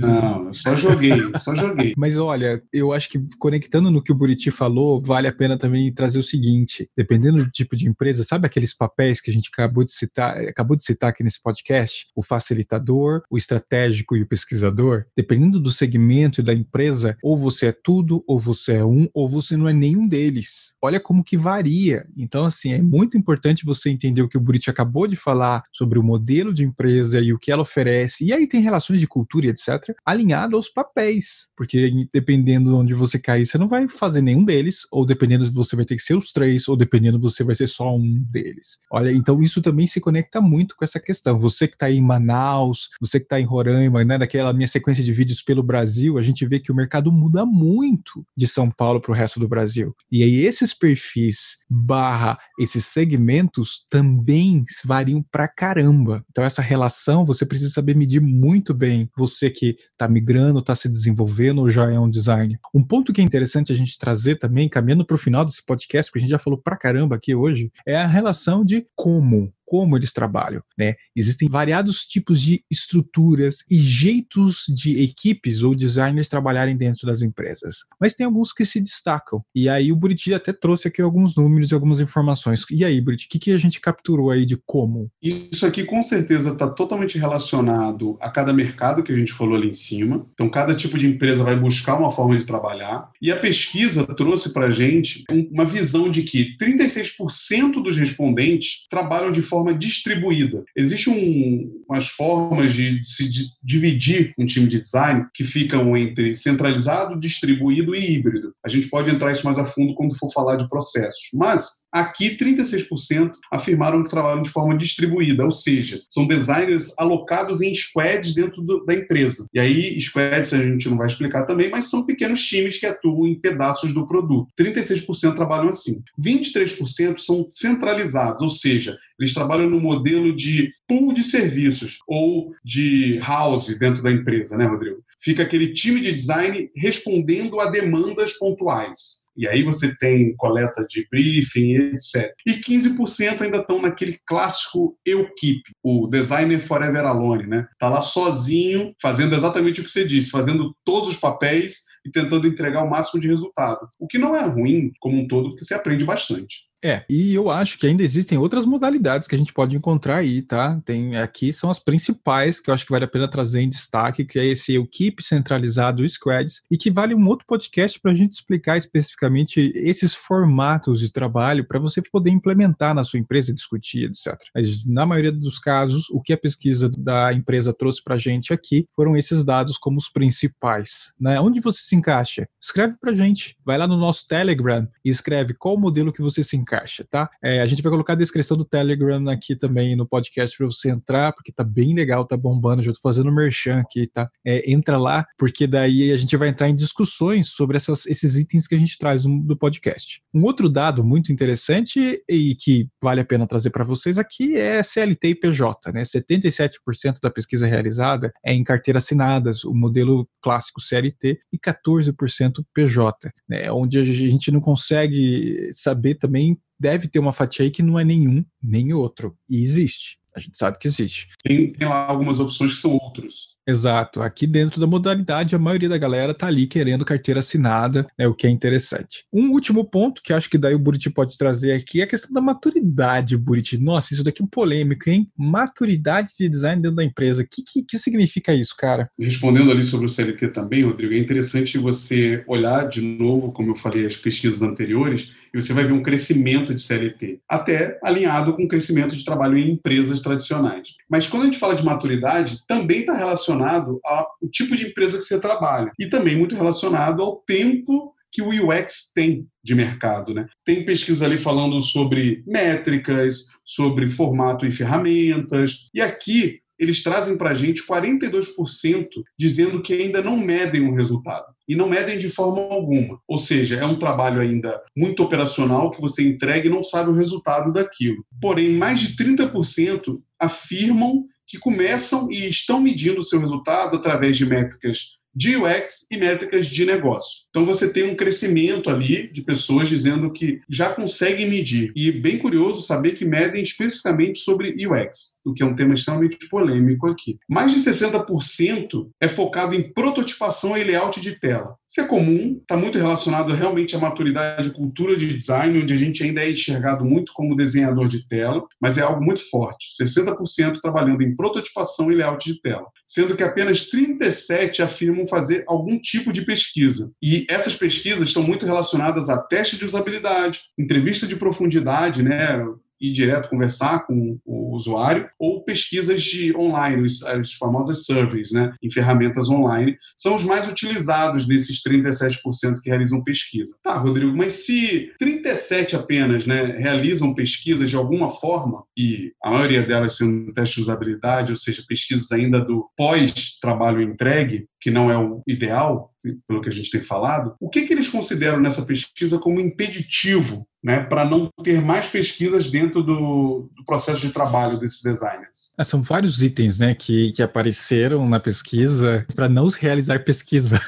não, 0.00 0.46
eu 0.48 0.54
só 0.54 0.74
joguei, 0.74 1.12
só 1.36 1.54
joguei. 1.54 1.92
Mas 1.96 2.16
olha, 2.16 2.62
eu 2.72 2.92
acho 2.92 3.01
que 3.08 3.20
conectando 3.38 3.90
no 3.90 4.02
que 4.02 4.12
o 4.12 4.14
Buriti 4.14 4.50
falou, 4.50 5.02
vale 5.04 5.28
a 5.28 5.32
pena 5.32 5.58
também 5.58 5.92
trazer 5.92 6.18
o 6.18 6.22
seguinte: 6.22 6.88
dependendo 6.96 7.44
do 7.44 7.50
tipo 7.50 7.76
de 7.76 7.88
empresa, 7.88 8.24
sabe 8.24 8.46
aqueles 8.46 8.74
papéis 8.74 9.20
que 9.20 9.30
a 9.30 9.34
gente 9.34 9.50
acabou 9.52 9.84
de 9.84 9.92
citar, 9.92 10.36
acabou 10.38 10.76
de 10.76 10.84
citar 10.84 11.10
aqui 11.10 11.22
nesse 11.22 11.40
podcast? 11.42 12.06
O 12.14 12.22
facilitador, 12.22 13.22
o 13.30 13.36
estratégico 13.36 14.16
e 14.16 14.22
o 14.22 14.26
pesquisador? 14.26 15.04
Dependendo 15.16 15.60
do 15.60 15.70
segmento 15.70 16.40
e 16.40 16.44
da 16.44 16.54
empresa, 16.54 17.16
ou 17.22 17.36
você 17.36 17.66
é 17.66 17.72
tudo, 17.72 18.24
ou 18.26 18.38
você 18.38 18.74
é 18.74 18.84
um, 18.84 19.08
ou 19.12 19.28
você 19.28 19.56
não 19.56 19.68
é 19.68 19.72
nenhum 19.72 20.06
deles. 20.06 20.74
Olha 20.82 20.98
como 20.98 21.24
que 21.24 21.36
varia. 21.36 22.06
Então, 22.16 22.44
assim, 22.44 22.72
é 22.72 22.82
muito 22.82 23.16
importante 23.16 23.64
você 23.64 23.90
entender 23.90 24.22
o 24.22 24.28
que 24.28 24.36
o 24.36 24.40
Buriti 24.40 24.70
acabou 24.70 25.06
de 25.06 25.16
falar 25.16 25.62
sobre 25.72 25.98
o 25.98 26.02
modelo 26.02 26.52
de 26.52 26.64
empresa 26.64 27.20
e 27.20 27.32
o 27.32 27.38
que 27.38 27.52
ela 27.52 27.62
oferece. 27.62 28.24
E 28.24 28.32
aí 28.32 28.48
tem 28.48 28.60
relações 28.60 29.00
de 29.00 29.06
cultura 29.06 29.42
etc., 29.46 29.94
alinhado 30.04 30.56
aos 30.56 30.68
papéis. 30.68 31.48
Porque 31.56 32.06
dependendo 32.12 32.70
de 32.70 32.76
onde 32.76 32.91
você 32.94 33.18
cair, 33.18 33.46
você 33.46 33.58
não 33.58 33.68
vai 33.68 33.88
fazer 33.88 34.20
nenhum 34.20 34.44
deles, 34.44 34.86
ou 34.90 35.04
dependendo 35.04 35.50
você 35.52 35.76
vai 35.76 35.84
ter 35.84 35.96
que 35.96 36.02
ser 36.02 36.14
os 36.14 36.32
três, 36.32 36.68
ou 36.68 36.76
dependendo 36.76 37.18
você 37.18 37.44
vai 37.44 37.54
ser 37.54 37.68
só 37.68 37.94
um 37.96 38.22
deles. 38.30 38.78
Olha, 38.90 39.12
então 39.12 39.42
isso 39.42 39.60
também 39.62 39.86
se 39.86 40.00
conecta 40.00 40.40
muito 40.40 40.76
com 40.76 40.84
essa 40.84 41.00
questão. 41.00 41.38
Você 41.38 41.66
que 41.68 41.74
está 41.74 41.90
em 41.90 42.00
Manaus, 42.00 42.88
você 43.00 43.18
que 43.18 43.26
está 43.26 43.40
em 43.40 43.44
Roraima, 43.44 44.04
né, 44.04 44.18
naquela 44.18 44.52
minha 44.52 44.68
sequência 44.68 45.02
de 45.02 45.12
vídeos 45.12 45.42
pelo 45.42 45.62
Brasil, 45.62 46.18
a 46.18 46.22
gente 46.22 46.46
vê 46.46 46.58
que 46.58 46.72
o 46.72 46.74
mercado 46.74 47.12
muda 47.12 47.44
muito 47.44 48.24
de 48.36 48.46
São 48.46 48.70
Paulo 48.70 49.00
para 49.00 49.12
o 49.12 49.14
resto 49.14 49.40
do 49.40 49.48
Brasil. 49.48 49.94
E 50.10 50.22
aí 50.22 50.46
esses 50.46 50.74
perfis 50.74 51.56
barra 51.68 52.38
esses 52.58 52.86
segmentos 52.86 53.86
também 53.90 54.62
variam 54.84 55.22
pra 55.30 55.48
caramba. 55.48 56.24
Então 56.30 56.44
essa 56.44 56.62
relação 56.62 57.24
você 57.24 57.44
precisa 57.44 57.70
saber 57.70 57.96
medir 57.96 58.20
muito 58.20 58.74
bem. 58.74 59.10
Você 59.16 59.50
que 59.50 59.76
está 59.92 60.08
migrando, 60.08 60.60
está 60.60 60.74
se 60.74 60.88
desenvolvendo 60.88 61.60
ou 61.60 61.70
já 61.70 61.90
é 61.90 61.98
um 61.98 62.10
designer. 62.10 62.58
Ponto 62.82 63.12
que 63.12 63.20
é 63.20 63.24
interessante 63.24 63.72
a 63.72 63.74
gente 63.74 63.98
trazer 63.98 64.36
também, 64.36 64.68
caminhando 64.68 65.04
para 65.04 65.14
o 65.14 65.18
final 65.18 65.44
desse 65.44 65.64
podcast, 65.64 66.10
porque 66.10 66.20
a 66.20 66.22
gente 66.22 66.30
já 66.30 66.38
falou 66.38 66.58
pra 66.58 66.76
caramba 66.76 67.16
aqui 67.16 67.34
hoje, 67.34 67.70
é 67.86 67.96
a 67.96 68.06
relação 68.06 68.64
de 68.64 68.86
como 68.94 69.52
como 69.72 69.96
eles 69.96 70.12
trabalham, 70.12 70.62
né? 70.76 70.96
Existem 71.16 71.48
variados 71.48 72.04
tipos 72.04 72.42
de 72.42 72.62
estruturas 72.70 73.64
e 73.70 73.78
jeitos 73.78 74.66
de 74.68 75.02
equipes 75.02 75.62
ou 75.62 75.74
designers 75.74 76.28
trabalharem 76.28 76.76
dentro 76.76 77.06
das 77.06 77.22
empresas, 77.22 77.76
mas 77.98 78.14
tem 78.14 78.26
alguns 78.26 78.52
que 78.52 78.66
se 78.66 78.82
destacam. 78.82 79.42
E 79.54 79.70
aí 79.70 79.90
o 79.90 79.96
Buriti 79.96 80.34
até 80.34 80.52
trouxe 80.52 80.88
aqui 80.88 81.00
alguns 81.00 81.34
números 81.34 81.70
e 81.70 81.74
algumas 81.74 82.00
informações. 82.00 82.66
E 82.70 82.84
aí, 82.84 83.00
Buriti, 83.00 83.24
o 83.24 83.30
que, 83.30 83.38
que 83.38 83.50
a 83.50 83.56
gente 83.56 83.80
capturou 83.80 84.30
aí 84.30 84.44
de 84.44 84.58
como? 84.66 85.10
Isso 85.22 85.64
aqui 85.64 85.84
com 85.84 86.02
certeza 86.02 86.50
está 86.50 86.68
totalmente 86.68 87.16
relacionado 87.16 88.18
a 88.20 88.28
cada 88.28 88.52
mercado 88.52 89.02
que 89.02 89.10
a 89.10 89.16
gente 89.16 89.32
falou 89.32 89.56
ali 89.56 89.70
em 89.70 89.72
cima. 89.72 90.26
Então, 90.34 90.50
cada 90.50 90.74
tipo 90.74 90.98
de 90.98 91.06
empresa 91.06 91.42
vai 91.42 91.58
buscar 91.58 91.98
uma 91.98 92.10
forma 92.10 92.36
de 92.36 92.44
trabalhar. 92.44 93.10
E 93.22 93.32
a 93.32 93.38
pesquisa 93.38 94.04
trouxe 94.04 94.52
para 94.52 94.66
a 94.66 94.70
gente 94.70 95.24
uma 95.50 95.64
visão 95.64 96.10
de 96.10 96.24
que 96.24 96.54
36% 96.60 97.82
dos 97.82 97.96
respondentes 97.96 98.86
trabalham 98.90 99.32
de 99.32 99.40
forma 99.40 99.61
forma 99.62 99.74
distribuída. 99.74 100.64
Existem 100.76 101.14
um, 101.14 101.84
umas 101.88 102.08
formas 102.08 102.74
de 102.74 103.00
se 103.04 103.28
dividir 103.62 104.34
um 104.36 104.44
time 104.44 104.66
de 104.66 104.80
design 104.80 105.26
que 105.32 105.44
ficam 105.44 105.96
entre 105.96 106.34
centralizado, 106.34 107.18
distribuído 107.18 107.94
e 107.94 108.14
híbrido. 108.14 108.52
A 108.64 108.68
gente 108.68 108.88
pode 108.88 109.10
entrar 109.10 109.30
isso 109.30 109.44
mais 109.44 109.58
a 109.58 109.64
fundo 109.64 109.94
quando 109.94 110.16
for 110.18 110.32
falar 110.32 110.56
de 110.56 110.68
processos. 110.68 111.28
Mas 111.32 111.82
aqui 111.92 112.36
36% 112.36 113.32
afirmaram 113.52 114.02
que 114.02 114.10
trabalham 114.10 114.42
de 114.42 114.50
forma 114.50 114.76
distribuída, 114.76 115.44
ou 115.44 115.50
seja, 115.50 116.00
são 116.08 116.26
designers 116.26 116.92
alocados 116.98 117.60
em 117.60 117.72
squads 117.74 118.34
dentro 118.34 118.62
do, 118.62 118.84
da 118.84 118.94
empresa. 118.94 119.46
E 119.54 119.60
aí, 119.60 120.00
squads 120.00 120.52
a 120.52 120.58
gente 120.58 120.88
não 120.88 120.96
vai 120.96 121.06
explicar 121.06 121.44
também, 121.44 121.70
mas 121.70 121.88
são 121.88 122.04
pequenos 122.04 122.42
times 122.42 122.78
que 122.78 122.86
atuam 122.86 123.28
em 123.28 123.38
pedaços 123.38 123.94
do 123.94 124.06
produto. 124.06 124.50
36% 124.58 125.34
trabalham 125.34 125.68
assim. 125.68 126.02
23% 126.20 127.18
são 127.18 127.46
centralizados, 127.50 128.42
ou 128.42 128.48
seja, 128.48 128.96
eles 129.22 129.34
trabalham 129.34 129.70
no 129.70 129.80
modelo 129.80 130.34
de 130.34 130.70
pool 130.88 131.12
de 131.12 131.22
serviços 131.22 131.98
ou 132.06 132.52
de 132.64 133.18
house 133.20 133.78
dentro 133.78 134.02
da 134.02 134.10
empresa, 134.10 134.56
né, 134.56 134.66
Rodrigo? 134.66 135.02
Fica 135.20 135.42
aquele 135.42 135.72
time 135.72 136.00
de 136.00 136.12
design 136.12 136.68
respondendo 136.76 137.60
a 137.60 137.70
demandas 137.70 138.32
pontuais. 138.34 139.22
E 139.36 139.48
aí 139.48 139.62
você 139.62 139.96
tem 139.96 140.34
coleta 140.36 140.84
de 140.86 141.06
briefing, 141.10 141.94
etc. 141.94 142.34
E 142.46 142.54
15% 142.54 143.40
ainda 143.40 143.58
estão 143.58 143.80
naquele 143.80 144.18
clássico 144.26 144.98
eu 145.06 145.32
keep, 145.34 145.62
o 145.82 146.06
designer 146.06 146.60
forever 146.60 147.04
alone, 147.06 147.46
né? 147.46 147.66
Tá 147.78 147.88
lá 147.88 148.02
sozinho, 148.02 148.92
fazendo 149.00 149.34
exatamente 149.34 149.80
o 149.80 149.84
que 149.84 149.90
você 149.90 150.04
disse, 150.04 150.30
fazendo 150.30 150.76
todos 150.84 151.08
os 151.08 151.16
papéis 151.16 151.84
e 152.04 152.10
tentando 152.10 152.46
entregar 152.46 152.82
o 152.82 152.90
máximo 152.90 153.20
de 153.20 153.28
resultado. 153.28 153.88
O 153.98 154.06
que 154.06 154.18
não 154.18 154.36
é 154.36 154.44
ruim 154.44 154.92
como 155.00 155.16
um 155.16 155.26
todo, 155.26 155.50
porque 155.50 155.64
você 155.64 155.74
aprende 155.74 156.04
bastante. 156.04 156.71
É, 156.84 157.04
e 157.08 157.32
eu 157.32 157.48
acho 157.48 157.78
que 157.78 157.86
ainda 157.86 158.02
existem 158.02 158.36
outras 158.36 158.66
modalidades 158.66 159.28
que 159.28 159.36
a 159.36 159.38
gente 159.38 159.52
pode 159.52 159.76
encontrar 159.76 160.16
aí, 160.16 160.42
tá? 160.42 160.80
Tem 160.84 161.16
aqui 161.16 161.52
são 161.52 161.70
as 161.70 161.78
principais 161.78 162.58
que 162.58 162.70
eu 162.70 162.74
acho 162.74 162.84
que 162.84 162.90
vale 162.90 163.04
a 163.04 163.08
pena 163.08 163.28
trazer 163.28 163.60
em 163.60 163.68
destaque, 163.68 164.24
que 164.24 164.36
é 164.36 164.44
esse 164.46 164.74
equipe 164.74 165.22
centralizado, 165.22 166.06
Squads, 166.08 166.62
e 166.68 166.76
que 166.76 166.90
vale 166.90 167.14
um 167.14 167.24
outro 167.28 167.46
podcast 167.46 168.00
para 168.00 168.10
a 168.10 168.14
gente 168.14 168.32
explicar 168.32 168.76
especificamente 168.76 169.72
esses 169.76 170.12
formatos 170.12 170.98
de 170.98 171.12
trabalho 171.12 171.64
para 171.64 171.78
você 171.78 172.02
poder 172.02 172.30
implementar 172.30 172.94
na 172.94 173.04
sua 173.04 173.20
empresa, 173.20 173.54
discutir, 173.54 174.06
etc. 174.06 174.36
Mas 174.52 174.84
na 174.84 175.06
maioria 175.06 175.30
dos 175.30 175.60
casos, 175.60 176.10
o 176.10 176.20
que 176.20 176.32
a 176.32 176.38
pesquisa 176.38 176.90
da 176.98 177.32
empresa 177.32 177.72
trouxe 177.72 178.02
para 178.02 178.16
a 178.16 178.18
gente 178.18 178.52
aqui 178.52 178.86
foram 178.96 179.16
esses 179.16 179.44
dados 179.44 179.78
como 179.78 179.98
os 179.98 180.08
principais, 180.08 181.12
né? 181.20 181.38
Onde 181.40 181.60
você 181.60 181.80
se 181.82 181.94
encaixa? 181.94 182.48
Escreve 182.60 182.96
para 183.00 183.12
a 183.12 183.14
gente, 183.14 183.56
vai 183.64 183.78
lá 183.78 183.86
no 183.86 183.96
nosso 183.96 184.26
Telegram 184.26 184.88
e 185.04 185.10
escreve 185.10 185.54
qual 185.54 185.78
modelo 185.78 186.12
que 186.12 186.20
você 186.20 186.42
se 186.42 186.56
encaixa 186.56 186.71
encaixa, 186.72 187.04
tá? 187.08 187.30
É, 187.42 187.60
a 187.60 187.66
gente 187.66 187.82
vai 187.82 187.92
colocar 187.92 188.14
a 188.14 188.16
descrição 188.16 188.56
do 188.56 188.64
Telegram 188.64 189.28
aqui 189.28 189.54
também 189.54 189.94
no 189.94 190.06
podcast 190.06 190.56
para 190.56 190.66
você 190.66 190.90
entrar, 190.90 191.32
porque 191.32 191.52
tá 191.52 191.62
bem 191.62 191.94
legal, 191.94 192.24
tá 192.24 192.36
bombando. 192.36 192.82
Já 192.82 192.92
tô 192.92 193.00
fazendo 193.02 193.30
merchan 193.30 193.80
aqui, 193.80 194.06
tá? 194.06 194.30
É, 194.44 194.70
entra 194.70 194.96
lá, 194.96 195.26
porque 195.36 195.66
daí 195.66 196.10
a 196.10 196.16
gente 196.16 196.36
vai 196.36 196.48
entrar 196.48 196.68
em 196.68 196.74
discussões 196.74 197.48
sobre 197.48 197.76
essas, 197.76 198.06
esses 198.06 198.36
itens 198.36 198.66
que 198.66 198.74
a 198.74 198.78
gente 198.78 198.96
traz 198.96 199.24
do 199.24 199.56
podcast. 199.56 200.22
Um 200.32 200.42
outro 200.44 200.68
dado 200.68 201.04
muito 201.04 201.32
interessante 201.32 202.22
e 202.28 202.54
que 202.54 202.88
vale 203.02 203.20
a 203.20 203.24
pena 203.24 203.46
trazer 203.46 203.70
para 203.70 203.84
vocês 203.84 204.16
aqui 204.16 204.56
é 204.56 204.82
CLT 204.82 205.28
e 205.28 205.34
PJ, 205.34 205.92
né? 205.92 206.02
77% 206.02 207.20
da 207.22 207.30
pesquisa 207.30 207.66
realizada 207.66 208.32
é 208.44 208.54
em 208.54 208.64
carteira 208.64 208.98
assinadas, 208.98 209.64
o 209.64 209.74
modelo 209.74 210.28
clássico 210.40 210.80
CLT, 210.80 211.38
e 211.52 211.58
14% 211.58 212.64
PJ, 212.74 213.30
né? 213.48 213.70
Onde 213.70 213.98
a 213.98 214.04
gente 214.04 214.50
não 214.50 214.60
consegue 214.60 215.70
saber 215.72 216.14
também 216.14 216.56
deve 216.82 217.06
ter 217.06 217.20
uma 217.20 217.32
fatia 217.32 217.64
aí 217.64 217.70
que 217.70 217.82
não 217.82 217.96
é 217.96 218.02
nenhum 218.02 218.44
nem 218.60 218.92
outro. 218.92 219.38
E 219.48 219.62
existe. 219.62 220.18
A 220.34 220.40
gente 220.40 220.58
sabe 220.58 220.78
que 220.78 220.88
existe. 220.88 221.28
Tem, 221.44 221.72
tem 221.72 221.88
lá 221.88 222.06
algumas 222.06 222.40
opções 222.40 222.74
que 222.74 222.80
são 222.80 222.92
outros. 222.94 223.56
Exato. 223.66 224.20
Aqui 224.20 224.46
dentro 224.46 224.80
da 224.80 224.86
modalidade, 224.86 225.54
a 225.54 225.58
maioria 225.58 225.88
da 225.88 225.98
galera 225.98 226.34
tá 226.34 226.46
ali 226.46 226.66
querendo 226.66 227.04
carteira 227.04 227.40
assinada, 227.40 228.06
é 228.18 228.26
o 228.26 228.34
que 228.34 228.46
é 228.46 228.50
interessante. 228.50 229.24
Um 229.32 229.50
último 229.50 229.84
ponto 229.84 230.20
que 230.22 230.32
acho 230.32 230.50
que 230.50 230.58
daí 230.58 230.74
o 230.74 230.78
Buriti 230.78 231.10
pode 231.10 231.38
trazer 231.38 231.72
aqui 231.72 232.00
é 232.00 232.04
a 232.04 232.08
questão 232.08 232.32
da 232.32 232.40
maturidade, 232.40 233.36
Buriti. 233.36 233.78
Nossa, 233.78 234.14
isso 234.14 234.24
daqui 234.24 234.42
é 234.42 234.46
polêmico, 234.50 235.08
hein? 235.08 235.28
Maturidade 235.36 236.30
de 236.38 236.48
design 236.48 236.82
dentro 236.82 236.96
da 236.96 237.04
empresa. 237.04 237.42
O 237.42 237.46
que, 237.48 237.62
que, 237.62 237.82
que 237.82 237.98
significa 237.98 238.52
isso, 238.52 238.74
cara? 238.76 239.08
Respondendo 239.18 239.70
ali 239.70 239.84
sobre 239.84 240.06
o 240.06 240.08
CLT 240.08 240.48
também, 240.48 240.84
Rodrigo, 240.84 241.14
é 241.14 241.18
interessante 241.18 241.78
você 241.78 242.42
olhar 242.46 242.88
de 242.88 243.00
novo, 243.00 243.52
como 243.52 243.70
eu 243.70 243.76
falei, 243.76 244.04
as 244.04 244.16
pesquisas 244.16 244.62
anteriores, 244.62 245.34
e 245.54 245.60
você 245.60 245.72
vai 245.72 245.84
ver 245.84 245.92
um 245.92 246.02
crescimento 246.02 246.74
de 246.74 246.80
CLT, 246.80 247.40
até 247.48 247.98
alinhado 248.02 248.54
com 248.54 248.64
o 248.64 248.68
crescimento 248.68 249.16
de 249.16 249.24
trabalho 249.24 249.56
em 249.56 249.70
empresas 249.70 250.20
tradicionais. 250.20 250.88
Mas 251.12 251.26
quando 251.28 251.42
a 251.42 251.44
gente 251.44 251.58
fala 251.58 251.76
de 251.76 251.84
maturidade, 251.84 252.64
também 252.66 253.00
está 253.00 253.14
relacionado 253.14 254.00
ao 254.02 254.26
tipo 254.50 254.74
de 254.74 254.86
empresa 254.86 255.18
que 255.18 255.24
você 255.24 255.38
trabalha 255.38 255.92
e 256.00 256.06
também 256.06 256.34
muito 256.34 256.56
relacionado 256.56 257.22
ao 257.22 257.36
tempo 257.46 258.14
que 258.32 258.40
o 258.40 258.48
UX 258.48 259.12
tem 259.14 259.46
de 259.62 259.74
mercado. 259.74 260.32
Né? 260.32 260.46
Tem 260.64 260.86
pesquisa 260.86 261.26
ali 261.26 261.36
falando 261.36 261.78
sobre 261.82 262.42
métricas, 262.46 263.44
sobre 263.62 264.08
formato 264.08 264.64
e 264.64 264.72
ferramentas, 264.72 265.90
e 265.92 266.00
aqui 266.00 266.62
eles 266.78 267.02
trazem 267.02 267.36
para 267.36 267.50
a 267.50 267.54
gente 267.54 267.86
42% 267.86 269.06
dizendo 269.38 269.82
que 269.82 269.92
ainda 269.92 270.22
não 270.22 270.38
medem 270.38 270.88
o 270.88 270.94
resultado. 270.94 271.44
E 271.72 271.74
não 271.74 271.88
medem 271.88 272.18
de 272.18 272.28
forma 272.28 272.60
alguma. 272.60 273.18
Ou 273.26 273.38
seja, 273.38 273.76
é 273.76 273.86
um 273.86 273.96
trabalho 273.96 274.42
ainda 274.42 274.78
muito 274.94 275.22
operacional 275.22 275.90
que 275.90 276.02
você 276.02 276.22
entrega 276.22 276.66
e 276.66 276.70
não 276.70 276.84
sabe 276.84 277.08
o 277.08 277.14
resultado 277.14 277.72
daquilo. 277.72 278.22
Porém, 278.38 278.74
mais 278.74 279.00
de 279.00 279.16
30% 279.16 280.20
afirmam 280.38 281.24
que 281.46 281.58
começam 281.58 282.30
e 282.30 282.46
estão 282.46 282.78
medindo 282.78 283.20
o 283.20 283.22
seu 283.22 283.40
resultado 283.40 283.96
através 283.96 284.36
de 284.36 284.44
métricas 284.44 285.16
de 285.34 285.56
UX 285.56 286.06
e 286.10 286.16
métricas 286.16 286.66
de 286.66 286.84
negócio. 286.84 287.46
Então 287.50 287.64
você 287.64 287.92
tem 287.92 288.04
um 288.04 288.16
crescimento 288.16 288.90
ali 288.90 289.30
de 289.30 289.42
pessoas 289.42 289.88
dizendo 289.88 290.30
que 290.30 290.60
já 290.68 290.92
conseguem 290.94 291.48
medir. 291.48 291.92
E 291.96 292.10
bem 292.10 292.38
curioso 292.38 292.82
saber 292.82 293.12
que 293.12 293.24
medem 293.24 293.62
especificamente 293.62 294.38
sobre 294.40 294.74
UX, 294.86 295.38
o 295.44 295.52
que 295.52 295.62
é 295.62 295.66
um 295.66 295.74
tema 295.74 295.94
extremamente 295.94 296.48
polêmico 296.48 297.08
aqui. 297.08 297.38
Mais 297.48 297.72
de 297.72 297.78
60% 297.78 299.10
é 299.20 299.28
focado 299.28 299.74
em 299.74 299.92
prototipação 299.92 300.76
e 300.76 300.84
layout 300.84 301.20
de 301.20 301.38
tela. 301.38 301.76
Isso 301.92 302.00
é 302.00 302.04
comum, 302.04 302.58
está 302.58 302.74
muito 302.74 302.96
relacionado 302.96 303.52
realmente 303.52 303.94
à 303.94 303.98
maturidade 303.98 304.68
e 304.68 304.72
cultura 304.72 305.14
de 305.14 305.36
design, 305.36 305.82
onde 305.82 305.92
a 305.92 305.96
gente 305.96 306.24
ainda 306.24 306.40
é 306.40 306.50
enxergado 306.50 307.04
muito 307.04 307.34
como 307.34 307.54
desenhador 307.54 308.08
de 308.08 308.26
tela, 308.26 308.64
mas 308.80 308.96
é 308.96 309.02
algo 309.02 309.22
muito 309.22 309.46
forte. 309.50 309.88
60% 310.02 310.80
trabalhando 310.80 311.22
em 311.22 311.36
prototipação 311.36 312.10
e 312.10 312.14
layout 312.14 312.50
de 312.50 312.62
tela, 312.62 312.86
sendo 313.04 313.36
que 313.36 313.42
apenas 313.42 313.90
37 313.90 314.80
afirmam 314.80 315.26
fazer 315.26 315.64
algum 315.68 316.00
tipo 316.00 316.32
de 316.32 316.46
pesquisa. 316.46 317.12
E 317.22 317.44
essas 317.46 317.76
pesquisas 317.76 318.28
estão 318.28 318.42
muito 318.42 318.64
relacionadas 318.64 319.28
a 319.28 319.36
teste 319.36 319.76
de 319.76 319.84
usabilidade, 319.84 320.62
entrevista 320.78 321.26
de 321.26 321.36
profundidade, 321.36 322.22
né? 322.22 322.58
Ir 323.02 323.10
direto 323.10 323.50
conversar 323.50 324.06
com 324.06 324.38
o 324.44 324.72
usuário, 324.72 325.28
ou 325.38 325.64
pesquisas 325.64 326.22
de 326.22 326.56
online, 326.56 327.06
as 327.26 327.52
famosas 327.54 328.04
surveys, 328.04 328.52
né, 328.52 328.72
em 328.80 328.90
ferramentas 328.90 329.48
online, 329.48 329.96
são 330.16 330.36
os 330.36 330.44
mais 330.44 330.70
utilizados 330.70 331.46
desses 331.46 331.82
37% 331.82 332.80
que 332.80 332.88
realizam 332.88 333.24
pesquisa. 333.24 333.76
Tá, 333.82 333.96
Rodrigo, 333.96 334.34
mas 334.36 334.64
se 334.64 335.12
37 335.18 335.96
apenas 335.96 336.46
né, 336.46 336.76
realizam 336.78 337.34
pesquisas 337.34 337.90
de 337.90 337.96
alguma 337.96 338.30
forma, 338.30 338.84
e 338.96 339.32
a 339.42 339.50
maioria 339.50 339.84
delas 339.84 340.16
sendo 340.16 340.54
teste 340.54 340.76
de 340.76 340.82
usabilidade, 340.82 341.50
ou 341.50 341.56
seja, 341.56 341.84
pesquisas 341.88 342.30
ainda 342.30 342.60
do 342.60 342.88
pós-trabalho 342.96 344.00
entregue, 344.00 344.66
que 344.80 344.90
não 344.90 345.10
é 345.10 345.18
o 345.18 345.42
ideal, 345.46 346.12
pelo 346.46 346.60
que 346.60 346.68
a 346.68 346.72
gente 346.72 346.90
tem 346.90 347.00
falado, 347.00 347.54
o 347.60 347.68
que, 347.68 347.82
que 347.82 347.92
eles 347.92 348.08
consideram 348.08 348.60
nessa 348.60 348.82
pesquisa 348.82 349.38
como 349.38 349.60
impeditivo 349.60 350.66
né, 350.82 351.00
para 351.00 351.24
não 351.24 351.48
ter 351.62 351.80
mais 351.80 352.08
pesquisas 352.08 352.70
dentro 352.70 353.02
do, 353.02 353.70
do, 353.74 353.84
processo 353.84 354.20
de 354.20 354.32
trabalho 354.32 354.78
desses 354.78 355.00
designers? 355.00 355.72
Ah, 355.78 355.84
são 355.84 356.02
vários 356.02 356.42
itens 356.42 356.78
né, 356.78 356.94
que, 356.94 357.30
que 357.32 357.42
apareceram 357.42 358.28
na 358.28 358.40
pesquisa 358.40 359.24
para 359.34 359.48
não 359.48 359.70
se 359.70 359.80
realizar 359.80 360.24
pesquisa. 360.24 360.80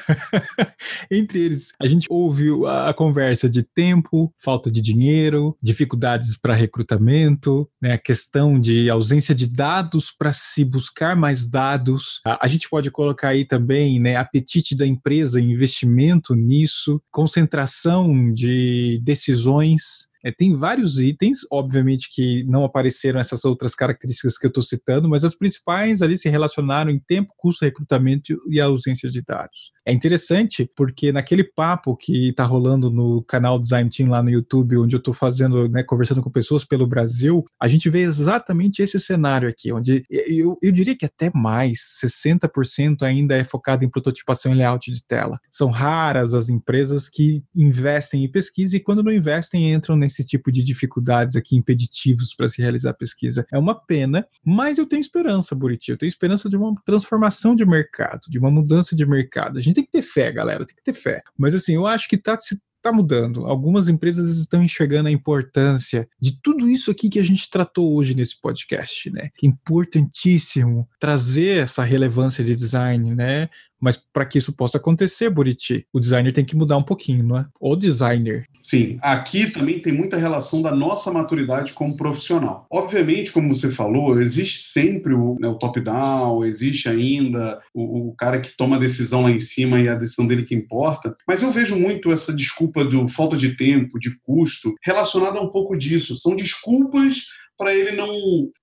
Entre 1.09 1.39
eles, 1.39 1.71
a 1.79 1.87
gente 1.87 2.07
ouviu 2.09 2.67
a, 2.67 2.89
a, 2.89 2.93
conversa 2.93 3.49
de 3.49 3.63
tempo, 3.63 4.33
falta 4.37 4.69
de 4.69 4.81
dinheiro, 4.81 5.57
dificuldades 5.61 6.37
para 6.37 6.53
recrutamento, 6.53 7.69
né, 7.81 7.93
a 7.93 7.97
questão 7.97 8.59
de 8.59 8.89
ausência 8.89 9.33
de 9.33 9.47
dados 9.47 10.11
para 10.11 10.33
se 10.33 10.65
buscar 10.65 11.15
mais 11.15 11.47
dados. 11.47 12.21
A, 12.25 12.45
a 12.45 12.47
gente 12.49 12.69
pode 12.69 12.91
colocar 12.91 13.29
aí 13.29 13.45
também 13.45 13.99
né, 13.99 14.15
apetite 14.15 14.75
da 14.75 14.85
empresa 14.85 15.39
investimento 15.39 16.35
nisso, 16.35 17.01
concentração 17.11 18.33
de 18.33 18.99
decisões 19.03 19.84
é, 20.25 20.31
tem 20.31 20.55
vários 20.55 20.97
itens, 20.97 21.39
obviamente 21.51 22.09
que 22.11 22.43
não 22.45 22.63
apareceram 22.63 23.19
essas 23.19 23.45
outras 23.45 23.75
características 23.75 24.39
que 24.39 24.47
eu 24.47 24.49
estou 24.49 24.63
citando, 24.63 25.07
mas 25.07 25.23
as 25.23 25.35
principais 25.35 26.01
ali 26.01 26.17
se 26.17 26.27
relacionaram 26.27 26.89
em 26.89 26.99
tempo, 26.99 27.31
custo, 27.37 27.63
recrutamento 27.63 28.35
e 28.49 28.59
ausência 28.59 29.07
de 29.07 29.21
dados. 29.21 29.71
É 29.85 29.93
interessante 29.93 30.67
porque 30.75 31.11
naquele 31.11 31.43
papo 31.43 31.95
que 31.95 32.29
está 32.29 32.43
rolando 32.43 32.89
no 32.89 33.23
canal 33.23 33.59
Design 33.59 33.87
Team 33.87 34.09
lá 34.09 34.23
no 34.23 34.31
YouTube, 34.31 34.77
onde 34.77 34.95
eu 34.95 34.97
estou 34.97 35.13
fazendo, 35.13 35.69
né, 35.69 35.83
conversando 35.83 36.23
com 36.23 36.31
pessoas 36.31 36.65
pelo 36.65 36.87
Brasil, 36.87 37.45
a 37.61 37.67
gente 37.67 37.87
vê 37.87 38.01
exatamente 38.01 38.81
esse 38.81 38.99
cenário 38.99 39.47
aqui, 39.47 39.71
onde 39.71 40.03
eu, 40.09 40.57
eu 40.59 40.71
diria 40.71 40.97
que 40.97 41.05
até 41.05 41.29
mais, 41.35 41.77
60% 42.03 43.03
ainda 43.03 43.35
é 43.35 43.43
focado 43.43 43.85
em 43.85 43.89
prototipação 43.89 44.51
e 44.51 44.55
layout 44.55 44.91
de 44.91 45.05
tela. 45.05 45.39
São 45.51 45.69
raras 45.69 46.33
as 46.33 46.49
empresas 46.49 47.07
que 47.07 47.43
investem 47.55 48.23
em 48.23 48.31
pesquisa 48.31 48.75
e 48.75 48.79
quando 48.79 49.03
não 49.03 49.11
investem 49.11 49.71
entram 49.71 49.95
nesse 49.95 50.14
esse 50.15 50.25
tipo 50.25 50.51
de 50.51 50.63
dificuldades 50.63 51.35
aqui 51.35 51.55
impeditivos 51.55 52.33
para 52.33 52.47
se 52.47 52.61
realizar 52.61 52.91
a 52.91 52.93
pesquisa. 52.93 53.45
É 53.51 53.57
uma 53.57 53.75
pena, 53.75 54.27
mas 54.43 54.77
eu 54.77 54.85
tenho 54.85 55.01
esperança, 55.01 55.55
Buriti. 55.55 55.91
Eu 55.91 55.97
tenho 55.97 56.07
esperança 56.07 56.49
de 56.49 56.55
uma 56.55 56.73
transformação 56.85 57.55
de 57.55 57.65
mercado, 57.65 58.21
de 58.29 58.39
uma 58.39 58.51
mudança 58.51 58.95
de 58.95 59.05
mercado. 59.05 59.57
A 59.57 59.61
gente 59.61 59.75
tem 59.75 59.83
que 59.83 59.91
ter 59.91 60.01
fé, 60.01 60.31
galera, 60.31 60.65
tem 60.65 60.75
que 60.75 60.83
ter 60.83 60.93
fé. 60.93 61.21
Mas 61.37 61.53
assim, 61.53 61.75
eu 61.75 61.85
acho 61.85 62.07
que 62.07 62.15
está 62.15 62.37
se 62.39 62.59
está 62.85 62.93
mudando. 62.93 63.45
Algumas 63.47 63.89
empresas 63.89 64.37
estão 64.37 64.63
enxergando 64.63 65.09
a 65.09 65.11
importância 65.11 66.07
de 66.21 66.39
tudo 66.39 66.69
isso 66.69 66.91
aqui 66.91 67.09
que 67.09 67.19
a 67.19 67.23
gente 67.23 67.49
tratou 67.49 67.95
hoje 67.95 68.13
nesse 68.13 68.39
podcast, 68.39 69.09
né? 69.09 69.29
Que 69.35 69.47
é 69.47 69.49
importantíssimo 69.49 70.87
trazer 70.99 71.63
essa 71.63 71.83
relevância 71.83 72.43
de 72.43 72.55
design, 72.55 73.15
né? 73.15 73.49
Mas 73.79 73.97
para 73.97 74.25
que 74.25 74.37
isso 74.37 74.53
possa 74.53 74.77
acontecer, 74.77 75.29
Buriti, 75.29 75.85
o 75.93 75.99
designer 75.99 76.33
tem 76.33 76.45
que 76.45 76.55
mudar 76.55 76.77
um 76.77 76.83
pouquinho, 76.83 77.23
não 77.23 77.37
é? 77.37 77.45
O 77.59 77.75
designer. 77.75 78.45
Sim, 78.61 78.97
aqui 79.01 79.51
também 79.51 79.79
tem 79.79 79.93
muita 79.93 80.17
relação 80.17 80.61
da 80.61 80.73
nossa 80.73 81.11
maturidade 81.11 81.73
como 81.73 81.95
profissional. 81.95 82.65
Obviamente, 82.71 83.31
como 83.31 83.53
você 83.53 83.71
falou, 83.71 84.19
existe 84.19 84.59
sempre 84.59 85.13
o, 85.13 85.37
né, 85.39 85.47
o 85.47 85.53
top-down, 85.55 86.43
existe 86.43 86.89
ainda 86.89 87.61
o, 87.73 88.09
o, 88.09 88.15
cara 88.15 88.39
que 88.39 88.57
toma 88.57 88.77
a 88.77 88.79
decisão 88.79 89.21
lá 89.21 89.29
em 89.29 89.39
cima 89.39 89.79
e 89.79 89.87
a 89.87 89.93
decisão 89.93 90.25
dele 90.25 90.45
que 90.45 90.55
importa, 90.55 91.15
mas 91.27 91.43
eu 91.43 91.51
vejo 91.51 91.77
muito 91.77 92.11
essa 92.11 92.35
desculpa 92.35 92.83
do 92.83 93.07
falta 93.07 93.37
de 93.37 93.55
tempo, 93.55 93.99
de 93.99 94.19
custo, 94.21 94.73
relacionada 94.83 95.37
a 95.37 95.43
um 95.43 95.51
pouco 95.51 95.77
disso. 95.77 96.15
São 96.15 96.35
desculpas 96.35 97.25
para 97.57 97.73
ele 97.73 97.91
não. 97.95 98.09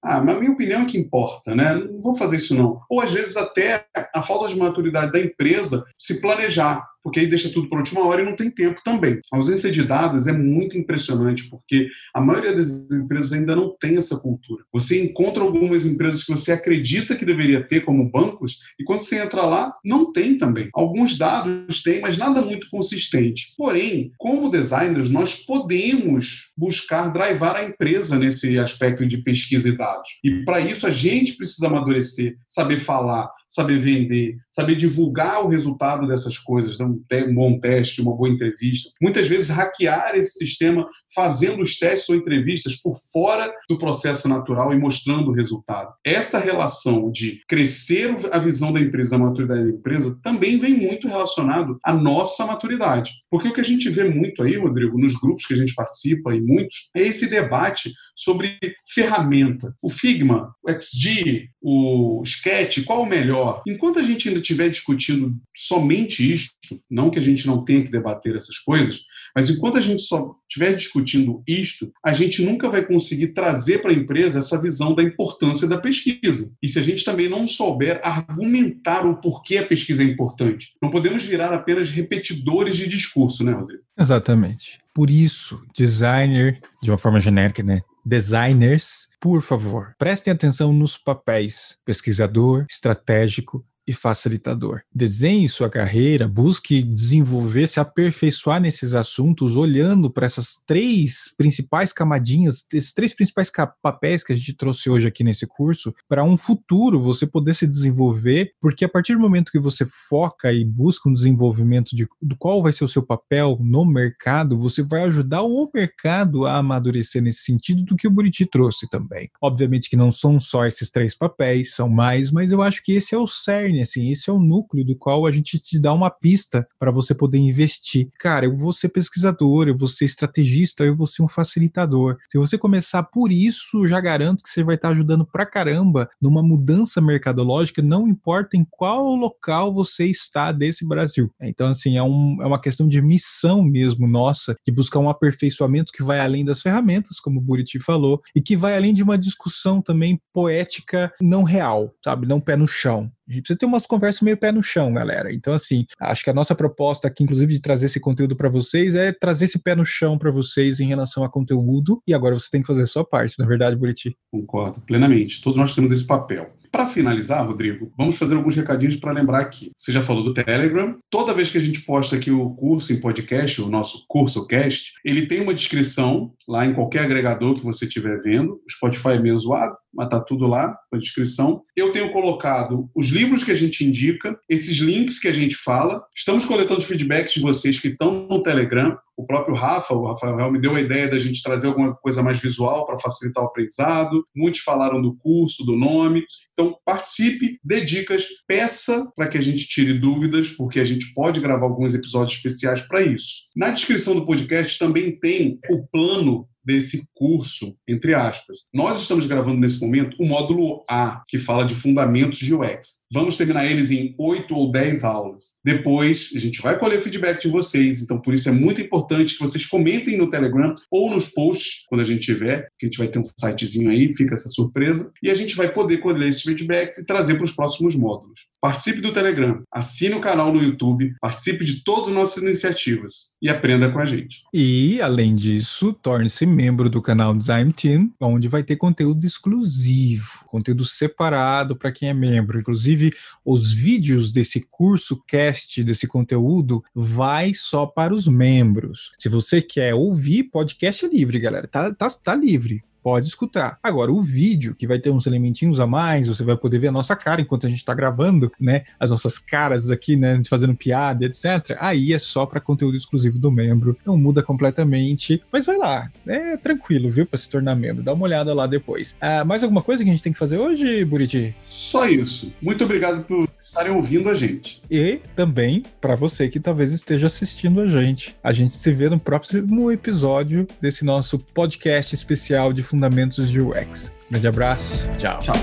Ah, 0.03 0.23
mas 0.23 0.39
minha 0.39 0.53
opinião 0.53 0.83
é 0.83 0.85
que 0.85 0.99
importa, 0.99 1.55
né? 1.55 1.75
Não 1.75 2.01
vou 2.01 2.15
fazer 2.15 2.37
isso 2.37 2.55
não. 2.55 2.81
Ou 2.89 3.01
às 3.01 3.13
vezes 3.13 3.37
até 3.37 3.87
a 4.15 4.23
falta 4.23 4.49
de 4.49 4.59
maturidade 4.59 5.13
da 5.13 5.21
empresa 5.21 5.85
se 5.99 6.21
planejar 6.21 6.92
porque 7.03 7.21
aí 7.21 7.27
deixa 7.27 7.51
tudo 7.51 7.69
para 7.69 7.79
a 7.79 7.81
última 7.81 8.05
hora 8.05 8.23
e 8.23 8.25
não 8.25 8.37
tem 8.37 8.51
tempo 8.51 8.81
também. 8.85 9.21
A 9.33 9.37
ausência 9.37 9.71
de 9.71 9.83
dados 9.83 10.27
é 10.27 10.33
muito 10.33 10.79
impressionante, 10.79 11.49
porque 11.49 11.89
a 12.15 12.21
maioria 12.21 12.55
das 12.55 12.91
empresas 12.91 13.33
ainda 13.33 13.57
não 13.57 13.77
tem 13.79 13.97
essa 13.97 14.19
cultura. 14.19 14.65
Você 14.73 15.03
encontra 15.03 15.43
algumas 15.43 15.85
empresas 15.85 16.25
que 16.25 16.31
você 16.31 16.53
acredita 16.53 17.17
que 17.17 17.25
deveria 17.25 17.67
ter, 17.67 17.81
como 17.85 18.11
bancos, 18.11 18.59
e 18.79 18.85
quando 18.85 19.01
você 19.01 19.19
entra 19.19 19.43
lá, 19.43 19.73
não 19.85 20.13
tem 20.13 20.39
também. 20.39 20.69
Alguns 20.75 21.17
dados 21.17 21.83
tem, 21.83 22.01
mas 22.01 22.17
nada 22.17 22.41
muito 22.43 22.69
consistente. 22.71 23.55
Porém, 23.57 24.13
como 24.19 24.51
designers, 24.51 25.11
nós 25.11 25.35
podemos 25.35 26.53
buscar 26.57 27.13
drivar 27.13 27.57
a 27.57 27.65
empresa 27.65 28.19
nesse 28.19 28.59
aspecto 28.59 29.07
de 29.07 29.19
pesquisa 29.19 29.69
e 29.69 29.77
dados. 29.77 30.09
E 30.23 30.45
para 30.45 30.61
isso 30.61 30.87
a 30.87 30.91
gente 30.91 31.37
precisa 31.37 31.67
amadurecer, 31.67 32.37
saber 32.47 32.79
falar, 32.79 33.31
saber 33.53 33.79
vender, 33.79 34.37
saber 34.51 34.75
divulgar 34.77 35.45
o 35.45 35.49
resultado 35.49 36.09
dessas 36.09 36.39
coisas, 36.39 36.79
dar 36.79 36.87
um, 36.87 37.35
bom 37.35 37.61
teste, 37.61 38.01
uma 38.01 38.17
boa 38.17 38.31
entrevista. 38.31 38.91
Muitas 39.01 39.29
vezes 39.29 39.51
hackear 39.51 40.15
esse 40.15 40.39
sistema 40.39 40.89
fazendo 41.15 41.61
os 41.61 41.79
testes 41.79 42.09
ou 42.09 42.17
entrevistas 42.17 42.77
por 42.77 42.97
fora 43.13 43.53
do 43.69 43.79
processo 43.79 44.27
natural 44.27 44.73
e 44.73 44.79
mostrando 44.79 45.31
o 45.31 45.35
resultado. 45.35 45.93
Essa 46.03 46.39
relação 46.39 47.11
de 47.11 47.43
crescer 47.47 48.17
a 48.33 48.39
visão 48.39 48.73
da 48.73 48.81
empresa, 48.81 49.17
a 49.17 49.19
maturidade 49.19 49.65
da 49.65 49.71
empresa, 49.71 50.19
também 50.23 50.59
vem 50.59 50.75
muito 50.75 51.07
relacionado 51.07 51.79
à 51.85 51.93
nossa 51.93 52.47
maturidade. 52.47 53.11
Porque 53.31 53.49
o 53.49 53.53
que 53.53 53.61
a 53.61 53.65
gente 53.65 53.91
vê 53.91 54.05
muito 54.05 54.43
aí, 54.43 54.57
Rodrigo, 54.57 54.99
nos 54.99 55.15
grupos 55.15 55.45
que 55.45 55.53
a 55.53 55.59
gente 55.59 55.75
participa 55.75 56.35
e 56.35 56.41
muitos, 56.41 56.91
é 56.97 57.03
esse 57.03 57.29
debate 57.29 57.93
sobre 58.15 58.59
ferramenta. 58.87 59.75
O 59.83 59.91
Figma, 59.91 60.55
o 60.63 60.71
XG, 60.71 61.49
o 61.61 62.23
Sketch, 62.25 62.85
qual 62.85 63.03
o 63.03 63.07
melhor? 63.07 63.42
Maior. 63.43 63.63
Enquanto 63.67 63.99
a 63.99 64.03
gente 64.03 64.29
ainda 64.29 64.41
estiver 64.41 64.69
discutindo 64.69 65.37
somente 65.55 66.33
isto, 66.33 66.55
não 66.91 67.11
que 67.11 67.19
a 67.19 67.23
gente 67.23 67.47
não 67.47 67.65
tenha 67.65 67.83
que 67.85 67.91
debater 67.91 68.37
essas 68.37 68.59
coisas, 68.59 69.01
mas 69.35 69.51
enquanto 69.51 69.79
a 69.79 69.81
gente 69.81 70.03
só 70.03 70.35
estiver 70.49 70.75
discutindo 70.75 71.43
isto, 71.47 71.93
a 72.05 72.13
gente 72.13 72.43
nunca 72.43 72.69
vai 72.69 72.85
conseguir 72.85 73.29
trazer 73.29 73.81
para 73.81 73.91
a 73.91 73.95
empresa 73.95 74.39
essa 74.39 74.61
visão 74.61 74.95
da 74.95 75.03
importância 75.03 75.67
da 75.67 75.79
pesquisa. 75.79 76.53
E 76.63 76.69
se 76.69 76.79
a 76.79 76.83
gente 76.83 77.05
também 77.05 77.29
não 77.29 77.47
souber 77.47 78.01
argumentar 78.03 79.07
o 79.07 79.21
porquê 79.21 79.59
a 79.59 79.67
pesquisa 79.67 80.03
é 80.03 80.07
importante, 80.07 80.75
não 80.81 80.91
podemos 80.91 81.23
virar 81.23 81.53
apenas 81.53 81.91
repetidores 81.91 82.77
de 82.77 82.89
discurso, 82.89 83.45
né, 83.45 83.53
Rodrigo? 83.53 83.83
Exatamente. 83.99 84.79
Por 84.95 85.11
isso, 85.11 85.63
designer, 85.75 86.61
de 86.83 86.91
uma 86.91 86.99
forma 86.99 87.19
genérica, 87.19 87.63
né? 87.63 87.81
Designers, 88.05 89.09
por 89.21 89.41
favor, 89.41 89.95
prestem 89.97 90.33
atenção 90.33 90.73
nos 90.73 90.99
papéis 90.99 91.79
pesquisador, 91.85 92.67
estratégico, 92.69 93.65
e 93.87 93.93
facilitador. 93.93 94.83
Desenhe 94.95 95.49
sua 95.49 95.69
carreira, 95.69 96.29
busque 96.29 96.83
desenvolver, 96.83 97.67
se 97.67 97.81
aperfeiçoar 97.81 98.61
nesses 98.61 98.95
assuntos, 98.95 99.57
olhando 99.57 100.11
para 100.11 100.27
essas 100.27 100.61
três 100.67 101.33
principais 101.37 101.93
camadinhas, 101.93 102.65
esses 102.73 102.93
três 102.93 103.15
principais 103.15 103.51
papéis 103.83 104.23
que 104.23 104.33
a 104.33 104.37
gente 104.37 104.55
trouxe 104.55 104.89
hoje 104.89 105.07
aqui 105.07 105.25
nesse 105.25 105.47
curso, 105.47 105.95
para 106.09 106.25
um 106.25 106.37
futuro 106.37 107.01
você 107.01 107.27
poder 107.27 107.55
se 107.55 107.67
desenvolver, 107.67 108.53
porque 108.61 108.85
a 108.85 108.89
partir 108.89 109.15
do 109.15 109.21
momento 109.21 109.51
que 109.51 109.59
você 109.59 109.85
foca 109.87 110.53
e 110.53 110.65
busca 110.65 111.09
um 111.09 111.13
desenvolvimento 111.13 111.95
de 111.97 112.07
do 112.21 112.37
qual 112.37 112.63
vai 112.63 112.73
ser 112.73 112.85
o 112.85 112.89
seu 112.89 113.03
papel 113.03 113.59
no 113.61 113.85
mercado, 113.85 114.59
você 114.59 114.83
vai 114.83 115.03
ajudar 115.05 115.43
o 115.43 115.71
mercado 115.75 116.47
a 116.47 116.57
amadurecer 116.57 117.23
nesse 117.23 117.43
sentido 117.43 117.83
do 117.85 117.97
que 117.97 118.07
o 118.07 118.11
Buriti 118.11 118.47
trouxe 118.47 118.89
também. 118.89 119.31
Obviamente 119.41 119.89
que 119.89 119.97
não 119.97 120.11
são 120.11 120.39
só 120.39 120.67
esses 120.67 120.91
três 120.91 121.15
papéis, 121.15 121.75
são 121.75 121.89
mais, 121.89 122.31
mas 122.31 122.53
eu 122.53 122.63
acho 122.63 122.83
que 122.83 122.93
esse 122.93 123.15
é 123.15 123.19
o 123.19 123.27
cerne 123.27 123.72
assim, 123.81 124.11
esse 124.11 124.29
é 124.29 124.33
o 124.33 124.39
núcleo 124.39 124.85
do 124.85 124.97
qual 124.97 125.27
a 125.27 125.33
gente 125.33 125.59
te 125.59 125.81
dá 125.81 125.93
uma 125.93 126.11
pista 126.11 126.67
para 126.79 126.91
você 126.91 127.15
poder 127.15 127.39
investir. 127.39 128.09
Cara, 128.19 128.47
eu 128.47 128.57
vou 128.57 128.73
ser 128.73 128.89
pesquisador, 128.89 129.69
eu 129.69 129.77
vou 129.77 129.89
ser 129.89 130.05
estrategista, 130.05 130.85
eu 130.85 130.97
vou 130.97 131.07
ser 131.07 131.23
um 131.23 131.29
facilitador. 131.29 132.19
Se 132.31 132.39
você 132.39 132.59
começar 132.59 133.03
por 133.05 133.33
isso, 133.33 133.87
já 133.89 134.01
garanto 134.01 134.43
que 134.43 134.49
você 134.49 134.63
vai 134.63 134.75
estar 134.75 134.91
ajudando 134.91 135.25
pra 135.25 135.47
caramba 135.47 136.09
numa 136.21 136.43
mudança 136.43 137.01
mercadológica, 137.01 137.83
não 137.83 138.07
importa 138.07 138.57
em 138.57 138.67
qual 138.69 139.15
local 139.15 139.73
você 139.73 140.07
está 140.07 140.53
desse 140.53 140.87
Brasil. 140.87 141.31
Então, 141.41 141.69
assim, 141.69 141.97
é, 141.97 142.03
um, 142.03 142.39
é 142.41 142.47
uma 142.47 142.61
questão 142.61 142.87
de 142.87 143.01
missão 143.01 143.63
mesmo 143.63 144.07
nossa, 144.07 144.57
de 144.67 144.73
buscar 144.73 144.99
um 144.99 145.09
aperfeiçoamento 145.09 145.93
que 145.93 146.03
vai 146.03 146.21
além 146.21 146.45
das 146.45 146.61
ferramentas, 146.61 147.21
como 147.21 147.39
o 147.39 147.43
Buriti 147.43 147.79
falou, 147.81 148.21
e 148.35 148.41
que 148.41 148.57
vai 148.57 148.77
além 148.77 148.93
de 148.93 149.03
uma 149.03 149.19
discussão 149.19 149.81
também 149.81 150.21
poética 150.33 151.13
não 151.21 151.43
real, 151.43 151.95
sabe? 152.05 152.27
Não 152.27 152.41
pé 152.41 152.57
no 152.57 152.67
chão. 152.67 153.11
A 153.29 153.33
gente 153.33 153.43
precisa 153.43 153.59
ter 153.59 153.67
umas 153.67 153.87
conversas 153.87 154.21
meio 154.23 154.37
pé 154.37 154.51
no 154.51 154.63
chão, 154.63 154.93
galera. 154.93 155.33
Então, 155.33 155.55
assim, 155.55 155.87
acho 156.01 156.25
que 156.25 156.31
a 156.31 156.35
nossa 156.35 156.55
proposta 156.55 157.09
aqui, 157.09 157.23
inclusive, 157.23 157.55
de 157.55 157.61
trazer 157.61 157.87
esse 157.87 158.01
conteúdo 158.01 158.37
para 158.37 158.49
vocês 158.49 158.95
é 158.95 159.13
trazer 159.13 159.45
esse 159.45 159.61
pé 159.61 159.75
no 159.75 159.85
chão 159.85 160.19
para 160.19 160.31
vocês 160.31 160.81
em 160.81 160.89
relação 160.89 161.23
a 161.23 161.31
conteúdo. 161.31 162.03
E 162.07 162.13
agora 162.13 162.35
você 162.35 162.49
tem 162.51 162.61
que 162.61 162.67
fazer 162.67 162.83
a 162.83 162.87
sua 162.87 163.05
parte, 163.05 163.39
na 163.39 163.45
é 163.45 163.49
verdade, 163.49 163.77
Buriti? 163.77 164.17
Concordo, 164.31 164.81
plenamente. 164.83 165.41
Todos 165.41 165.59
nós 165.59 165.75
temos 165.75 165.93
esse 165.93 166.07
papel. 166.07 166.51
Para 166.73 166.87
finalizar, 166.87 167.47
Rodrigo, 167.47 167.93
vamos 167.99 168.17
fazer 168.17 168.35
alguns 168.35 168.57
recadinhos 168.57 168.97
para 168.97 169.13
lembrar 169.13 169.41
aqui. 169.41 169.73
Você 169.77 169.93
já 169.93 170.01
falou 170.01 170.25
do 170.25 170.33
Telegram. 170.33 170.99
Toda 171.11 171.35
vez 171.35 171.51
que 171.51 171.59
a 171.59 171.61
gente 171.61 171.83
posta 171.83 172.17
aqui 172.17 172.31
o 172.31 172.49
curso 172.55 172.95
em 172.95 172.99
podcast, 172.99 173.61
o 173.61 173.69
nosso 173.69 174.07
curso 174.09 174.47
cast, 174.47 174.95
ele 175.05 175.27
tem 175.27 175.43
uma 175.43 175.53
descrição 175.53 176.33
lá 176.49 176.65
em 176.65 176.73
qualquer 176.73 177.01
agregador 177.01 177.57
que 177.57 177.65
você 177.65 177.85
estiver 177.85 178.19
vendo. 178.23 178.55
O 178.55 178.73
Spotify 178.73 179.11
é 179.11 179.19
meio 179.19 179.39
zoado, 179.39 179.77
mas 179.93 180.09
tá 180.09 180.19
tudo 180.19 180.47
lá 180.47 180.75
na 180.91 180.99
descrição. 180.99 181.61
Eu 181.77 181.93
tenho 181.93 182.11
colocado 182.11 182.89
os 182.95 183.11
livros 183.11 183.45
que 183.45 183.51
a 183.51 183.55
gente 183.57 183.85
indica, 183.85 184.35
esses 184.49 184.79
links 184.79 185.19
que 185.19 185.29
a 185.29 185.33
gente 185.33 185.55
fala. 185.55 186.03
Estamos 186.17 186.47
coletando 186.47 186.81
feedbacks 186.81 187.35
de 187.35 187.41
vocês 187.43 187.79
que 187.79 187.89
estão 187.89 188.27
no 188.31 188.43
Telegram. 188.43 188.97
O 189.17 189.27
próprio 189.27 189.55
Rafa, 189.55 189.95
o 189.95 190.07
Rafael 190.07 190.51
me 190.51 190.61
deu 190.61 190.75
a 190.75 190.81
ideia 190.81 191.09
da 191.09 191.19
gente 191.19 191.43
trazer 191.43 191.67
alguma 191.67 191.95
coisa 191.95 192.23
mais 192.23 192.39
visual 192.39 192.87
para 192.87 192.99
facilitar 192.99 193.43
o 193.43 193.47
aprendizado. 193.47 194.27
Muitos 194.35 194.61
falaram 194.61 195.01
do 195.01 195.15
curso, 195.17 195.65
do 195.65 195.77
nome. 195.77 196.25
Então, 196.53 196.77
participe, 196.85 197.59
dê 197.63 197.83
dicas, 197.83 198.25
peça 198.47 199.11
para 199.15 199.29
que 199.29 199.39
a 199.39 199.41
gente 199.41 199.67
tire 199.69 199.99
dúvidas, 199.99 200.49
porque 200.51 200.81
a 200.81 200.85
gente 200.85 201.13
pode 201.15 201.41
gravar 201.41 201.67
alguns 201.67 201.95
episódios 201.95 202.37
especiais 202.37 202.87
para 202.87 203.03
isso. 203.03 203.49
Na 203.57 203.71
descrição 203.71 204.15
do 204.15 204.25
podcast 204.25 204.79
também 204.79 205.19
tem 205.19 205.59
o 205.71 205.87
plano 205.89 206.49
desse 206.65 207.03
curso, 207.15 207.77
entre 207.89 208.15
aspas. 208.15 208.69
Nós 208.73 209.01
estamos 209.01 209.27
gravando 209.27 209.61
nesse 209.61 209.81
momento 209.81 210.17
o 210.21 210.27
módulo 210.27 210.85
A, 210.89 211.23
que 211.29 211.39
fala 211.39 211.65
de 211.65 211.75
fundamentos 211.75 212.39
de 212.39 212.55
UX. 212.55 213.02
Vamos 213.13 213.37
terminar 213.37 213.67
eles 213.67 213.91
em 213.91 214.15
oito 214.17 214.55
ou 214.55 214.73
dez 214.73 215.05
aulas. 215.05 215.59
Depois, 215.63 216.31
a 216.35 216.39
gente 216.39 216.63
vai 216.63 216.79
colher 216.79 217.03
feedback 217.03 217.43
de 217.43 217.49
vocês, 217.49 218.01
então 218.01 218.19
por 218.19 218.33
isso 218.33 218.49
é 218.49 218.53
muito 218.53 218.81
importante 218.81 219.35
que 219.35 219.41
vocês 219.41 219.67
comentem 219.67 220.17
no 220.17 220.31
Telegram 220.31 220.75
ou 220.91 221.11
nos 221.11 221.27
posts, 221.27 221.85
quando 221.89 222.01
a 222.01 222.05
gente 222.05 222.25
tiver, 222.25 222.69
que 222.79 222.87
a 222.87 222.89
gente 222.89 222.97
vai 222.97 223.09
ter 223.09 223.19
um 223.19 223.23
sitezinho 223.23 223.91
aí, 223.91 224.15
fica 224.15 224.33
essa 224.33 224.49
surpresa, 224.49 225.13
e 225.23 225.29
a 225.29 225.35
gente 225.35 225.55
vai 225.55 225.71
poder 225.71 225.99
colher 225.99 226.27
esses 226.27 226.41
feedbacks 226.41 226.97
e 226.97 227.05
trazer 227.05 227.35
para 227.35 227.45
os 227.45 227.53
próximos 227.53 227.95
módulos. 227.95 228.47
Participe 228.63 229.03
do 229.03 229.13
Telegram, 229.13 229.61
assine 229.71 230.15
o 230.15 230.21
canal 230.21 230.51
no 230.51 230.63
YouTube, 230.63 231.13
participe 231.21 231.65
de 231.67 231.85
todas 231.85 232.09
as 232.09 232.15
nossas 232.15 232.43
iniciativas 232.43 233.33
e 233.43 233.49
aprenda 233.51 233.91
com 233.91 233.99
a 233.99 234.07
gente. 234.07 234.45
E, 234.55 235.03
além 235.03 235.35
disso, 235.35 235.93
torne-se 235.93 236.47
membro 236.47 236.89
do 236.89 237.03
canal 237.03 237.35
Design 237.35 237.73
Team, 237.73 238.11
onde 238.21 238.49
vai 238.49 238.63
ter 238.63 238.77
conteúdo 238.77 239.27
exclusivo, 239.27 240.45
conteúdo 240.47 240.87
separado 240.87 241.77
para 241.77 241.93
quem 241.93 242.09
é 242.09 242.15
membro. 242.15 242.59
Inclusive, 243.03 243.17
os 243.45 243.73
vídeos 243.73 244.31
desse 244.31 244.61
curso 244.61 245.23
cast, 245.27 245.83
desse 245.83 246.07
conteúdo, 246.07 246.83
vai 246.95 247.53
só 247.55 247.87
para 247.87 248.15
os 248.15 248.29
membros. 248.29 249.13
Se 249.19 249.29
você 249.29 249.61
quer 249.61 249.95
ouvir, 249.95 250.45
podcast 250.45 251.05
é 251.05 251.09
livre, 251.09 251.41
galera. 251.41 251.67
Tá, 251.67 251.93
tá, 251.93 252.09
tá 252.09 252.35
livre 252.35 252.85
pode 253.03 253.27
escutar. 253.27 253.79
Agora, 253.83 254.13
o 254.13 254.23
vídeo, 254.23 254.75
que 254.75 254.87
vai 254.87 254.99
ter 254.99 255.11
uns 255.11 255.27
elementinhos 255.27 255.81
a 255.81 255.87
mais, 255.87 256.29
você 256.29 256.45
vai 256.45 256.57
poder 256.57 256.79
ver 256.79 256.89
a 256.89 256.93
nossa 256.93 257.17
cara 257.17 257.41
enquanto 257.41 257.67
a 257.67 257.71
gente 257.71 257.79
está 257.79 257.95
gravando, 257.95 258.53
né? 258.61 258.85
As 258.99 259.11
nossas 259.11 259.39
caras 259.39 259.91
aqui, 259.91 260.17
né? 260.17 260.41
Fazendo 260.49 260.75
piada, 260.75 261.25
etc. 261.25 261.77
Aí 261.79 262.13
é 262.13 262.19
só 262.19 262.47
para 262.47 262.61
conteúdo 262.61 262.97
exclusivo 262.97 263.39
do 263.39 263.51
membro. 263.51 263.97
Não 264.07 264.17
muda 264.17 264.43
completamente. 264.43 265.43
Mas 265.51 265.65
vai 265.65 265.77
lá. 265.77 266.11
É 266.27 266.57
tranquilo, 266.57 267.11
viu? 267.11 267.27
Para 267.27 267.39
se 267.39 267.49
tornar 267.49 267.75
membro. 267.75 268.03
Dá 268.03 268.13
uma 268.13 268.25
olhada 268.25 268.55
lá 268.55 268.67
depois. 268.67 269.17
Ah, 269.21 269.45
mais 269.45 269.63
alguma 269.63 269.83
coisa 269.83 270.03
que 270.03 270.09
a 270.09 270.13
gente 270.13 270.23
tem 270.23 270.33
que 270.33 270.39
fazer 270.39 270.59
hoje, 270.59 271.05
Buriti? 271.05 271.55
Só 271.65 272.07
isso. 272.07 272.53
Muito 272.61 272.85
obrigado 272.85 273.25
por 273.25 273.45
estarem 273.45 273.93
ouvindo 273.93 274.29
a 274.29 274.35
gente. 274.35 274.83
E 274.91 275.21
também 275.35 275.83
para 276.01 276.15
você 276.15 276.49
que 276.49 276.61
talvez 276.61 276.93
esteja 276.93 277.27
assistindo 277.27 277.81
a 277.81 277.87
gente. 277.87 278.37
A 278.43 278.53
gente 278.53 278.73
se 278.73 278.93
vê 278.93 279.09
no 279.09 279.19
próximo 279.19 279.91
episódio 279.91 280.67
desse 280.81 281.05
nosso 281.05 281.39
podcast 281.39 282.15
especial 282.15 282.73
de 282.73 282.83
fundamentos 282.93 283.51
de 283.51 283.59
UX. 283.59 284.13
Grande 284.31 284.47
abraço. 284.47 285.09
Tchau. 285.17 285.39
Tchau. 285.41 285.57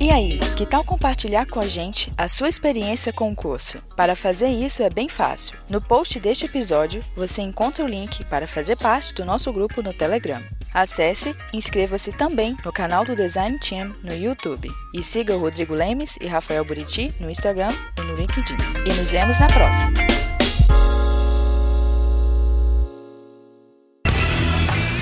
E 0.00 0.10
aí, 0.10 0.38
que 0.56 0.64
tal 0.64 0.82
compartilhar 0.82 1.44
com 1.46 1.60
a 1.60 1.68
gente 1.68 2.10
a 2.16 2.28
sua 2.28 2.48
experiência 2.48 3.12
com 3.12 3.30
o 3.30 3.36
curso? 3.36 3.78
Para 3.94 4.16
fazer 4.16 4.48
isso 4.48 4.82
é 4.82 4.88
bem 4.88 5.08
fácil. 5.08 5.58
No 5.68 5.82
post 5.82 6.18
deste 6.18 6.46
episódio, 6.46 7.04
você 7.14 7.42
encontra 7.42 7.84
o 7.84 7.88
link 7.88 8.24
para 8.24 8.46
fazer 8.46 8.76
parte 8.76 9.12
do 9.12 9.24
nosso 9.24 9.52
grupo 9.52 9.82
no 9.82 9.92
Telegram. 9.92 10.40
Acesse 10.72 11.36
e 11.52 11.58
inscreva-se 11.58 12.12
também 12.12 12.56
no 12.64 12.72
canal 12.72 13.04
do 13.04 13.14
Design 13.14 13.58
Team 13.58 13.94
no 14.02 14.14
YouTube. 14.14 14.70
E 14.94 15.02
siga 15.02 15.36
o 15.36 15.40
Rodrigo 15.40 15.74
Lemes 15.74 16.16
e 16.20 16.26
Rafael 16.26 16.64
Buriti 16.64 17.12
no 17.20 17.30
Instagram 17.30 17.72
e 17.98 18.00
no 18.00 18.14
LinkedIn. 18.14 18.56
E 18.86 18.92
nos 18.94 19.10
vemos 19.10 19.38
na 19.38 19.48
próxima! 19.48 20.37